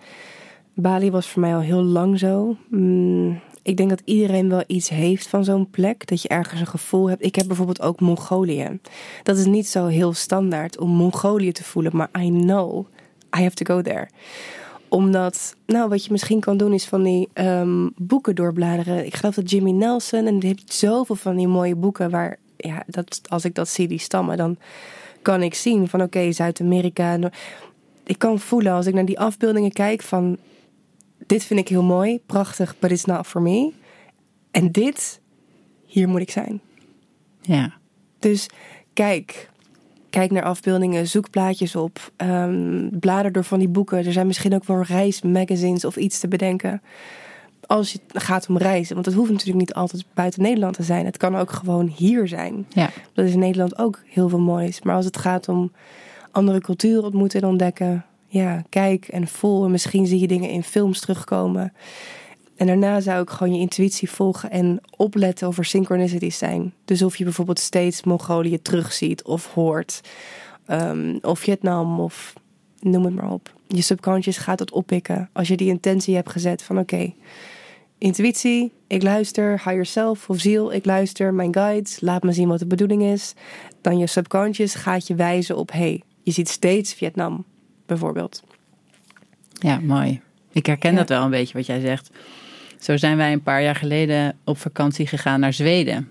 Bali 0.73 1.11
was 1.11 1.27
voor 1.27 1.41
mij 1.41 1.55
al 1.55 1.61
heel 1.61 1.83
lang 1.83 2.19
zo. 2.19 2.55
Mm, 2.69 3.41
ik 3.61 3.77
denk 3.77 3.89
dat 3.89 4.01
iedereen 4.05 4.49
wel 4.49 4.63
iets 4.67 4.89
heeft 4.89 5.27
van 5.27 5.43
zo'n 5.43 5.69
plek. 5.69 6.07
Dat 6.07 6.21
je 6.21 6.27
ergens 6.27 6.59
een 6.59 6.67
gevoel 6.67 7.09
hebt. 7.09 7.25
Ik 7.25 7.35
heb 7.35 7.47
bijvoorbeeld 7.47 7.81
ook 7.81 7.99
Mongolië. 7.99 8.79
Dat 9.23 9.37
is 9.37 9.45
niet 9.45 9.67
zo 9.67 9.85
heel 9.85 10.13
standaard 10.13 10.77
om 10.77 10.89
Mongolië 10.89 11.51
te 11.51 11.63
voelen. 11.63 11.95
Maar 11.95 12.09
I 12.19 12.29
know 12.29 12.85
I 13.37 13.41
have 13.41 13.55
to 13.55 13.75
go 13.75 13.81
there. 13.81 14.07
Omdat, 14.89 15.55
nou, 15.65 15.89
wat 15.89 16.05
je 16.05 16.11
misschien 16.11 16.39
kan 16.39 16.57
doen 16.57 16.73
is 16.73 16.85
van 16.85 17.03
die 17.03 17.29
um, 17.33 17.91
boeken 17.95 18.35
doorbladeren. 18.35 19.05
Ik 19.05 19.15
geloof 19.15 19.35
dat 19.35 19.49
Jimmy 19.49 19.71
Nelson 19.71 20.25
en 20.25 20.39
die 20.39 20.49
heeft 20.49 20.73
zoveel 20.73 21.15
van 21.15 21.35
die 21.35 21.47
mooie 21.47 21.75
boeken 21.75 22.09
waar, 22.09 22.37
ja, 22.57 22.83
dat, 22.87 23.21
als 23.27 23.45
ik 23.45 23.55
dat 23.55 23.69
zie, 23.69 23.87
die 23.87 23.99
stammen, 23.99 24.37
dan 24.37 24.57
kan 25.25 25.43
ik 25.43 25.53
zien 25.53 25.87
van 25.87 26.01
oké, 26.01 26.31
Zuid-Amerika. 26.31 27.19
Ik 28.03 28.17
kan 28.17 28.39
voelen 28.39 28.73
als 28.73 28.85
ik 28.85 28.93
naar 28.93 29.05
die 29.05 29.19
afbeeldingen 29.19 29.71
kijk 29.71 30.01
van 30.01 30.37
dit 31.25 31.43
vind 31.43 31.59
ik 31.59 31.67
heel 31.67 31.83
mooi, 31.83 32.19
prachtig, 32.25 32.75
but 32.79 32.91
it's 32.91 33.05
not 33.05 33.27
for 33.27 33.41
me. 33.41 33.73
En 34.51 34.71
dit, 34.71 35.21
hier 35.85 36.07
moet 36.07 36.21
ik 36.21 36.31
zijn. 36.31 36.61
Ja. 37.41 37.73
Dus 38.19 38.49
kijk, 38.93 39.49
kijk 40.09 40.31
naar 40.31 40.43
afbeeldingen, 40.43 41.07
zoek 41.07 41.29
plaatjes 41.29 41.75
op, 41.75 42.11
um, 42.17 42.89
blader 42.99 43.31
door 43.31 43.43
van 43.43 43.59
die 43.59 43.67
boeken. 43.67 44.05
Er 44.05 44.11
zijn 44.11 44.27
misschien 44.27 44.53
ook 44.53 44.65
wel 44.65 44.81
reismagazines 44.81 45.85
of 45.85 45.95
iets 45.95 46.19
te 46.19 46.27
bedenken. 46.27 46.81
Als 47.67 47.91
het 47.91 48.23
gaat 48.23 48.49
om 48.49 48.57
reizen, 48.57 48.93
want 48.93 49.05
het 49.05 49.15
hoeft 49.15 49.31
natuurlijk 49.31 49.59
niet 49.59 49.73
altijd 49.73 50.05
buiten 50.13 50.41
Nederland 50.41 50.75
te 50.75 50.83
zijn. 50.83 51.05
Het 51.05 51.17
kan 51.17 51.35
ook 51.35 51.51
gewoon 51.51 51.87
hier 51.87 52.27
zijn. 52.27 52.65
Ja. 52.69 52.89
Dat 53.13 53.25
is 53.25 53.33
in 53.33 53.39
Nederland 53.39 53.77
ook 53.77 54.01
heel 54.05 54.29
veel 54.29 54.39
moois. 54.39 54.81
Maar 54.81 54.95
als 54.95 55.05
het 55.05 55.17
gaat 55.17 55.49
om 55.49 55.71
andere 56.31 56.61
culturen 56.61 57.03
ontmoeten 57.03 57.41
en 57.41 57.47
ontdekken, 57.47 58.05
ja, 58.27 58.63
kijk 58.69 59.07
en 59.07 59.27
voel. 59.27 59.65
En 59.65 59.71
misschien 59.71 60.07
zie 60.07 60.19
je 60.19 60.27
dingen 60.27 60.49
in 60.49 60.63
films 60.63 60.99
terugkomen. 60.99 61.73
En 62.55 62.67
daarna 62.67 62.99
zou 62.99 63.21
ik 63.21 63.29
gewoon 63.29 63.53
je 63.53 63.59
intuïtie 63.59 64.09
volgen 64.09 64.51
en 64.51 64.81
opletten 64.97 65.47
of 65.47 65.57
er 65.57 65.65
synchronicities 65.65 66.37
zijn. 66.37 66.73
Dus 66.85 67.01
of 67.01 67.15
je 67.15 67.23
bijvoorbeeld 67.23 67.59
steeds 67.59 68.03
Mongolië 68.03 68.61
terugziet 68.61 69.23
of 69.23 69.53
hoort. 69.53 70.01
Um, 70.67 71.17
of 71.21 71.39
Vietnam 71.39 71.99
of 71.99 72.33
noem 72.79 73.05
het 73.05 73.15
maar 73.15 73.31
op. 73.31 73.53
Je 73.67 73.81
subconscious 73.81 74.37
gaat 74.37 74.59
het 74.59 74.71
oppikken 74.71 75.29
als 75.33 75.47
je 75.47 75.57
die 75.57 75.69
intentie 75.69 76.15
hebt 76.15 76.29
gezet 76.29 76.63
van 76.63 76.79
oké, 76.79 77.13
intuïtie, 77.97 78.71
ik 78.87 79.03
luister, 79.03 79.51
higher 79.51 79.85
self 79.85 80.29
of 80.29 80.39
ziel, 80.39 80.73
ik 80.73 80.85
luister, 80.85 81.33
mijn 81.33 81.53
guides, 81.53 81.99
laat 82.01 82.23
me 82.23 82.31
zien 82.31 82.47
wat 82.47 82.59
de 82.59 82.65
bedoeling 82.65 83.03
is. 83.03 83.33
Dan 83.81 83.97
je 83.97 84.07
subconscious 84.07 84.75
gaat 84.75 85.07
je 85.07 85.15
wijzen 85.15 85.57
op 85.57 85.71
hey, 85.71 86.01
je 86.23 86.31
ziet 86.31 86.49
steeds 86.49 86.93
Vietnam 86.93 87.45
bijvoorbeeld. 87.85 88.43
Ja, 89.51 89.79
mooi. 89.79 90.21
Ik 90.51 90.65
herken 90.65 90.95
dat 90.95 91.09
wel 91.09 91.23
een 91.23 91.29
beetje 91.29 91.57
wat 91.57 91.65
jij 91.65 91.79
zegt. 91.79 92.09
Zo 92.79 92.97
zijn 92.97 93.17
wij 93.17 93.31
een 93.31 93.43
paar 93.43 93.61
jaar 93.61 93.75
geleden 93.75 94.37
op 94.43 94.57
vakantie 94.57 95.07
gegaan 95.07 95.39
naar 95.39 95.53
Zweden. 95.53 96.09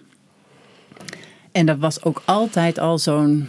En 1.53 1.67
dat 1.67 1.79
was 1.79 2.05
ook 2.05 2.23
altijd 2.25 2.79
al 2.79 2.99
zo'n 2.99 3.49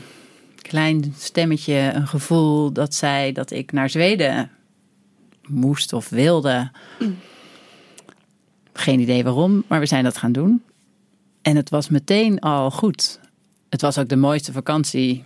klein 0.61 1.13
stemmetje, 1.17 1.91
een 1.93 2.07
gevoel 2.07 2.71
dat 2.71 2.93
zei 2.93 3.31
dat 3.31 3.51
ik 3.51 3.71
naar 3.71 3.89
Zweden 3.89 4.51
moest 5.47 5.93
of 5.93 6.09
wilde. 6.09 6.71
Geen 8.77 8.99
idee 8.99 9.23
waarom, 9.23 9.63
maar 9.67 9.79
we 9.79 9.85
zijn 9.85 10.03
dat 10.03 10.17
gaan 10.17 10.31
doen. 10.31 10.63
En 11.41 11.55
het 11.55 11.69
was 11.69 11.89
meteen 11.89 12.39
al 12.39 12.71
goed. 12.71 13.19
Het 13.69 13.81
was 13.81 13.97
ook 13.97 14.09
de 14.09 14.15
mooiste 14.15 14.51
vakantie 14.51 15.23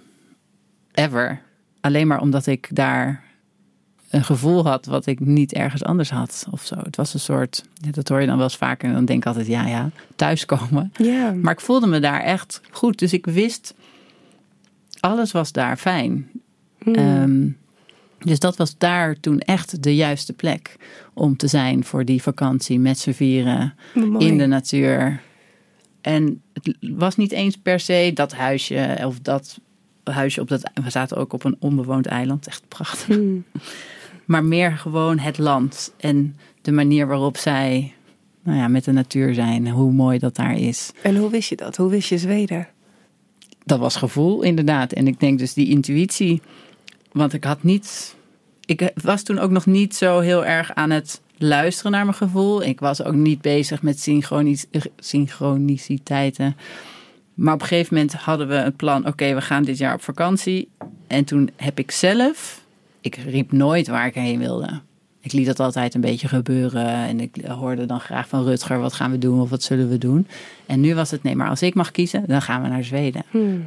ever. 0.91 1.41
Alleen 1.81 2.07
maar 2.07 2.21
omdat 2.21 2.45
ik 2.45 2.67
daar 2.71 3.23
een 4.09 4.23
gevoel 4.23 4.65
had 4.65 4.85
wat 4.85 5.05
ik 5.05 5.19
niet 5.19 5.53
ergens 5.53 5.83
anders 5.83 6.09
had 6.09 6.47
of 6.51 6.65
zo. 6.65 6.75
Het 6.75 6.95
was 6.95 7.13
een 7.13 7.19
soort, 7.19 7.63
dat 7.91 8.07
hoor 8.07 8.21
je 8.21 8.27
dan 8.27 8.35
wel 8.35 8.45
eens 8.45 8.57
vaker 8.57 8.87
en 8.87 8.93
dan 8.93 9.05
denk 9.05 9.21
ik 9.21 9.27
altijd, 9.27 9.47
ja, 9.47 9.67
ja, 9.67 9.89
thuiskomen. 10.15 10.93
Ja. 10.97 11.31
Maar 11.31 11.53
ik 11.53 11.61
voelde 11.61 11.87
me 11.87 11.99
daar 11.99 12.21
echt 12.21 12.61
goed. 12.71 12.99
Dus 12.99 13.13
ik 13.13 13.25
wist, 13.25 13.73
alles 14.99 15.31
was 15.31 15.51
daar 15.51 15.77
fijn. 15.77 16.29
Hmm. 16.83 16.95
Ehm, 16.95 17.47
dus 18.19 18.39
dat 18.39 18.57
was 18.57 18.77
daar 18.77 19.19
toen 19.19 19.39
echt 19.39 19.83
de 19.83 19.95
juiste 19.95 20.33
plek 20.33 20.75
om 21.13 21.37
te 21.37 21.47
zijn 21.47 21.83
voor 21.83 22.05
die 22.05 22.21
vakantie 22.21 22.79
met 22.79 22.99
z'n 22.99 23.11
vieren 23.11 23.73
Mooi. 23.93 24.27
in 24.27 24.37
de 24.37 24.45
natuur. 24.45 25.21
En 26.01 26.41
het 26.53 26.75
was 26.81 27.15
niet 27.15 27.31
eens 27.31 27.57
per 27.57 27.79
se 27.79 28.11
dat 28.13 28.33
huisje 28.33 28.97
of 29.05 29.19
dat 29.19 29.59
huisje 30.03 30.41
op 30.41 30.47
dat. 30.47 30.71
We 30.73 30.89
zaten 30.89 31.17
ook 31.17 31.33
op 31.33 31.43
een 31.43 31.55
onbewoond 31.59 32.05
eiland, 32.05 32.47
echt 32.47 32.63
prachtig. 32.67 33.15
Hmm. 33.15 33.43
Maar 34.25 34.43
meer 34.43 34.71
gewoon 34.71 35.19
het 35.19 35.37
land 35.37 35.93
en 35.97 36.35
de 36.61 36.71
manier 36.71 37.07
waarop 37.07 37.37
zij 37.37 37.93
nou 38.43 38.57
ja, 38.57 38.67
met 38.67 38.83
de 38.83 38.91
natuur 38.91 39.33
zijn, 39.33 39.69
hoe 39.69 39.91
mooi 39.91 40.19
dat 40.19 40.35
daar 40.35 40.57
is. 40.57 40.91
En 41.01 41.15
hoe 41.15 41.29
wist 41.29 41.49
je 41.49 41.55
dat? 41.55 41.77
Hoe 41.77 41.89
wist 41.89 42.09
je 42.09 42.17
Zweden? 42.17 42.67
Dat 43.65 43.79
was 43.79 43.95
gevoel, 43.95 44.41
inderdaad. 44.41 44.91
En 44.91 45.07
ik 45.07 45.19
denk 45.19 45.39
dus 45.39 45.53
die 45.53 45.69
intuïtie. 45.69 46.41
Want 47.11 47.33
ik 47.33 47.43
had 47.43 47.63
niet. 47.63 48.15
Ik 48.65 48.91
was 49.03 49.23
toen 49.23 49.39
ook 49.39 49.51
nog 49.51 49.65
niet 49.65 49.95
zo 49.95 50.19
heel 50.19 50.45
erg 50.45 50.73
aan 50.73 50.89
het 50.89 51.21
luisteren 51.37 51.91
naar 51.91 52.05
mijn 52.05 52.17
gevoel. 52.17 52.63
Ik 52.63 52.79
was 52.79 53.03
ook 53.03 53.13
niet 53.13 53.41
bezig 53.41 53.81
met 53.81 53.99
synchronis 53.99 54.65
synchroniciteiten. 54.99 56.55
Maar 57.33 57.53
op 57.53 57.61
een 57.61 57.67
gegeven 57.67 57.93
moment 57.93 58.13
hadden 58.13 58.47
we 58.47 58.53
het 58.53 58.75
plan: 58.75 59.07
oké, 59.07 59.33
we 59.33 59.41
gaan 59.41 59.63
dit 59.63 59.77
jaar 59.77 59.93
op 59.93 60.01
vakantie. 60.01 60.69
En 61.07 61.23
toen 61.23 61.49
heb 61.55 61.79
ik 61.79 61.91
zelf. 61.91 62.63
Ik 63.01 63.15
riep 63.15 63.51
nooit 63.51 63.87
waar 63.87 64.07
ik 64.07 64.13
heen 64.13 64.39
wilde. 64.39 64.81
Ik 65.21 65.31
liet 65.31 65.45
dat 65.45 65.59
altijd 65.59 65.93
een 65.93 66.01
beetje 66.01 66.27
gebeuren. 66.27 66.85
En 66.85 67.19
ik 67.19 67.45
hoorde 67.47 67.85
dan 67.85 67.99
graag 67.99 68.27
van 68.27 68.43
Rutger: 68.43 68.79
wat 68.79 68.93
gaan 68.93 69.11
we 69.11 69.17
doen 69.17 69.41
of 69.41 69.49
wat 69.49 69.63
zullen 69.63 69.89
we 69.89 69.97
doen? 69.97 70.27
En 70.65 70.79
nu 70.79 70.95
was 70.95 71.11
het: 71.11 71.23
nee, 71.23 71.35
maar 71.35 71.49
als 71.49 71.61
ik 71.61 71.73
mag 71.73 71.91
kiezen, 71.91 72.23
dan 72.27 72.41
gaan 72.41 72.61
we 72.61 72.67
naar 72.67 72.83
Zweden. 72.83 73.23
Hmm. 73.29 73.65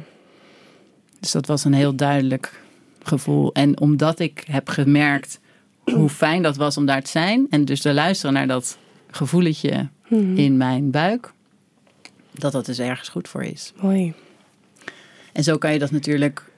Dus 1.19 1.31
dat 1.31 1.47
was 1.47 1.63
een 1.63 1.73
heel 1.73 1.95
duidelijk 1.95 2.61
gevoel. 3.03 3.53
En 3.53 3.79
omdat 3.79 4.19
ik 4.19 4.43
heb 4.47 4.69
gemerkt 4.69 5.39
hoe 5.83 6.09
fijn 6.23 6.41
dat 6.41 6.55
was 6.55 6.77
om 6.77 6.85
daar 6.85 7.01
te 7.03 7.09
zijn. 7.09 7.47
En 7.49 7.65
dus 7.65 7.81
te 7.81 7.93
luisteren 7.93 8.33
naar 8.33 8.47
dat 8.47 8.77
gevoeletje 9.11 9.89
Hmm. 10.13 10.37
in 10.37 10.57
mijn 10.57 10.91
buik. 10.91 11.31
Dat 12.31 12.51
dat 12.51 12.65
dus 12.65 12.79
ergens 12.79 13.09
goed 13.09 13.27
voor 13.27 13.43
is. 13.43 13.73
Mooi. 13.81 14.13
En 15.33 15.43
zo 15.43 15.57
kan 15.57 15.73
je 15.73 15.79
dat 15.79 15.91
natuurlijk 15.91 16.51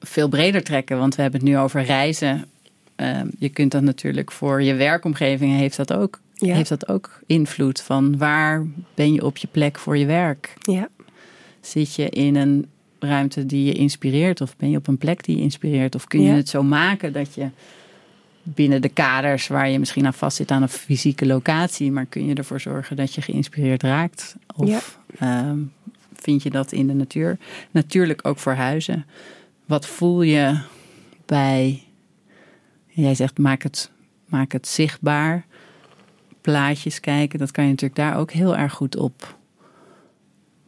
veel 0.00 0.28
breder 0.28 0.62
trekken. 0.62 0.98
Want 0.98 1.14
we 1.14 1.22
hebben 1.22 1.40
het 1.40 1.48
nu 1.48 1.58
over 1.58 1.82
reizen. 1.82 2.44
Ehm, 2.96 3.26
je 3.38 3.48
kunt 3.48 3.72
dat 3.72 3.82
natuurlijk 3.82 4.32
voor 4.32 4.62
je 4.62 4.74
werkomgeving 4.74 5.56
heeft 5.56 5.76
dat 5.76 5.92
ook. 5.92 6.20
Ja. 6.34 6.54
Heeft 6.54 6.68
dat 6.68 6.88
ook 6.88 7.20
invloed 7.26 7.80
van 7.80 8.18
waar 8.18 8.66
ben 8.94 9.12
je 9.12 9.24
op 9.24 9.36
je 9.36 9.48
plek 9.50 9.78
voor 9.78 9.96
je 9.96 10.06
werk? 10.06 10.54
Ja. 10.60 10.88
Zit 11.60 11.94
je 11.94 12.08
in 12.08 12.36
een 12.36 12.66
ruimte 13.04 13.46
die 13.46 13.64
je 13.64 13.72
inspireert? 13.72 14.40
Of 14.40 14.56
ben 14.56 14.70
je 14.70 14.76
op 14.76 14.86
een 14.86 14.98
plek 14.98 15.24
die 15.24 15.36
je 15.36 15.42
inspireert? 15.42 15.94
Of 15.94 16.06
kun 16.06 16.20
je 16.20 16.28
Ja. 16.28 16.34
het 16.34 16.48
zo 16.48 16.62
maken 16.62 17.12
dat 17.12 17.34
je 17.34 17.48
binnen 18.42 18.82
de 18.82 18.88
kaders 18.88 19.46
waar 19.46 19.68
je 19.68 19.78
misschien 19.78 20.06
aan 20.06 20.14
vast 20.14 20.36
zit 20.36 20.50
aan 20.50 20.62
een 20.62 20.68
fysieke 20.68 21.26
locatie, 21.26 21.92
maar 21.92 22.06
kun 22.06 22.26
je 22.26 22.34
ervoor 22.34 22.60
zorgen 22.60 22.96
dat 22.96 23.14
je 23.14 23.22
geïnspireerd 23.22 23.82
raakt? 23.82 24.36
Of 24.56 24.98
ehm, 25.18 25.58
vind 26.14 26.42
je 26.42 26.50
dat 26.50 26.72
in 26.72 26.86
de 26.86 26.92
natuur? 26.94 27.38
Natuurlijk 27.70 28.26
ook 28.26 28.38
voor 28.38 28.52
huizen. 28.54 29.06
Wat 29.66 29.86
voel 29.86 30.22
je 30.22 30.60
bij, 31.26 31.82
jij 32.88 33.14
zegt 33.14 33.38
maak 33.38 33.62
het, 33.62 33.90
maak 34.26 34.52
het 34.52 34.68
zichtbaar, 34.68 35.46
plaatjes 36.40 37.00
kijken, 37.00 37.38
dat 37.38 37.50
kan 37.50 37.64
je 37.64 37.70
natuurlijk 37.70 38.00
daar 38.00 38.16
ook 38.18 38.30
heel 38.32 38.56
erg 38.56 38.72
goed 38.72 38.96
op 38.96 39.36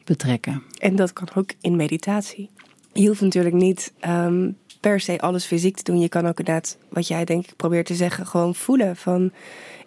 betrekken. 0.06 0.62
En 0.78 0.96
dat 0.96 1.12
kan 1.12 1.28
ook 1.34 1.50
in 1.60 1.76
meditatie. 1.76 2.50
Je 2.92 3.06
hoeft 3.08 3.20
natuurlijk 3.20 3.54
niet 3.54 3.92
ehm, 4.00 4.50
per 4.80 5.00
se 5.00 5.20
alles 5.20 5.44
fysiek 5.44 5.76
te 5.76 5.82
doen. 5.92 6.00
Je 6.00 6.08
kan 6.08 6.26
ook 6.26 6.38
inderdaad, 6.38 6.78
wat 6.88 7.08
jij 7.08 7.24
denk 7.24 7.46
ik 7.46 7.56
probeert 7.56 7.86
te 7.86 7.94
zeggen, 7.94 8.26
gewoon 8.26 8.54
voelen 8.54 8.96
van 8.96 9.32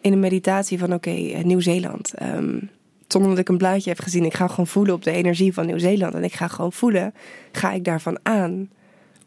in 0.01 0.13
een 0.13 0.19
meditatie 0.19 0.79
van 0.79 0.93
oké, 0.93 1.09
eh, 1.09 1.43
Nieuw-Zeeland. 1.43 2.13
Ehm, 2.13 2.59
zonder 3.07 3.29
dat 3.29 3.39
ik 3.39 3.49
een 3.49 3.57
blaadje 3.57 3.89
heb 3.89 3.99
gezien. 3.99 4.25
Ik 4.25 4.33
ga 4.33 4.47
gewoon 4.47 4.67
voelen 4.67 4.93
op 4.93 5.03
de 5.03 5.11
energie 5.11 5.53
van 5.53 5.65
Nieuw-Zeeland. 5.65 6.13
En 6.13 6.23
ik 6.23 6.33
ga 6.33 6.47
gewoon 6.47 6.73
voelen, 6.73 7.13
ga 7.51 7.71
ik 7.71 7.83
daarvan 7.83 8.19
aan 8.23 8.69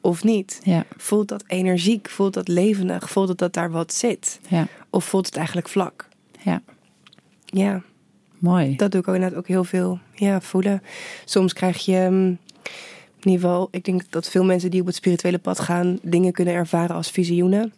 of 0.00 0.24
niet? 0.24 0.60
Ja, 0.62 0.84
Voelt 0.96 1.28
dat 1.28 1.44
energiek? 1.46 2.10
Voelt 2.10 2.34
dat 2.34 2.48
levendig? 2.48 3.10
Voelt 3.10 3.28
het 3.28 3.38
dat 3.38 3.52
daar 3.52 3.70
wat 3.70 3.92
zit? 3.92 4.40
ja, 4.48 4.66
Of 4.90 5.04
voelt 5.04 5.26
het 5.26 5.36
eigenlijk 5.36 5.68
vlak? 5.68 6.08
ja. 6.38 6.62
Ja, 7.44 7.82
Mooi. 8.42 8.76
dat 8.76 8.90
doe 8.90 9.00
ik 9.00 9.08
ook 9.08 9.14
inderdaad 9.14 9.38
ook 9.38 9.46
heel 9.46 9.64
veel. 9.64 9.98
Ja, 10.14 10.40
voelen. 10.40 10.82
Soms 11.24 11.52
krijg 11.52 11.84
je, 11.84 12.06
mm, 12.10 12.38
in 13.20 13.30
ieder 13.30 13.40
geval, 13.40 13.68
ik 13.70 13.84
denk 13.84 14.02
dat 14.10 14.28
veel 14.28 14.44
mensen 14.44 14.70
die 14.70 14.80
op 14.80 14.86
het 14.86 14.94
spirituele 14.94 15.38
pad 15.38 15.60
gaan, 15.60 15.98
dingen 16.02 16.32
kunnen 16.32 16.54
ervaren 16.54 16.96
als 16.96 17.10
visioenen. 17.10 17.72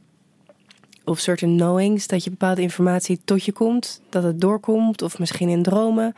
Of 1.04 1.18
certain 1.18 1.56
knowings, 1.56 2.06
dat 2.06 2.24
je 2.24 2.30
bepaalde 2.30 2.62
informatie 2.62 3.20
tot 3.24 3.44
je 3.44 3.52
komt, 3.52 4.00
dat 4.08 4.22
het 4.22 4.40
doorkomt, 4.40 5.02
of 5.02 5.18
misschien 5.18 5.48
in 5.48 5.62
dromen. 5.62 6.14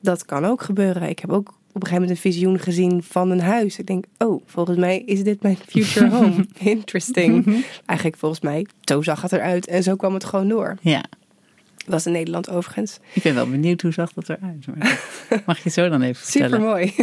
Dat 0.00 0.24
kan 0.24 0.44
ook 0.44 0.62
gebeuren. 0.62 1.08
Ik 1.08 1.18
heb 1.18 1.30
ook 1.30 1.48
op 1.48 1.54
een 1.84 1.88
gegeven 1.88 2.00
moment 2.00 2.10
een 2.10 2.32
visioen 2.32 2.58
gezien 2.58 3.02
van 3.02 3.30
een 3.30 3.40
huis. 3.40 3.78
Ik 3.78 3.86
denk, 3.86 4.04
oh, 4.18 4.42
volgens 4.46 4.76
mij 4.78 4.98
is 4.98 5.22
dit 5.22 5.42
mijn 5.42 5.58
future 5.66 6.08
home. 6.16 6.46
Interesting. 6.58 7.44
Eigenlijk 7.86 8.18
volgens 8.18 8.40
mij, 8.40 8.66
zo 8.80 9.02
zag 9.02 9.22
het 9.22 9.32
eruit 9.32 9.66
en 9.66 9.82
zo 9.82 9.96
kwam 9.96 10.14
het 10.14 10.24
gewoon 10.24 10.48
door. 10.48 10.76
Ja, 10.80 11.04
Was 11.88 12.06
in 12.06 12.12
Nederland 12.12 12.50
overigens. 12.50 12.98
ik 13.12 13.22
ben 13.22 13.34
wel 13.34 13.48
benieuwd 13.48 13.80
hoe 13.82 13.92
zag 13.92 14.12
dat 14.12 14.28
eruit. 14.28 14.66
Mag 15.46 15.62
je 15.62 15.70
zo 15.70 15.88
dan 15.88 16.02
even 16.02 16.22
vertellen? 16.22 16.50
Super 16.50 16.66
mooi. 16.66 16.94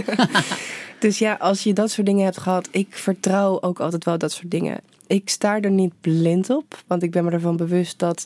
dus 1.00 1.20
ja, 1.20 1.34
als 1.40 1.64
je 1.64 1.74
dat 1.74 1.92
soort 1.92 2.08
dingen 2.08 2.24
hebt 2.24 2.38
gehad, 2.38 2.68
ik 2.72 2.88
vertrouw 2.90 3.62
ook 3.62 3.80
altijd 3.80 4.06
wel 4.06 4.18
dat 4.18 4.32
soort 4.32 4.52
dingen. 4.52 4.78
Ik 5.08 5.30
sta 5.30 5.62
er 5.62 5.72
niet 5.72 5.94
blind 6.02 6.50
op, 6.50 6.84
want 6.88 7.04
ik 7.04 7.12
ben 7.12 7.26
me 7.26 7.32
ervan 7.32 7.58
bewust 7.58 8.00
dat, 8.00 8.26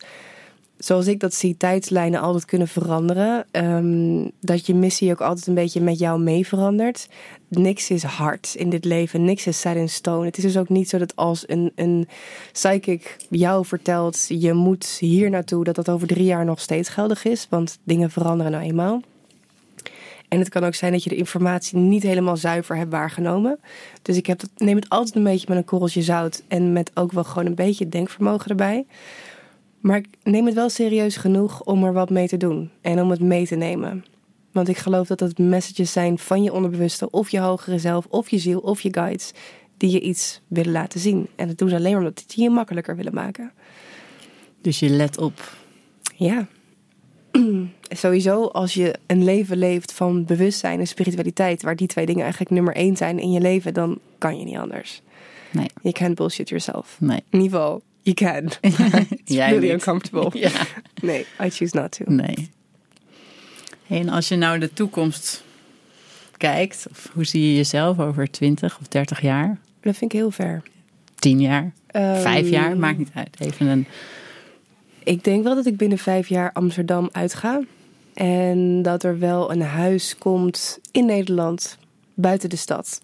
zoals 0.80 1.08
ik 1.08 1.20
dat 1.20 1.34
zie, 1.34 1.58
tijdslijnen 1.58 2.20
altijd 2.20 2.46
kunnen 2.46 2.68
veranderen. 2.68 3.46
Ehm, 3.52 4.28
dat 4.42 4.66
je 4.66 4.76
missie 4.76 5.12
ook 5.12 5.22
altijd 5.22 5.48
een 5.48 5.54
beetje 5.54 5.82
met 5.82 6.00
jou 6.00 6.22
mee 6.22 6.48
verandert. 6.48 7.08
Niks 7.48 7.90
is 7.90 8.04
hard 8.04 8.54
in 8.58 8.70
dit 8.70 8.86
leven, 8.86 9.26
niks 9.26 9.48
is 9.48 9.60
set 9.60 9.76
in 9.76 9.90
stone. 9.90 10.26
Het 10.26 10.38
is 10.38 10.44
dus 10.44 10.58
ook 10.58 10.70
niet 10.70 10.90
zo 10.90 10.98
dat 10.98 11.16
als 11.16 11.44
een, 11.48 11.72
een 11.76 12.08
psychic 12.52 13.18
jou 13.30 13.66
vertelt, 13.66 14.26
je 14.28 14.54
moet 14.54 14.86
hier 14.86 15.30
naartoe, 15.30 15.64
dat 15.64 15.76
dat 15.76 15.90
over 15.90 16.08
drie 16.08 16.26
jaar 16.26 16.46
nog 16.46 16.60
steeds 16.60 16.90
geldig 16.90 17.24
is, 17.26 17.48
want 17.50 17.80
dingen 17.84 18.12
veranderen 18.12 18.52
nou 18.52 18.64
eenmaal. 18.64 19.02
En 20.28 20.40
het 20.40 20.50
kan 20.50 20.64
ook 20.64 20.76
zijn 20.76 20.92
dat 20.92 21.04
je 21.04 21.10
de 21.10 21.16
informatie 21.16 21.78
niet 21.78 22.04
helemaal 22.04 22.38
zuiver 22.38 22.76
hebt 22.76 22.92
waargenomen. 22.92 23.60
Dus 24.02 24.18
ik 24.18 24.26
heb 24.26 24.42
het, 24.42 24.50
neem 24.58 24.76
het 24.76 24.90
altijd 24.90 25.16
een 25.16 25.24
beetje 25.24 25.46
met 25.50 25.58
een 25.58 25.66
korreltje 25.66 26.02
zout. 26.02 26.44
En 26.48 26.74
met 26.74 26.92
ook 26.94 27.12
wel 27.12 27.24
gewoon 27.24 27.46
een 27.46 27.56
beetje 27.56 27.90
denkvermogen 27.90 28.50
erbij. 28.50 28.86
Maar 29.80 29.98
ik 29.98 30.08
neem 30.24 30.46
het 30.46 30.56
wel 30.56 30.70
serieus 30.70 31.16
genoeg 31.16 31.64
om 31.64 31.84
er 31.84 31.94
wat 31.94 32.10
mee 32.10 32.28
te 32.28 32.38
doen. 32.38 32.70
En 32.82 33.02
om 33.02 33.10
het 33.10 33.22
mee 33.22 33.48
te 33.48 33.56
nemen. 33.56 34.06
Want 34.52 34.68
ik 34.68 34.78
geloof 34.78 35.08
dat 35.08 35.20
het 35.20 35.38
messages 35.38 35.92
zijn 35.92 36.18
van 36.18 36.44
je 36.44 36.54
onderbewuste. 36.54 37.10
Of 37.10 37.30
je 37.30 37.40
hogere 37.40 37.80
zelf. 37.80 38.06
Of 38.10 38.30
je 38.30 38.38
ziel. 38.38 38.60
Of 38.60 38.82
je 38.82 38.94
guides. 38.94 39.32
Die 39.78 39.92
je 39.92 40.00
iets 40.00 40.42
willen 40.48 40.72
laten 40.72 41.00
zien. 41.00 41.28
En 41.36 41.48
dat 41.48 41.58
doen 41.58 41.70
ze 41.70 41.76
alleen 41.76 41.92
maar 41.92 42.00
omdat 42.00 42.24
die 42.28 42.44
je 42.44 42.50
makkelijker 42.50 42.96
willen 42.96 43.14
maken. 43.14 43.52
Dus 44.62 44.80
je 44.80 44.90
let 44.90 45.18
op. 45.18 45.58
Ja. 46.16 46.48
Sowieso 47.90 48.46
als 48.46 48.74
je 48.74 48.96
een 49.08 49.24
leven 49.24 49.58
leeft 49.58 49.94
van 49.94 50.26
bewustzijn 50.26 50.80
en 50.80 50.88
spiritualiteit, 50.88 51.62
waar 51.62 51.76
die 51.76 51.88
twee 51.88 52.06
dingen 52.06 52.22
eigenlijk 52.22 52.52
nummer 52.52 52.76
één 52.76 52.98
zijn 52.98 53.20
in 53.20 53.32
je 53.32 53.40
leven, 53.40 53.74
dan 53.74 54.00
kan 54.18 54.38
je 54.38 54.46
niet 54.46 54.58
anders. 54.58 55.02
Nee. 55.52 55.68
Je 55.82 55.92
can't 55.92 56.16
bullshit 56.16 56.50
yourself. 56.50 56.98
Nee. 57.00 57.24
In 57.30 57.42
ieder 57.42 57.60
geval, 57.60 57.82
you 58.02 58.16
can. 58.16 58.44
It's 59.10 59.22
Jij 59.24 59.50
really 59.50 59.62
niet. 59.64 59.72
uncomfortable. 59.72 60.40
Ja. 60.40 60.52
Nee, 61.02 61.26
I 61.44 61.50
choose 61.50 61.76
not 61.78 61.92
to. 61.92 62.04
Nee. 62.08 62.50
Hey, 63.86 64.00
en 64.00 64.10
als 64.10 64.28
je 64.28 64.36
nou 64.36 64.60
de 64.60 64.74
toekomst 64.74 65.44
kijkt, 66.38 66.88
of 66.92 67.10
hoe 67.14 67.24
zie 67.26 67.48
je 67.50 67.56
jezelf 67.56 68.00
over 68.00 68.32
20 68.32 68.78
of 68.80 68.88
30 68.88 69.22
jaar? 69.22 69.58
Dat 69.82 69.96
vind 69.96 70.14
ik 70.14 70.20
heel 70.20 70.32
ver. 70.32 70.64
10 71.16 71.42
jaar? 71.42 71.74
Ehm, 71.88 72.22
Vijf 72.22 72.50
jaar? 72.50 72.78
Maakt 72.78 72.98
niet 72.98 73.10
uit. 73.14 73.36
Even 73.40 73.68
een. 73.68 73.88
Ik 75.04 75.24
denk 75.24 75.44
wel 75.44 75.56
dat 75.56 75.66
ik 75.66 75.78
binnen 75.78 75.98
vijf 75.98 76.28
jaar 76.28 76.52
Amsterdam 76.54 77.10
uitga. 77.12 77.62
En 78.14 78.82
dat 78.82 79.04
er 79.04 79.20
wel 79.20 79.52
een 79.52 79.62
huis 79.62 80.18
komt 80.18 80.80
in 80.92 81.06
Nederland, 81.06 81.78
buiten 82.14 82.50
de 82.50 82.56
stad. 82.56 83.02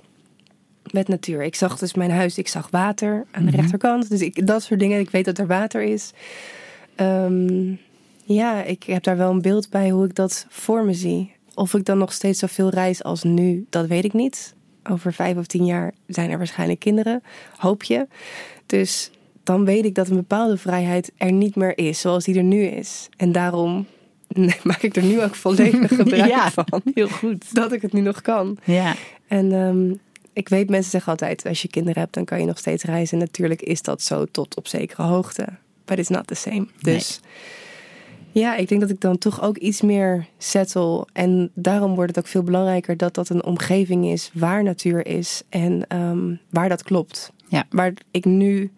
Met 0.92 1.08
natuur. 1.08 1.44
Ik 1.44 1.56
zag 1.56 1.78
dus 1.80 1.94
mijn 1.94 2.12
huis, 2.12 2.38
ik 2.38 2.48
zag 2.48 2.68
water 2.72 3.26
aan 3.32 3.46
de 3.46 3.52
Mhm. 3.52 3.60
rechterkant. 3.60 4.10
Dus 4.10 4.22
ik, 4.22 4.48
dat 4.48 4.64
soort 4.64 4.80
dingen. 4.80 5.00
Ik 5.00 5.10
weet 5.10 5.26
dat 5.26 5.38
er 5.38 5.48
water 5.48 5.82
is. 5.82 6.12
Ehm, 6.96 7.74
ja, 8.24 8.64
ik 8.64 8.84
heb 8.84 9.04
daar 9.04 9.18
wel 9.18 9.32
een 9.32 9.42
beeld 9.42 9.70
bij 9.70 9.90
hoe 9.90 10.06
ik 10.06 10.16
dat 10.16 10.46
voor 10.50 10.86
me 10.86 10.94
zie. 10.94 11.32
Of 11.54 11.74
ik 11.74 11.86
dan 11.86 11.98
nog 11.98 12.14
steeds 12.14 12.40
zoveel 12.40 12.70
reis 12.70 13.04
als 13.04 13.24
nu, 13.24 13.66
dat 13.70 13.88
weet 13.88 14.04
ik 14.04 14.14
niet. 14.14 14.54
Over 14.90 15.14
vijf 15.14 15.38
of 15.38 15.46
tien 15.46 15.66
jaar 15.66 15.94
zijn 16.08 16.30
er 16.30 16.38
waarschijnlijk 16.38 16.80
kinderen, 16.80 17.24
hoop 17.58 17.84
je. 17.84 18.08
Dus 18.66 19.12
dan 19.44 19.66
weet 19.66 19.86
ik 19.86 19.96
dat 19.96 20.10
een 20.10 20.16
bepaalde 20.16 20.58
vrijheid 20.58 21.12
er 21.18 21.32
niet 21.32 21.56
meer 21.56 21.78
is 21.78 22.00
zoals 22.00 22.24
die 22.24 22.38
er 22.38 22.44
nu 22.44 22.64
is. 22.64 23.10
En 23.18 23.32
daarom 23.32 23.86
maak 24.64 24.82
ik 24.82 24.96
er 24.96 25.04
nu 25.04 25.22
ook 25.24 25.36
volledig 25.36 25.96
gebruik 25.96 26.30
Ja, 26.30 26.52
van. 26.52 26.82
Heel 26.94 27.08
goed. 27.08 27.54
Dat 27.56 27.72
ik 27.72 27.82
het 27.82 27.94
nu 27.94 28.02
nog 28.02 28.22
kan. 28.22 28.58
Ja, 28.64 28.94
En 29.28 29.52
ehm, 29.52 29.94
ik 30.36 30.50
weet, 30.50 30.70
mensen 30.70 30.92
zeggen 30.92 31.12
altijd, 31.12 31.46
als 31.46 31.62
je 31.62 31.68
kinderen 31.68 32.02
hebt, 32.02 32.14
dan 32.14 32.26
kan 32.26 32.40
je 32.40 32.46
nog 32.46 32.58
steeds 32.58 32.84
reizen. 32.84 33.18
Natuurlijk 33.18 33.62
is 33.62 33.82
dat 33.82 34.02
zo 34.02 34.26
tot 34.26 34.56
op 34.56 34.68
zekere 34.68 35.04
hoogte. 35.04 35.48
But 35.86 36.00
it's 36.00 36.10
not 36.10 36.28
the 36.28 36.36
same. 36.36 36.68
Dus 36.82 37.20
ja, 38.32 38.56
ik 38.56 38.68
denk 38.68 38.82
dat 38.82 38.90
ik 38.90 39.02
dan 39.02 39.18
toch 39.18 39.42
ook 39.42 39.58
iets 39.58 39.82
meer 39.82 40.28
settle. 40.38 41.08
En 41.14 41.52
daarom 41.54 41.96
wordt 41.96 42.16
het 42.16 42.26
ook 42.26 42.32
veel 42.32 42.44
belangrijker 42.44 42.98
dat 42.98 43.14
dat 43.14 43.30
een 43.30 43.44
omgeving 43.44 44.06
is 44.06 44.32
waar 44.34 44.64
natuur 44.64 45.08
is. 45.08 45.44
En 45.50 45.88
ehm, 45.88 46.36
waar 46.50 46.70
dat 46.70 46.84
klopt. 46.84 47.32
Ja. 47.48 47.66
Waar 47.70 47.94
ik 48.12 48.26
nu 48.26 48.72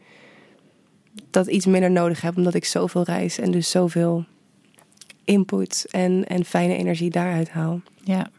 dat 1.30 1.48
iets 1.48 1.66
minder 1.66 1.92
nodig 1.92 2.22
heb, 2.22 2.38
omdat 2.38 2.54
ik 2.54 2.66
zoveel 2.66 3.04
reis 3.04 3.40
en 3.40 3.52
dus 3.52 3.70
zoveel 3.70 4.26
input 5.24 5.86
en, 5.92 6.28
en 6.28 6.46
fijne 6.46 6.76
energie 6.76 7.10
daaruit 7.10 7.50
haal. 7.50 7.82
ja. 8.04 8.30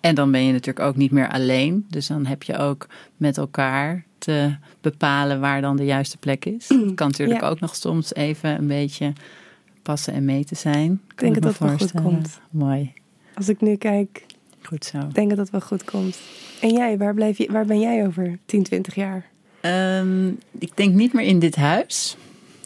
En 0.00 0.14
dan 0.14 0.30
ben 0.30 0.44
je 0.44 0.52
natuurlijk 0.52 0.86
ook 0.86 0.96
niet 0.96 1.10
meer 1.10 1.28
alleen. 1.30 1.86
Dus 1.88 2.06
dan 2.06 2.26
heb 2.26 2.42
je 2.42 2.56
ook 2.58 2.86
met 3.16 3.38
elkaar 3.38 4.04
te 4.18 4.56
bepalen 4.80 5.40
waar 5.40 5.60
dan 5.60 5.76
de 5.76 5.84
juiste 5.84 6.16
plek 6.18 6.44
is. 6.44 6.68
Het 6.86 6.94
kan 6.94 7.08
natuurlijk 7.08 7.40
Ja. 7.40 7.48
ook 7.48 7.60
nog 7.60 7.76
soms 7.76 8.14
even 8.14 8.50
een 8.58 8.66
beetje 8.66 9.12
passen 9.82 10.12
en 10.12 10.24
meten 10.24 10.56
zijn. 10.56 11.00
Ik 11.10 11.18
denk 11.20 11.34
me 11.34 11.40
dat 11.40 11.58
dat 11.58 11.68
wel 11.68 11.78
goed 11.78 11.92
komt. 12.02 12.40
Mooi. 12.50 12.92
Als 13.34 13.48
ik 13.48 13.60
nu 13.60 13.76
kijk, 13.76 14.24
Goed 14.62 14.84
zo. 14.84 14.98
Ik 14.98 15.14
denk 15.14 15.28
dat 15.28 15.38
dat 15.38 15.50
wel 15.50 15.60
goed 15.60 15.84
komt. 15.84 16.18
En 16.60 16.68
jij, 16.72 16.98
waar, 16.98 17.14
blijf 17.14 17.38
je, 17.38 17.52
waar 17.52 17.66
ben 17.66 17.80
jij 17.80 18.06
over 18.06 18.38
10, 18.46 18.62
20 18.62 18.94
jaar? 18.94 19.26
Ehm, 19.60 20.28
ik 20.58 20.76
denk 20.76 20.94
niet 20.94 21.12
meer 21.12 21.24
in 21.26 21.38
dit 21.38 21.56
huis 21.56 22.16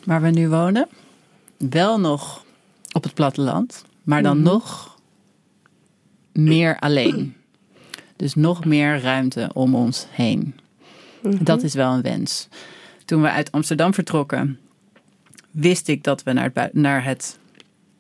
waar 0.05 0.23
we 0.23 0.31
nu 0.31 0.49
wonen. 0.49 0.89
Wel 1.71 2.01
nog 2.01 2.45
op 2.93 3.03
het 3.03 3.15
platteland, 3.15 3.85
maar 4.03 4.23
dan 4.23 4.37
Mhm. 4.37 4.45
nog 4.47 4.94
meer 6.35 6.79
alleen. 6.79 7.35
Dus 8.17 8.35
nog 8.35 8.65
meer 8.65 9.01
ruimte 9.01 9.51
om 9.53 9.75
ons 9.75 10.07
heen. 10.11 10.55
Mhm. 11.23 11.45
Dat 11.45 11.63
is 11.63 11.75
wel 11.75 11.93
een 11.93 12.03
wens. 12.03 12.49
Toen 13.05 13.23
we 13.23 13.31
uit 13.31 13.53
Amsterdam 13.53 13.95
vertrokken, 13.95 14.59
wist 15.51 15.89
ik 15.89 16.03
dat 16.05 16.23
we 16.23 16.33
naar 16.33 16.45
het, 16.45 16.53
bui- 16.53 16.71
naar 16.73 17.05
het 17.05 17.39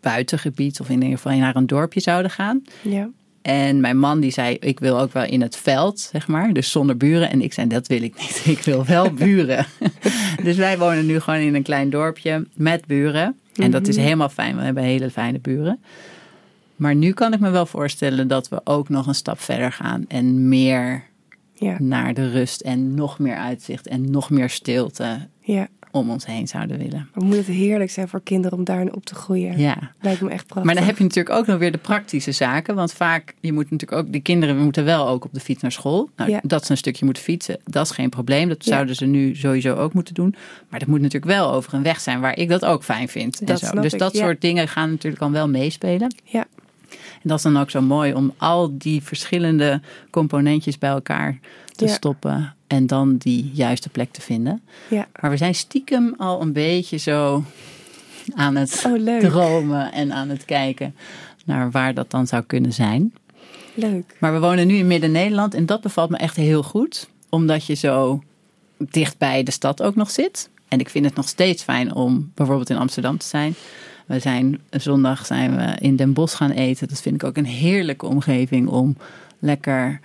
buitengebied, 0.01 0.81
of 0.81 0.89
in 0.89 1.03
ieder 1.03 1.19
geval 1.19 1.39
naar 1.39 1.57
een 1.57 1.67
dorpje 1.67 2.01
zouden 2.01 2.31
gaan. 2.31 2.63
Ja. 2.83 3.09
En 3.43 3.81
mijn 3.81 3.99
man 3.99 4.21
die 4.21 4.31
zei, 4.31 4.57
ik 4.61 4.81
wil 4.81 5.01
ook 5.01 5.13
wel 5.13 5.25
in 5.25 5.41
het 5.41 5.57
veld, 5.57 6.01
zeg 6.01 6.29
maar. 6.29 6.53
Dus 6.53 6.71
zonder 6.71 6.97
buren. 6.97 7.31
En 7.31 7.41
ik 7.43 7.53
zei, 7.53 7.67
dat 7.69 7.87
wil 7.87 8.03
ik 8.03 8.19
niet. 8.21 8.43
Ik 8.59 8.63
wil 8.65 8.85
wel 8.85 9.11
buren. 9.25 9.67
dus 10.45 10.57
wij 10.57 10.79
wonen 10.79 11.07
nu 11.07 11.21
gewoon 11.21 11.41
in 11.41 11.55
een 11.55 11.63
klein 11.63 11.91
dorpje 11.91 12.47
met 12.55 12.87
buren. 12.87 13.39
En 13.55 13.71
dat 13.71 13.89
is 13.89 13.95
Mhm. 13.97 14.05
helemaal 14.05 14.29
fijn. 14.29 14.57
We 14.57 14.63
hebben 14.63 14.83
hele 14.83 15.11
fijne 15.11 15.39
buren. 15.39 15.83
Maar 16.77 16.95
nu 16.95 17.13
kan 17.13 17.33
ik 17.33 17.41
me 17.41 17.51
wel 17.51 17.67
voorstellen 17.67 18.29
dat 18.29 18.49
we 18.49 18.61
ook 18.65 18.89
nog 18.89 19.07
een 19.07 19.15
stap 19.15 19.41
verder 19.41 19.73
gaan. 19.73 20.05
En 20.09 20.49
meer 20.49 21.03
Ja. 21.55 21.77
naar 21.79 22.15
de 22.15 22.31
rust 22.31 22.61
en 22.61 22.95
nog 22.95 23.19
meer 23.19 23.37
uitzicht 23.37 23.87
en 23.87 24.11
nog 24.11 24.31
meer 24.31 24.51
stilte 24.51 25.29
ja. 25.41 25.69
om 25.91 26.11
ons 26.11 26.27
heen 26.27 26.49
zouden 26.49 26.79
willen. 26.79 27.09
Maar 27.15 27.25
moet 27.25 27.37
het 27.37 27.47
heerlijk 27.47 27.91
zijn 27.91 28.09
voor 28.09 28.23
kinderen 28.23 28.59
om 28.59 28.65
daarin 28.65 28.95
op 28.95 29.05
te 29.05 29.15
groeien. 29.15 29.59
Ja. 29.59 29.91
Lijkt 30.01 30.21
me 30.21 30.31
echt 30.31 30.47
prachtig. 30.47 30.65
Maar 30.65 30.75
dan 30.75 30.85
heb 30.85 30.97
je 30.99 31.03
natuurlijk 31.05 31.35
ook 31.37 31.47
nog 31.47 31.59
weer 31.59 31.73
de 31.73 31.79
praktische 31.79 32.33
zaken. 32.33 32.75
Want 32.75 32.93
vaak, 32.93 33.35
je 33.41 33.53
moet 33.53 33.71
natuurlijk 33.71 34.01
ook, 34.07 34.13
de 34.13 34.21
kinderen 34.21 34.59
moeten 34.59 34.85
wel 34.85 35.09
ook 35.09 35.25
op 35.25 35.35
de 35.35 35.41
fiets 35.41 35.63
naar 35.63 35.73
school. 35.73 36.11
Nou, 36.17 36.31
Ja. 36.31 36.41
Dat 36.43 36.65
ze 36.65 36.71
een 36.71 36.77
stukje 36.77 37.05
moeten 37.05 37.23
fietsen, 37.23 37.59
dat 37.65 37.85
is 37.85 37.91
geen 37.91 38.11
probleem. 38.11 38.49
Dat 38.49 38.65
zouden 38.65 38.95
ze 38.95 39.07
nu 39.07 39.35
sowieso 39.35 39.75
ook 39.77 39.95
moeten 39.95 40.15
doen. 40.15 40.35
Maar 40.69 40.79
dat 40.79 40.89
moet 40.89 41.01
natuurlijk 41.01 41.33
wel 41.33 41.53
over 41.53 41.75
een 41.75 41.83
weg 41.83 42.01
zijn 42.01 42.21
waar 42.21 42.37
ik 42.39 42.49
dat 42.49 42.65
ook 42.65 42.85
fijn 42.85 43.09
vind. 43.09 43.41
En 43.41 43.59
zo. 43.59 43.81
Dus 43.81 43.93
ik, 43.93 43.99
dat 43.99 44.17
soort 44.17 44.41
dingen 44.41 44.69
gaan 44.69 44.91
natuurlijk 44.91 45.23
dan 45.23 45.33
wel 45.33 45.49
meespelen. 45.49 46.15
Ja. 46.25 46.45
En 47.25 47.31
dat 47.31 47.39
is 47.39 47.43
dan 47.45 47.57
ook 47.57 47.71
zo 47.71 47.81
mooi 47.81 48.15
om 48.15 48.33
al 48.37 48.79
die 48.79 49.03
verschillende 49.03 49.81
componentjes 50.11 50.79
bij 50.79 50.91
elkaar 50.91 51.39
te 51.73 51.85
Ja. 51.87 51.93
stoppen. 51.93 52.55
En 52.67 52.87
dan 52.87 53.17
die 53.17 53.51
juiste 53.53 53.89
plek 53.89 54.13
te 54.13 54.21
vinden. 54.21 54.63
Ja. 54.91 55.07
Maar 55.21 55.31
we 55.31 55.37
zijn 55.37 55.55
stiekem 55.55 56.15
al 56.19 56.41
een 56.41 56.53
beetje 56.53 56.97
zo 56.97 57.45
aan 58.35 58.57
het 58.57 58.85
Oh, 58.87 59.19
dromen 59.21 59.93
en 59.93 60.13
aan 60.13 60.29
het 60.29 60.45
kijken 60.45 60.95
naar 61.45 61.71
waar 61.71 61.95
dat 61.95 62.11
dan 62.11 62.27
zou 62.27 62.43
kunnen 62.43 62.73
zijn. 62.73 63.15
Leuk. 63.75 64.17
Maar 64.21 64.33
we 64.33 64.39
wonen 64.41 64.67
nu 64.67 64.75
in 64.75 64.87
Midden-Nederland 64.87 65.55
en 65.55 65.67
dat 65.67 65.81
bevalt 65.81 66.11
me 66.11 66.17
echt 66.17 66.37
heel 66.37 66.63
goed. 66.63 67.09
Omdat 67.29 67.65
je 67.67 67.75
zo 67.75 68.23
dicht 68.79 69.19
bij 69.19 69.43
de 69.43 69.51
stad 69.51 69.83
ook 69.83 69.95
nog 69.95 70.11
zit. 70.11 70.51
En 70.69 70.79
ik 70.81 70.89
vind 70.89 71.05
het 71.05 71.15
nog 71.15 71.29
steeds 71.29 71.63
fijn 71.63 71.95
om 71.95 72.31
bijvoorbeeld 72.35 72.71
in 72.71 72.77
Amsterdam 72.77 73.19
te 73.19 73.27
zijn. 73.27 73.55
We 74.07 74.19
zijn 74.19 74.61
zondag 74.71 75.27
zijn 75.27 75.57
we 75.57 75.77
in 75.81 75.97
Den 75.97 76.13
Bosch 76.13 76.37
gaan 76.37 76.51
eten. 76.51 76.89
Dat 76.89 77.01
vind 77.03 77.15
ik 77.15 77.25
ook 77.25 77.37
een 77.37 77.47
heerlijke 77.47 78.07
omgeving 78.07 78.69
om 78.69 78.97
lekker 79.39 80.01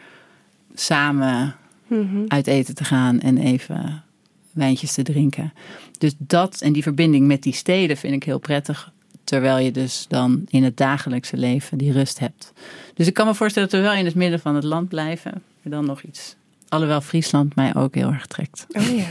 samen 0.74 1.56
Mhm. 1.88 2.24
uit 2.28 2.48
eten 2.48 2.76
te 2.76 2.84
gaan 2.84 3.20
en 3.20 3.38
even 3.38 4.04
wijntjes 4.52 4.94
te 4.94 5.04
drinken. 5.04 5.54
Dus 5.98 6.14
dat 6.18 6.62
en 6.62 6.74
die 6.74 6.84
verbinding 6.84 7.28
met 7.28 7.44
die 7.44 7.54
steden 7.54 7.98
vind 7.98 8.14
ik 8.14 8.24
heel 8.24 8.40
prettig. 8.40 8.92
Terwijl 9.24 9.58
je 9.58 9.72
dus 9.72 10.06
dan 10.08 10.46
in 10.50 10.64
het 10.64 10.78
dagelijkse 10.78 11.38
leven 11.38 11.78
die 11.78 11.92
rust 11.92 12.20
hebt. 12.20 12.54
Dus 12.94 13.08
ik 13.08 13.14
kan 13.14 13.26
me 13.28 13.36
voorstellen 13.36 13.70
dat 13.70 13.80
we 13.80 13.86
wel 13.86 13.96
in 13.96 14.06
het 14.06 14.16
midden 14.16 14.40
van 14.40 14.56
het 14.56 14.64
land 14.64 14.90
blijven. 14.90 15.32
Maar 15.32 15.72
dan 15.72 15.86
nog 15.86 16.02
iets. 16.02 16.36
Alhoewel 16.68 17.02
Friesland 17.02 17.56
mij 17.56 17.76
ook 17.76 17.96
heel 17.96 18.12
erg 18.12 18.26
trekt. 18.26 18.66
Oh 18.70 18.98
ja. 18.98 19.06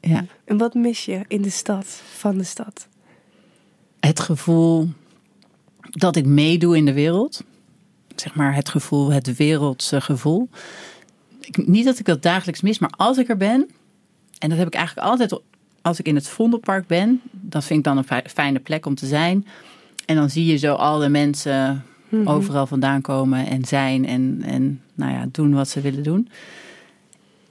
Ja. 0.00 0.24
En 0.44 0.56
wat 0.56 0.74
mis 0.74 1.04
je 1.04 1.24
in 1.28 1.42
de 1.42 1.50
stad, 1.50 2.02
van 2.16 2.38
de 2.38 2.44
stad? 2.44 2.88
Het 4.00 4.20
gevoel 4.20 4.88
dat 5.90 6.16
ik 6.16 6.26
meedoe 6.26 6.76
in 6.76 6.84
de 6.84 6.92
wereld. 6.92 7.44
Zeg 8.16 8.34
maar 8.34 8.54
het 8.54 8.68
gevoel, 8.68 9.12
het 9.12 9.36
wereldse 9.36 10.00
gevoel. 10.00 10.48
Ik, 11.40 11.66
niet 11.66 11.84
dat 11.84 11.98
ik 11.98 12.04
dat 12.04 12.22
dagelijks 12.22 12.60
mis, 12.60 12.78
maar 12.78 12.92
als 12.96 13.18
ik 13.18 13.28
er 13.28 13.36
ben. 13.36 13.70
En 14.38 14.48
dat 14.48 14.58
heb 14.58 14.66
ik 14.66 14.74
eigenlijk 14.74 15.06
altijd 15.08 15.40
als 15.82 15.98
ik 15.98 16.06
in 16.06 16.14
het 16.14 16.28
Vondelpark 16.28 16.86
ben. 16.86 17.20
Dat 17.30 17.64
vind 17.64 17.78
ik 17.78 17.84
dan 17.84 17.96
een 17.96 18.04
fi- 18.04 18.28
fijne 18.30 18.58
plek 18.58 18.86
om 18.86 18.94
te 18.94 19.06
zijn. 19.06 19.46
En 20.06 20.16
dan 20.16 20.30
zie 20.30 20.46
je 20.46 20.56
zo 20.56 20.74
al 20.74 20.98
de 20.98 21.08
mensen 21.08 21.82
Mhm. 22.08 22.28
overal 22.28 22.66
vandaan 22.66 23.00
komen 23.00 23.46
en 23.46 23.64
zijn 23.64 24.06
en, 24.06 24.42
en 24.44 24.80
nou 24.94 25.12
ja, 25.12 25.26
doen 25.32 25.54
wat 25.54 25.68
ze 25.68 25.80
willen 25.80 26.02
doen. 26.02 26.28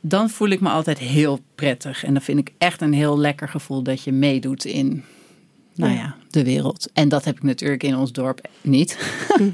Dan 0.02 0.30
voel 0.30 0.48
ik 0.48 0.60
me 0.60 0.70
altijd 0.70 0.98
heel 1.00 1.40
prettig. 1.56 2.04
En 2.04 2.14
dan 2.14 2.22
vind 2.22 2.40
ik 2.40 2.52
echt 2.58 2.82
een 2.82 2.94
heel 2.94 3.18
lekker 3.20 3.50
gevoel 3.50 3.82
dat 3.82 4.04
je 4.04 4.12
meedoet 4.12 4.66
in 4.66 5.04
nou 5.78 5.94
Ja. 5.94 5.98
ja, 6.00 6.16
de 6.30 6.44
wereld. 6.44 6.90
En 6.94 7.10
dat 7.10 7.26
heb 7.26 7.36
ik 7.36 7.44
natuurlijk 7.44 7.84
in 7.84 7.96
ons 7.98 8.12
dorp 8.12 8.48
niet. 8.62 8.98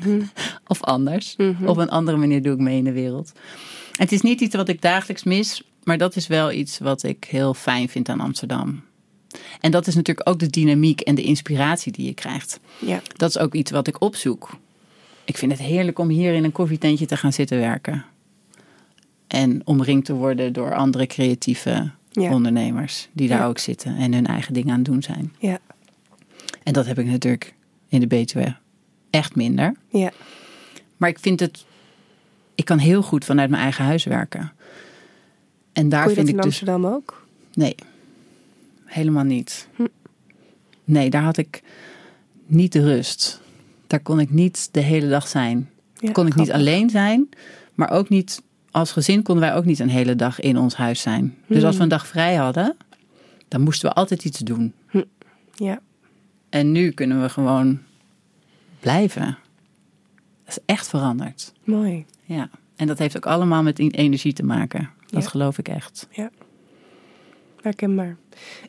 Of 0.67 0.81
anders. 0.83 1.35
Mhm. 1.37 1.67
Op 1.67 1.77
een 1.77 1.89
andere 1.89 2.17
manier 2.17 2.41
doe 2.41 2.53
ik 2.53 2.59
mee 2.59 2.77
in 2.77 2.83
de 2.83 2.91
wereld. 2.91 3.31
Het 3.91 4.11
is 4.11 4.21
niet 4.21 4.41
iets 4.41 4.55
wat 4.55 4.69
ik 4.69 4.81
dagelijks 4.81 5.23
mis, 5.23 5.63
maar 5.83 5.97
dat 5.97 6.15
is 6.15 6.27
wel 6.27 6.51
iets 6.51 6.79
wat 6.79 7.03
ik 7.03 7.23
heel 7.23 7.53
fijn 7.53 7.89
vind 7.89 8.09
aan 8.09 8.19
Amsterdam. 8.19 8.81
En 9.59 9.71
dat 9.71 9.87
is 9.87 9.95
natuurlijk 9.95 10.29
ook 10.29 10.39
de 10.39 10.47
dynamiek 10.49 11.01
en 11.01 11.15
de 11.15 11.23
inspiratie 11.23 11.91
die 11.91 12.05
je 12.05 12.13
krijgt. 12.13 12.59
Ja. 12.79 13.01
Dat 13.15 13.29
is 13.29 13.37
ook 13.37 13.53
iets 13.53 13.71
wat 13.71 13.87
ik 13.87 14.01
opzoek. 14.01 14.49
Ik 15.25 15.37
vind 15.37 15.51
het 15.51 15.61
heerlijk 15.61 15.99
om 15.99 16.09
hier 16.09 16.33
in 16.33 16.43
een 16.43 16.51
koffietentje 16.51 17.05
te 17.05 17.17
gaan 17.17 17.33
zitten 17.33 17.59
werken. 17.59 18.05
En 19.27 19.61
omringd 19.65 20.05
te 20.05 20.13
worden 20.13 20.53
door 20.53 20.75
andere 20.75 21.07
creatieve 21.07 21.91
Ja. 22.11 22.31
ondernemers 22.33 23.07
die 23.11 23.27
daar 23.27 23.39
Ja. 23.39 23.45
ook 23.47 23.57
zitten 23.57 23.95
en 23.97 24.13
hun 24.13 24.25
eigen 24.27 24.53
dingen 24.53 24.69
aan 24.71 24.75
het 24.79 24.85
doen 24.85 25.01
zijn. 25.01 25.33
Ja. 25.39 25.59
En 26.63 26.73
dat 26.73 26.85
heb 26.85 26.99
ik 26.99 27.05
natuurlijk 27.05 27.53
in 27.87 27.99
de 27.99 28.07
Betuwe 28.07 28.55
echt 29.09 29.35
minder. 29.35 29.75
Ja. 29.89 30.11
Maar 30.97 31.09
ik 31.09 31.19
vind 31.19 31.39
het. 31.39 31.65
Ik 32.55 32.65
kan 32.65 32.77
heel 32.77 33.01
goed 33.01 33.25
vanuit 33.25 33.49
mijn 33.49 33.61
eigen 33.61 33.85
huis 33.85 34.03
werken. 34.03 34.51
En 35.73 35.89
daar 35.89 36.09
vind 36.09 36.27
ik 36.27 36.27
in 36.27 36.35
dus. 36.35 36.45
Amsterdam 36.45 36.85
ook? 36.85 37.27
Nee, 37.53 37.75
helemaal 38.85 39.23
niet. 39.23 39.67
Hm. 39.75 39.85
Nee, 40.83 41.09
daar 41.09 41.23
had 41.23 41.37
ik 41.37 41.61
niet 42.45 42.71
de 42.71 42.81
rust. 42.81 43.41
Daar 43.87 43.99
kon 43.99 44.19
ik 44.19 44.29
niet 44.29 44.69
de 44.71 44.79
hele 44.79 45.09
dag 45.09 45.27
zijn. 45.27 45.69
Ja, 45.95 46.11
kon 46.11 46.27
ik 46.27 46.35
niet 46.35 46.51
alleen 46.51 46.89
zijn, 46.89 47.29
maar 47.73 47.91
ook 47.91 48.09
niet. 48.09 48.41
Als 48.71 48.91
gezin 48.91 49.23
konden 49.23 49.43
wij 49.43 49.55
ook 49.55 49.65
niet 49.65 49.79
een 49.79 49.89
hele 49.89 50.15
dag 50.15 50.39
in 50.39 50.57
ons 50.57 50.75
huis 50.75 51.01
zijn. 51.01 51.37
Dus 51.47 51.63
als 51.63 51.77
we 51.77 51.83
een 51.83 51.89
dag 51.89 52.07
vrij 52.07 52.35
hadden, 52.35 52.77
dan 53.47 53.61
moesten 53.61 53.89
we 53.89 53.95
altijd 53.95 54.25
iets 54.25 54.39
doen. 54.39 54.73
Ja. 55.55 55.79
En 56.53 56.71
nu 56.71 56.91
kunnen 56.91 57.21
we 57.21 57.29
gewoon 57.29 57.79
blijven. 58.79 59.37
Dat 60.45 60.57
is 60.57 60.59
echt 60.65 60.87
veranderd. 60.87 61.53
Mooi. 61.63 62.05
Ja. 62.25 62.49
En 62.75 62.87
dat 62.87 62.99
heeft 62.99 63.17
ook 63.17 63.25
allemaal 63.25 63.63
met 63.63 63.75
die 63.75 63.91
energie 63.91 64.33
te 64.33 64.43
maken. 64.43 64.89
Dat 65.09 65.23
Ja. 65.23 65.29
geloof 65.29 65.57
ik 65.57 65.67
echt. 65.67 66.07
Herkenbaar. 67.61 68.17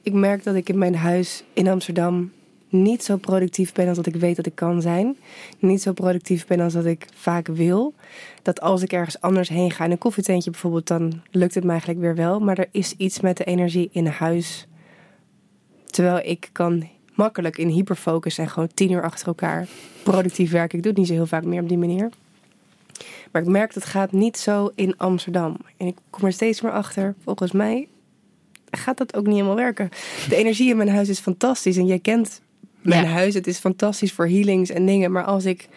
Ik 0.03 0.13
merk 0.13 0.45
dat 0.45 0.55
ik 0.55 0.69
in 0.69 0.79
mijn 0.79 0.95
huis 0.95 1.45
in 1.53 1.69
Amsterdam 1.69 2.33
niet 2.69 3.05
zo 3.05 3.17
productief 3.17 3.73
ben 3.73 3.89
als 3.89 3.97
dat 3.97 4.07
ik 4.07 4.17
weet 4.17 4.37
dat 4.37 4.47
ik 4.47 4.55
kan 4.55 4.83
zijn. 4.83 5.17
Niet 5.59 5.83
zo 5.83 5.93
productief 5.93 6.47
ben 6.47 6.61
als 6.61 6.73
dat 6.73 6.85
ik 6.85 7.07
vaak 7.15 7.47
wil. 7.47 7.95
Dat 8.43 8.61
als 8.61 8.83
ik 8.83 8.93
ergens 8.93 9.21
anders 9.21 9.49
heen 9.49 9.71
ga, 9.71 9.85
in 9.85 9.91
een 9.91 9.99
koffietentje 9.99 10.51
bijvoorbeeld, 10.51 10.87
dan 10.87 11.23
lukt 11.31 11.55
het 11.55 11.65
me 11.65 11.71
eigenlijk 11.71 12.01
weer 12.01 12.15
wel. 12.15 12.41
Maar 12.41 12.59
er 12.59 12.69
is 12.71 12.95
iets 12.97 13.21
met 13.21 13.37
de 13.37 13.45
energie 13.45 13.89
in 13.93 14.07
huis 14.07 14.67
Terwijl 15.95 16.27
ik 16.29 16.49
kan 16.53 16.89
makkelijk 17.15 17.59
in 17.59 17.69
hyperfocus 17.69 18.39
en 18.39 18.49
gewoon 18.49 18.69
tien 18.75 18.91
uur 18.91 19.03
achter 19.03 19.27
elkaar 19.27 19.67
productief 20.03 20.51
werken. 20.51 20.77
Ik 20.77 20.83
doe 20.83 20.93
het 20.93 21.01
niet 21.01 21.09
zo 21.11 21.15
heel 21.15 21.27
vaak 21.27 21.45
meer 21.45 21.63
op 21.63 21.69
die 21.69 21.79
manier. 21.79 22.11
Maar 23.33 23.43
ik 23.43 23.49
merk 23.49 23.75
dat 23.75 23.83
het 23.83 23.93
gaat 23.93 24.13
niet 24.13 24.39
zo 24.39 24.71
in 24.75 24.97
Amsterdam. 24.97 25.57
En 25.77 25.87
ik 25.87 25.97
kom 26.11 26.25
er 26.25 26.33
steeds 26.33 26.61
meer 26.61 26.73
achter. 26.73 27.15
Volgens 27.25 27.53
mij 27.53 27.89
gaat 28.71 28.99
dat 28.99 29.17
ook 29.17 29.25
niet 29.27 29.35
helemaal 29.35 29.57
werken. 29.57 29.89
De 30.29 30.37
energie 30.37 30.71
in 30.71 30.77
mijn 30.77 30.89
huis 30.89 31.09
is 31.09 31.19
fantastisch. 31.21 31.77
En 31.77 31.87
jij 31.87 31.99
kent 31.99 32.41
mijn 32.81 33.05
Ja. 33.05 33.11
huis. 33.11 33.35
Het 33.35 33.47
is 33.47 33.59
fantastisch 33.59 34.13
voor 34.13 34.27
healings 34.29 34.71
en 34.71 34.87
dingen. 34.87 35.13
Maar 35.13 35.25
als 35.25 35.45
ik 35.45 35.69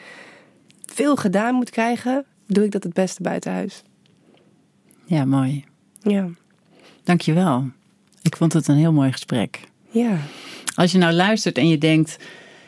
veel 0.85 1.15
gedaan 1.15 1.55
moet 1.55 1.69
krijgen, 1.69 2.25
doe 2.47 2.63
ik 2.63 2.71
dat 2.71 2.83
het 2.83 2.93
beste 2.93 3.21
buiten 3.21 3.51
huis. 3.51 3.83
Ja, 5.05 5.25
mooi. 5.25 5.65
Ja, 6.01 6.27
Dankjewel. 7.03 7.65
Ik 8.21 8.35
vond 8.37 8.53
het 8.53 8.67
een 8.67 8.75
heel 8.77 8.91
mooi 8.93 9.11
gesprek. 9.11 9.59
ja. 9.89 10.17
Als 10.77 10.91
je 10.91 10.97
nou 10.97 11.13
luistert 11.13 11.57
en 11.57 11.67
je 11.67 11.77
denkt, 11.77 12.17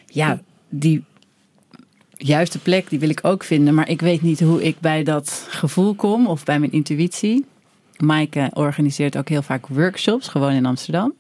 ja, 0.06 0.42
die 0.70 1.04
juiste 2.18 2.60
plek 2.60 2.90
die 2.90 3.00
wil 3.00 3.10
ik 3.10 3.20
ook 3.26 3.44
vinden, 3.44 3.74
maar 3.74 3.90
ik 3.90 4.02
weet 4.02 4.22
niet 4.22 4.40
hoe 4.40 4.64
ik 4.64 4.80
bij 4.80 5.04
dat 5.04 5.46
gevoel 5.50 5.94
kom 5.94 6.28
of 6.28 6.44
bij 6.44 6.60
mijn 6.60 6.72
intuïtie. 6.72 7.46
Maaike 7.98 8.50
organiseert 8.54 9.18
ook 9.18 9.30
heel 9.30 9.42
vaak 9.42 9.68
workshops, 9.68 10.28
gewoon 10.28 10.52
in 10.52 10.66
Amsterdam. 10.66 11.14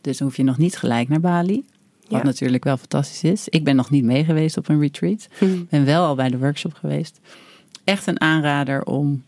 Dus 0.00 0.18
dan 0.18 0.26
hoef 0.26 0.36
je 0.36 0.42
nog 0.42 0.58
niet 0.58 0.76
gelijk 0.76 1.08
naar 1.08 1.20
Bali. 1.20 1.64
Wat 2.08 2.20
Ja. 2.20 2.26
natuurlijk 2.26 2.64
wel 2.64 2.76
fantastisch 2.76 3.22
is. 3.22 3.48
Ik 3.48 3.64
ben 3.64 3.76
nog 3.76 3.90
niet 3.90 4.04
mee 4.04 4.24
geweest 4.24 4.56
op 4.56 4.68
een 4.68 4.80
retreat. 4.80 5.28
Hm. 5.38 5.46
ben 5.68 5.84
wel 5.84 6.04
al 6.04 6.14
bij 6.14 6.28
de 6.28 6.38
workshop 6.38 6.74
geweest. 6.74 7.20
Echt 7.84 8.06
een 8.06 8.20
aanrader 8.20 8.84
om 8.84 9.22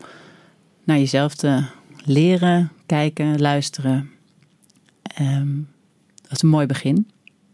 naar 0.83 0.97
jezelf 0.97 1.35
te 1.35 1.63
leren, 2.03 2.71
kijken, 2.85 3.41
luisteren. 3.41 4.09
Ehm, 5.01 5.47
dat 6.27 6.31
is 6.31 6.41
een 6.41 6.49
mooi 6.49 6.65
begin. 6.65 7.07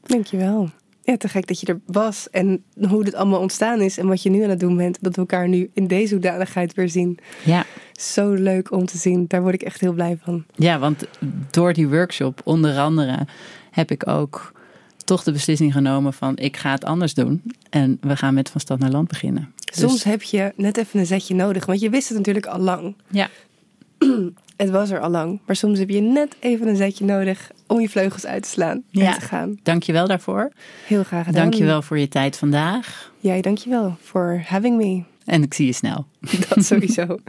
Dankjewel. 0.03 0.69
Ja, 1.03 1.17
te 1.17 1.28
gek 1.28 1.47
dat 1.47 1.59
je 1.59 1.65
er 1.67 1.80
was 1.86 2.30
en 2.30 2.63
hoe 2.89 3.03
dit 3.03 3.13
allemaal 3.15 3.39
ontstaan 3.39 3.82
is 3.82 3.97
en 3.97 4.07
wat 4.07 4.24
je 4.24 4.30
nu 4.30 4.43
aan 4.43 4.49
het 4.49 4.59
doen 4.59 4.78
bent. 4.78 4.97
Dat 5.01 5.15
we 5.15 5.22
elkaar 5.22 5.47
nu 5.47 5.69
in 5.74 5.88
deze 5.88 6.13
hoedanigheid 6.13 6.74
weer 6.74 6.89
zien. 6.89 7.17
Ja. 7.45 7.65
Zo 7.93 8.32
leuk 8.34 8.72
om 8.72 8.86
te 8.86 8.97
zien. 8.97 9.26
Daar 9.28 9.41
word 9.41 9.53
ik 9.53 9.61
echt 9.61 9.80
heel 9.82 9.93
blij 9.93 10.17
van. 10.24 10.43
ja, 10.55 10.80
want 10.80 11.03
door 11.51 11.74
die 11.74 11.88
workshop 11.88 12.41
onder 12.43 12.78
andere 12.78 13.28
heb 13.72 13.91
ik 13.91 14.07
ook 14.07 14.51
toch 15.05 15.24
de 15.24 15.32
beslissing 15.32 15.74
genomen 15.74 16.13
van 16.13 16.38
ik 16.38 16.57
ga 16.57 16.72
het 16.72 16.84
anders 16.86 17.13
doen. 17.13 17.41
En 17.69 17.97
we 18.01 18.15
gaan 18.15 18.34
met 18.34 18.49
van 18.49 18.61
stad 18.61 18.80
naar 18.80 18.91
land 18.91 19.07
beginnen. 19.07 19.53
Dus- 19.65 19.80
Soms 19.80 20.03
heb 20.03 20.22
je 20.22 20.53
net 20.55 20.78
even 20.78 20.99
een 20.99 21.05
zetje 21.05 21.36
nodig, 21.36 21.65
want 21.65 21.80
je 21.80 21.89
wist 21.89 22.07
het 22.09 22.17
natuurlijk 22.17 22.45
al 22.45 22.59
lang. 22.59 22.95
ja, 23.07 23.30
Het 24.62 24.70
was 24.70 24.89
er 24.89 24.99
al 24.99 25.09
lang. 25.09 25.39
Maar 25.45 25.55
soms 25.55 25.80
heb 25.80 25.89
je 25.89 26.01
net 26.01 26.36
even 26.39 26.68
een 26.68 26.76
zetje 26.76 27.05
nodig 27.05 27.51
om 27.68 27.80
je 27.80 27.89
vleugels 27.89 28.26
uit 28.26 28.43
te 28.43 28.49
slaan 28.49 28.84
Ja. 28.89 29.05
en 29.14 29.20
te 29.20 29.26
gaan. 29.26 29.59
dankjewel 29.64 30.07
daarvoor. 30.07 30.51
Heel 30.88 31.03
graag 31.03 31.26
gedaan. 31.26 31.41
Dankjewel 31.41 31.82
voor 31.82 31.97
je 31.99 32.07
tijd 32.07 32.38
vandaag. 32.38 33.12
Jij, 33.20 33.41
dankjewel 33.41 33.97
voor 34.01 34.41
having 34.45 34.78
me. 34.78 35.03
En 35.26 35.43
ik 35.43 35.53
zie 35.53 35.66
je 35.66 35.74
snel. 35.74 36.05
Dat 36.49 36.66
sowieso. 36.66 37.05